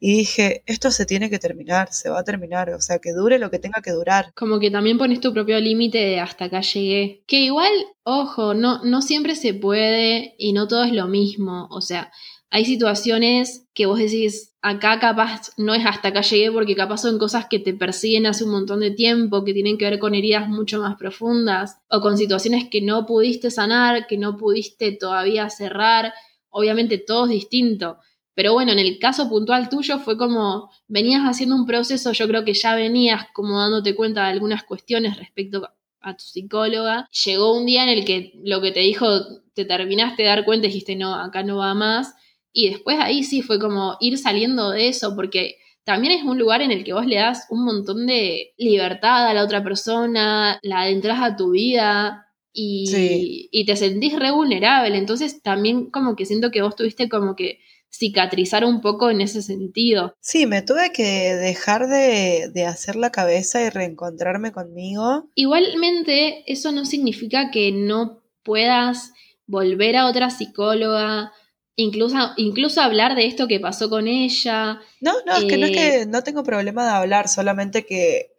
y 0.00 0.18
dije, 0.18 0.62
esto 0.66 0.90
se 0.90 1.06
tiene 1.06 1.28
que 1.28 1.38
terminar, 1.38 1.92
se 1.92 2.08
va 2.08 2.20
a 2.20 2.24
terminar, 2.24 2.70
o 2.70 2.80
sea, 2.80 2.98
que 2.98 3.12
dure 3.12 3.38
lo 3.38 3.50
que 3.50 3.58
tenga 3.58 3.82
que 3.82 3.90
durar. 3.90 4.32
Como 4.34 4.60
que 4.60 4.70
también 4.70 4.98
pones 4.98 5.20
tu 5.20 5.32
propio 5.32 5.58
límite 5.60 5.98
de 5.98 6.20
hasta 6.20 6.46
acá 6.46 6.60
llegué. 6.60 7.24
Que 7.26 7.40
igual, 7.40 7.72
ojo, 8.04 8.54
no, 8.54 8.84
no 8.84 9.02
siempre 9.02 9.34
se 9.34 9.54
puede 9.54 10.34
y 10.38 10.52
no 10.52 10.68
todo 10.68 10.84
es 10.84 10.92
lo 10.92 11.08
mismo, 11.08 11.66
o 11.70 11.80
sea, 11.80 12.12
hay 12.50 12.64
situaciones 12.64 13.66
que 13.74 13.86
vos 13.86 13.98
decís, 13.98 14.54
acá 14.62 14.98
capaz 15.00 15.50
no 15.58 15.74
es 15.74 15.84
hasta 15.84 16.08
acá 16.08 16.22
llegué 16.22 16.50
porque 16.50 16.74
capaz 16.74 16.98
son 16.98 17.18
cosas 17.18 17.46
que 17.46 17.58
te 17.58 17.74
persiguen 17.74 18.26
hace 18.26 18.44
un 18.44 18.52
montón 18.52 18.80
de 18.80 18.90
tiempo, 18.90 19.44
que 19.44 19.52
tienen 19.52 19.76
que 19.76 19.84
ver 19.84 19.98
con 19.98 20.14
heridas 20.14 20.48
mucho 20.48 20.80
más 20.80 20.96
profundas 20.96 21.78
o 21.90 22.00
con 22.00 22.16
situaciones 22.16 22.68
que 22.70 22.80
no 22.80 23.04
pudiste 23.04 23.50
sanar, 23.50 24.06
que 24.06 24.16
no 24.16 24.36
pudiste 24.38 24.92
todavía 24.92 25.50
cerrar. 25.50 26.14
Obviamente 26.48 26.96
todo 26.96 27.24
es 27.24 27.32
distinto, 27.32 27.98
pero 28.38 28.52
bueno, 28.52 28.70
en 28.70 28.78
el 28.78 29.00
caso 29.00 29.28
puntual 29.28 29.68
tuyo 29.68 29.98
fue 29.98 30.16
como 30.16 30.70
venías 30.86 31.22
haciendo 31.22 31.56
un 31.56 31.66
proceso, 31.66 32.12
yo 32.12 32.28
creo 32.28 32.44
que 32.44 32.54
ya 32.54 32.76
venías 32.76 33.26
como 33.32 33.58
dándote 33.58 33.96
cuenta 33.96 34.22
de 34.22 34.30
algunas 34.30 34.62
cuestiones 34.62 35.16
respecto 35.16 35.68
a 36.00 36.16
tu 36.16 36.22
psicóloga. 36.22 37.08
Llegó 37.24 37.58
un 37.58 37.66
día 37.66 37.82
en 37.82 37.88
el 37.88 38.04
que 38.04 38.34
lo 38.44 38.60
que 38.60 38.70
te 38.70 38.78
dijo, 38.78 39.08
te 39.54 39.64
terminaste 39.64 40.22
de 40.22 40.28
dar 40.28 40.44
cuenta 40.44 40.68
y 40.68 40.70
dijiste, 40.70 40.94
no, 40.94 41.16
acá 41.16 41.42
no 41.42 41.56
va 41.56 41.74
más. 41.74 42.14
Y 42.52 42.70
después 42.70 43.00
ahí 43.00 43.24
sí 43.24 43.42
fue 43.42 43.58
como 43.58 43.96
ir 43.98 44.16
saliendo 44.18 44.70
de 44.70 44.86
eso, 44.86 45.16
porque 45.16 45.56
también 45.82 46.12
es 46.12 46.22
un 46.22 46.38
lugar 46.38 46.62
en 46.62 46.70
el 46.70 46.84
que 46.84 46.92
vos 46.92 47.06
le 47.06 47.16
das 47.16 47.44
un 47.50 47.64
montón 47.64 48.06
de 48.06 48.54
libertad 48.56 49.26
a 49.26 49.34
la 49.34 49.42
otra 49.42 49.64
persona, 49.64 50.60
la 50.62 50.82
adentras 50.82 51.20
a 51.20 51.34
tu 51.34 51.50
vida, 51.50 52.28
y, 52.52 53.48
y, 53.50 53.66
te 53.66 53.74
sentís 53.74 54.16
re 54.16 54.30
vulnerable. 54.30 54.96
Entonces 54.96 55.42
también 55.42 55.90
como 55.90 56.14
que 56.14 56.24
siento 56.24 56.52
que 56.52 56.62
vos 56.62 56.76
tuviste 56.76 57.08
como 57.08 57.34
que 57.34 57.58
cicatrizar 57.90 58.64
un 58.64 58.80
poco 58.80 59.10
en 59.10 59.20
ese 59.20 59.42
sentido. 59.42 60.14
Sí, 60.20 60.46
me 60.46 60.62
tuve 60.62 60.92
que 60.92 61.34
dejar 61.34 61.88
de, 61.88 62.50
de, 62.52 62.66
hacer 62.66 62.96
la 62.96 63.10
cabeza 63.10 63.62
y 63.62 63.70
reencontrarme 63.70 64.52
conmigo. 64.52 65.28
Igualmente, 65.34 66.44
eso 66.50 66.72
no 66.72 66.84
significa 66.84 67.50
que 67.50 67.72
no 67.72 68.22
puedas 68.42 69.12
volver 69.46 69.96
a 69.96 70.06
otra 70.06 70.30
psicóloga, 70.30 71.32
incluso, 71.74 72.16
incluso 72.36 72.80
hablar 72.80 73.16
de 73.16 73.26
esto 73.26 73.48
que 73.48 73.60
pasó 73.60 73.88
con 73.88 74.06
ella. 74.06 74.80
No, 75.00 75.14
no, 75.26 75.36
es 75.36 75.44
que 75.44 75.56
no 75.56 75.66
es 75.66 75.72
que 75.72 75.96
eh, 76.02 76.06
no 76.06 76.22
tengo 76.22 76.42
problema 76.42 76.84
de 76.84 76.92
hablar, 76.92 77.28
solamente 77.28 77.84
que 77.84 78.32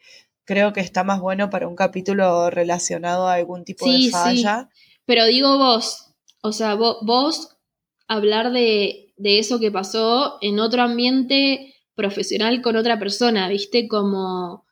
creo 0.45 0.73
que 0.73 0.81
está 0.81 1.03
más 1.03 1.19
bueno 1.19 1.49
para 1.49 1.67
un 1.67 1.75
capítulo 1.75 2.49
relacionado 2.49 3.27
a 3.27 3.35
algún 3.35 3.65
tipo 3.65 3.91
de 3.91 4.09
falla. 4.09 4.69
Sí. 4.71 4.99
Pero 5.05 5.25
digo 5.25 5.57
vos, 5.57 6.13
o 6.41 6.51
sea, 6.51 6.75
vos, 6.75 6.97
vos 7.01 7.57
hablar 8.07 8.51
de 8.51 9.08
de 9.19 9.37
eso 9.37 9.59
que 9.59 9.69
pasó 9.69 10.37
en 10.41 10.59
otro 10.59 10.81
ambiente 10.81 11.75
profesional 11.93 12.61
con 12.61 12.77
otra 12.77 12.97
persona, 12.97 13.49
¿viste? 13.49 13.89
Como 13.89 14.65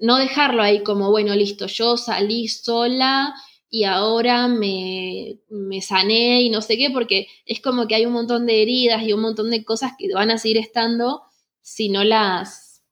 no 0.00 0.16
dejarlo 0.16 0.62
ahí 0.62 0.82
como, 0.82 1.10
bueno, 1.10 1.34
listo, 1.36 1.66
yo 1.66 1.98
salí 1.98 2.48
sola 2.48 3.34
y 3.68 3.84
ahora 3.84 4.48
me, 4.48 5.40
me 5.50 5.82
sané 5.82 6.40
y 6.40 6.48
no 6.48 6.62
sé 6.62 6.78
qué, 6.78 6.88
porque 6.90 7.26
es 7.44 7.60
como 7.60 7.86
que 7.86 7.94
hay 7.94 8.06
un 8.06 8.14
montón 8.14 8.46
de 8.46 8.62
heridas 8.62 9.02
y 9.02 9.12
un 9.12 9.20
montón 9.20 9.50
de 9.50 9.64
cosas 9.64 9.92
que 9.98 10.12
van 10.14 10.30
a 10.30 10.38
seguir 10.38 10.56
estando 10.56 11.22
si 11.60 11.90
no 11.90 12.02
las 12.02 12.82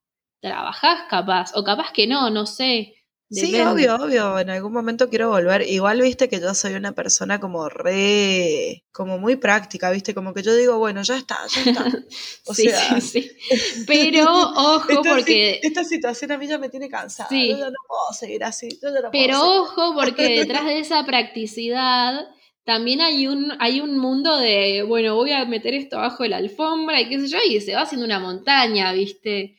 trabajás 0.40 1.06
capaz, 1.08 1.52
o 1.56 1.64
capaz 1.64 1.90
que 1.92 2.06
no, 2.06 2.28
no 2.28 2.44
sé. 2.44 2.96
Sí, 3.30 3.60
obvio, 3.60 3.96
obvio, 3.96 4.38
en 4.38 4.48
algún 4.48 4.72
momento 4.72 5.10
quiero 5.10 5.28
volver. 5.28 5.62
Igual, 5.68 6.00
viste 6.00 6.30
que 6.30 6.40
yo 6.40 6.54
soy 6.54 6.74
una 6.74 6.92
persona 6.92 7.38
como 7.38 7.68
re, 7.68 8.84
como 8.90 9.18
muy 9.18 9.36
práctica, 9.36 9.90
viste, 9.90 10.14
como 10.14 10.32
que 10.32 10.42
yo 10.42 10.56
digo, 10.56 10.78
bueno, 10.78 11.02
ya 11.02 11.18
está, 11.18 11.38
ya 11.54 11.62
está. 11.62 11.84
O 12.46 12.54
sí, 12.54 12.70
sea, 12.70 13.00
sí, 13.00 13.22
sí. 13.22 13.30
Pero 13.86 14.24
ojo 14.32 15.02
porque... 15.02 15.60
Esta 15.62 15.84
situación 15.84 16.32
a 16.32 16.38
mí 16.38 16.46
ya 16.46 16.56
me 16.56 16.70
tiene 16.70 16.88
cansada, 16.88 17.28
yo 17.30 17.58
ya 17.58 17.66
no 17.66 17.76
puedo 17.86 18.18
seguir 18.18 18.44
así. 18.44 18.68
Pero 19.12 19.42
ojo 19.42 19.94
porque 19.94 20.38
detrás 20.38 20.64
de 20.64 20.78
esa 20.78 21.04
practicidad 21.04 22.26
también 22.64 23.02
hay 23.02 23.26
un, 23.26 23.52
hay 23.60 23.80
un 23.80 23.98
mundo 23.98 24.38
de, 24.38 24.84
bueno, 24.84 25.14
voy 25.14 25.32
a 25.32 25.44
meter 25.44 25.74
esto 25.74 25.96
abajo 25.96 26.22
de 26.22 26.30
la 26.30 26.36
alfombra 26.38 27.00
y 27.00 27.08
qué 27.10 27.20
sé 27.20 27.28
yo, 27.28 27.38
y 27.46 27.60
se 27.60 27.74
va 27.74 27.82
haciendo 27.82 28.06
una 28.06 28.20
montaña, 28.20 28.92
¿viste? 28.92 29.56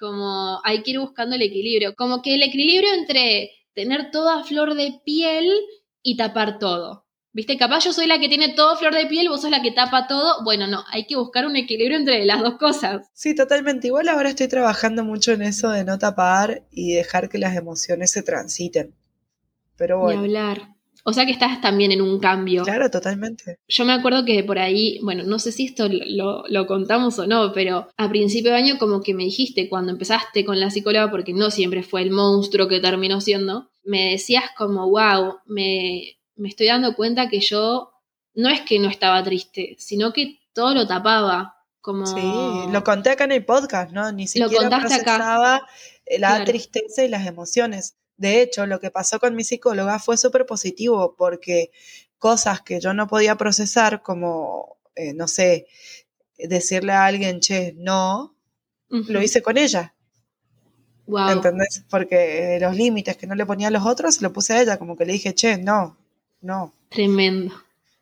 Como 0.00 0.60
hay 0.64 0.82
que 0.82 0.92
ir 0.92 0.98
buscando 0.98 1.36
el 1.36 1.42
equilibrio. 1.42 1.94
Como 1.94 2.22
que 2.22 2.34
el 2.34 2.42
equilibrio 2.42 2.92
entre 2.94 3.50
tener 3.74 4.10
toda 4.10 4.42
flor 4.42 4.74
de 4.74 5.00
piel 5.04 5.48
y 6.02 6.16
tapar 6.16 6.58
todo. 6.58 7.04
¿Viste? 7.32 7.56
Capaz 7.56 7.84
yo 7.84 7.92
soy 7.92 8.06
la 8.06 8.18
que 8.18 8.28
tiene 8.28 8.54
todo 8.54 8.76
flor 8.76 8.92
de 8.92 9.06
piel, 9.06 9.28
vos 9.28 9.42
sos 9.42 9.50
la 9.52 9.62
que 9.62 9.70
tapa 9.70 10.08
todo. 10.08 10.42
Bueno, 10.42 10.66
no, 10.66 10.82
hay 10.90 11.06
que 11.06 11.14
buscar 11.14 11.46
un 11.46 11.54
equilibrio 11.54 11.96
entre 11.96 12.24
las 12.24 12.40
dos 12.40 12.58
cosas. 12.58 13.08
Sí, 13.12 13.36
totalmente. 13.36 13.86
Igual 13.86 14.08
ahora 14.08 14.30
estoy 14.30 14.48
trabajando 14.48 15.04
mucho 15.04 15.30
en 15.32 15.42
eso 15.42 15.70
de 15.70 15.84
no 15.84 15.98
tapar 15.98 16.64
y 16.72 16.94
dejar 16.94 17.28
que 17.28 17.38
las 17.38 17.54
emociones 17.54 18.10
se 18.10 18.22
transiten. 18.22 18.94
Pero 19.76 20.00
bueno. 20.00 20.22
Ni 20.22 20.26
hablar. 20.26 20.79
O 21.04 21.12
sea 21.12 21.24
que 21.24 21.32
estás 21.32 21.60
también 21.60 21.92
en 21.92 22.02
un 22.02 22.18
cambio. 22.18 22.62
Claro, 22.62 22.90
totalmente. 22.90 23.58
Yo 23.68 23.84
me 23.84 23.92
acuerdo 23.92 24.24
que 24.24 24.42
por 24.44 24.58
ahí, 24.58 24.98
bueno, 25.02 25.24
no 25.24 25.38
sé 25.38 25.52
si 25.52 25.66
esto 25.66 25.88
lo, 25.88 26.44
lo, 26.48 26.66
contamos 26.66 27.18
o 27.18 27.26
no, 27.26 27.52
pero 27.52 27.88
a 27.96 28.08
principio 28.08 28.50
de 28.50 28.58
año 28.58 28.78
como 28.78 29.02
que 29.02 29.14
me 29.14 29.24
dijiste 29.24 29.68
cuando 29.68 29.92
empezaste 29.92 30.44
con 30.44 30.60
la 30.60 30.70
psicóloga, 30.70 31.10
porque 31.10 31.32
no 31.32 31.50
siempre 31.50 31.82
fue 31.82 32.02
el 32.02 32.10
monstruo 32.10 32.68
que 32.68 32.80
terminó 32.80 33.20
siendo, 33.20 33.70
me 33.82 34.10
decías 34.10 34.44
como, 34.56 34.90
wow, 34.90 35.38
me, 35.46 36.18
me 36.36 36.48
estoy 36.48 36.66
dando 36.66 36.94
cuenta 36.94 37.28
que 37.28 37.40
yo 37.40 37.90
no 38.34 38.48
es 38.48 38.60
que 38.62 38.78
no 38.78 38.88
estaba 38.88 39.22
triste, 39.22 39.76
sino 39.78 40.12
que 40.12 40.38
todo 40.52 40.74
lo 40.74 40.86
tapaba. 40.86 41.56
Como... 41.80 42.06
Sí, 42.06 42.20
lo 42.72 42.84
conté 42.84 43.10
acá 43.10 43.24
en 43.24 43.32
el 43.32 43.44
podcast, 43.44 43.90
¿no? 43.92 44.12
Ni 44.12 44.26
siquiera 44.26 44.68
procesaba 44.68 45.66
la 46.18 46.44
tristeza 46.44 47.04
y 47.04 47.08
las 47.08 47.26
emociones. 47.26 47.96
De 48.20 48.42
hecho, 48.42 48.66
lo 48.66 48.80
que 48.80 48.90
pasó 48.90 49.18
con 49.18 49.34
mi 49.34 49.44
psicóloga 49.44 49.98
fue 49.98 50.18
súper 50.18 50.44
positivo 50.44 51.14
porque 51.16 51.70
cosas 52.18 52.60
que 52.60 52.78
yo 52.78 52.92
no 52.92 53.06
podía 53.06 53.34
procesar, 53.36 54.02
como, 54.02 54.76
eh, 54.94 55.14
no 55.14 55.26
sé, 55.26 55.66
decirle 56.36 56.92
a 56.92 57.06
alguien, 57.06 57.40
che, 57.40 57.72
no, 57.78 58.34
lo 58.90 59.22
hice 59.22 59.40
con 59.40 59.56
ella. 59.56 59.94
Wow. 61.06 61.30
¿Entendés? 61.30 61.82
Porque 61.88 62.58
los 62.60 62.76
límites 62.76 63.16
que 63.16 63.26
no 63.26 63.34
le 63.34 63.46
ponía 63.46 63.68
a 63.68 63.70
los 63.70 63.86
otros, 63.86 64.20
lo 64.20 64.34
puse 64.34 64.52
a 64.52 64.60
ella, 64.60 64.78
como 64.78 64.98
que 64.98 65.06
le 65.06 65.14
dije, 65.14 65.34
che, 65.34 65.56
no, 65.56 65.96
no. 66.42 66.74
Tremendo. 66.90 67.54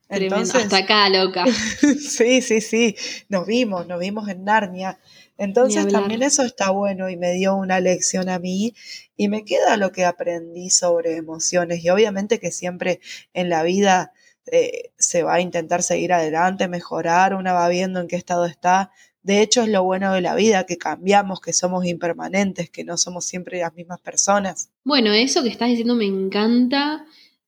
Tremendo. 0.09 0.59
Hasta 0.59 0.79
acá, 0.79 1.09
loca. 1.11 1.45
sí, 2.01 2.43
sí, 2.43 2.61
sí. 2.61 2.97
Nos 3.29 3.47
vimos, 3.47 3.87
nos 3.87 4.01
vimos 4.01 4.29
en 4.29 4.43
Narnia. 4.43 4.99
Entonces 5.39 5.87
también 5.87 6.23
eso 6.23 6.43
está 6.43 6.71
bueno 6.71 7.09
y 7.09 7.17
me 7.17 7.33
dio 7.33 7.55
una 7.55 7.79
lección 7.79 8.29
a 8.29 8.41
mí 8.41 8.75
y 9.17 9.29
me 9.29 9.45
queda 9.45 9.77
lo 9.77 9.93
que 9.93 10.05
aprendí 10.05 10.69
sobre 10.69 11.17
emociones 11.17 11.85
y 11.85 11.91
obviamente 11.91 12.41
que 12.41 12.51
siempre 12.51 13.01
en 13.33 13.49
la 13.49 13.63
vida 13.63 14.13
eh, 14.51 14.91
se 14.99 15.23
va 15.23 15.35
a 15.35 15.41
intentar 15.41 15.85
seguir 15.85 16.13
adelante, 16.13 16.67
mejorar, 16.67 17.35
una 17.35 17.53
va 17.53 17.69
viendo 17.69 18.01
en 18.01 18.09
qué 18.09 18.17
estado 18.17 18.47
está. 18.47 18.91
De 19.23 19.41
hecho 19.41 19.63
es 19.63 19.69
lo 19.69 19.85
bueno 19.85 20.13
de 20.13 20.23
la 20.23 20.35
vida, 20.35 20.67
que 20.67 20.77
cambiamos, 20.77 21.41
que 21.41 21.53
somos 21.53 21.87
impermanentes, 21.87 22.69
que 22.69 22.83
no 22.83 22.97
somos 22.97 23.25
siempre 23.25 23.61
las 23.61 23.75
mismas 23.75 24.01
personas. 24.01 24.71
Bueno, 24.85 25.13
eso 25.13 25.43
que 25.45 25.51
estás 25.51 25.69
diciendo 25.69 25.95
me 25.95 26.07
encanta 26.07 27.05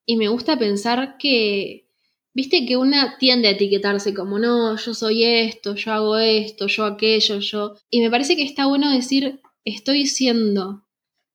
y 0.07 0.16
me 0.16 0.28
gusta 0.28 0.59
pensar 0.59 1.16
que, 1.18 1.89
viste 2.35 2.66
que 2.66 2.76
una 2.76 3.16
tiende 3.18 3.49
a 3.49 3.53
etiquetarse 3.53 4.14
como, 4.14 4.39
no, 4.39 4.76
yo 4.76 4.95
soy 4.95 5.24
esto, 5.24 5.74
yo 5.74 5.93
hago 5.93 6.16
esto, 6.18 6.66
yo 6.66 6.85
aquello, 6.85 7.39
yo... 7.41 7.74
Y 7.91 8.01
me 8.01 8.11
parece 8.11 8.37
que 8.37 8.43
está 8.43 8.66
bueno 8.66 8.91
decir, 8.91 9.41
estoy 9.64 10.07
siendo, 10.07 10.87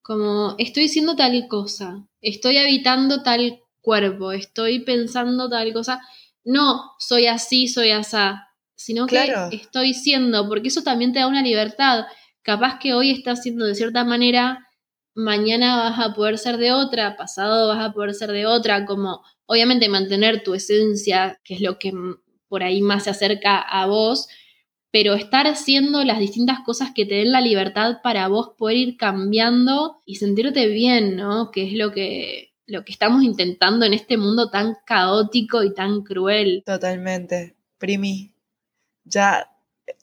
como, 0.02 0.56
estoy 0.58 0.88
siendo 0.88 1.16
tal 1.16 1.48
cosa, 1.48 2.08
estoy 2.22 2.58
habitando 2.58 3.24
tal 3.24 3.60
cuerpo, 3.82 4.32
estoy 4.32 4.80
pensando 4.80 5.50
tal 5.50 5.72
cosa. 5.74 6.02
No, 6.44 6.92
soy 7.00 7.28
así, 7.28 7.68
soy 7.68 7.92
asá, 7.92 8.48
sino 8.76 9.08
que 9.08 9.34
estoy 9.52 9.94
siendo, 9.94 10.48
porque 10.48 10.68
eso 10.70 10.84
también 10.84 11.14
te 11.14 11.20
da 11.20 11.28
una 11.28 11.42
libertad. 11.42 12.06
Capaz 12.42 12.80
que 12.80 12.94
hoy 12.94 13.12
estás 13.12 13.42
siendo 13.42 13.66
de 13.66 13.76
cierta 13.76 14.04
manera 14.04 14.65
mañana 15.16 15.78
vas 15.78 16.00
a 16.00 16.14
poder 16.14 16.38
ser 16.38 16.58
de 16.58 16.72
otra, 16.72 17.16
pasado 17.16 17.70
vas 17.70 17.84
a 17.84 17.94
poder 17.94 18.14
ser 18.14 18.32
de 18.32 18.46
otra, 18.46 18.86
como 18.86 19.24
obviamente 19.46 19.90
mantener 19.90 20.44
tu 20.44 20.54
esencia, 20.54 21.40
que 21.44 21.56
es 21.56 21.62
lo 21.62 21.80
que 21.80 21.94
por 22.48 22.64
ahí 22.64 22.82
más 22.82 23.06
se 23.06 23.10
acerca 23.10 23.60
a 23.60 23.88
vos, 23.88 24.28
pero 24.92 25.14
estar 25.14 25.48
haciendo 25.48 26.04
las 26.04 26.20
distintas 26.20 26.60
cosas 26.66 26.92
que 26.94 27.06
te 27.06 27.16
den 27.16 27.32
la 27.32 27.42
libertad 27.42 27.98
para 28.04 28.28
vos 28.28 28.52
poder 28.58 28.78
ir 28.78 28.98
cambiando 28.98 30.02
y 30.06 30.16
sentirte 30.16 30.68
bien, 30.68 31.16
¿no? 31.16 31.52
Que 31.52 31.68
es 31.68 31.74
lo 31.74 31.92
que, 31.92 32.54
lo 32.66 32.86
que 32.86 32.92
estamos 32.92 33.24
intentando 33.24 33.86
en 33.86 33.94
este 33.94 34.18
mundo 34.18 34.50
tan 34.50 34.78
caótico 34.86 35.64
y 35.64 35.74
tan 35.74 36.04
cruel. 36.04 36.64
Totalmente. 36.66 37.56
Primi, 37.78 38.34
ya 39.04 39.50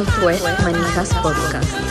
Esto 0.00 0.12
fue 0.12 0.38
Manijas 0.64 1.14
Podcast. 1.22 1.89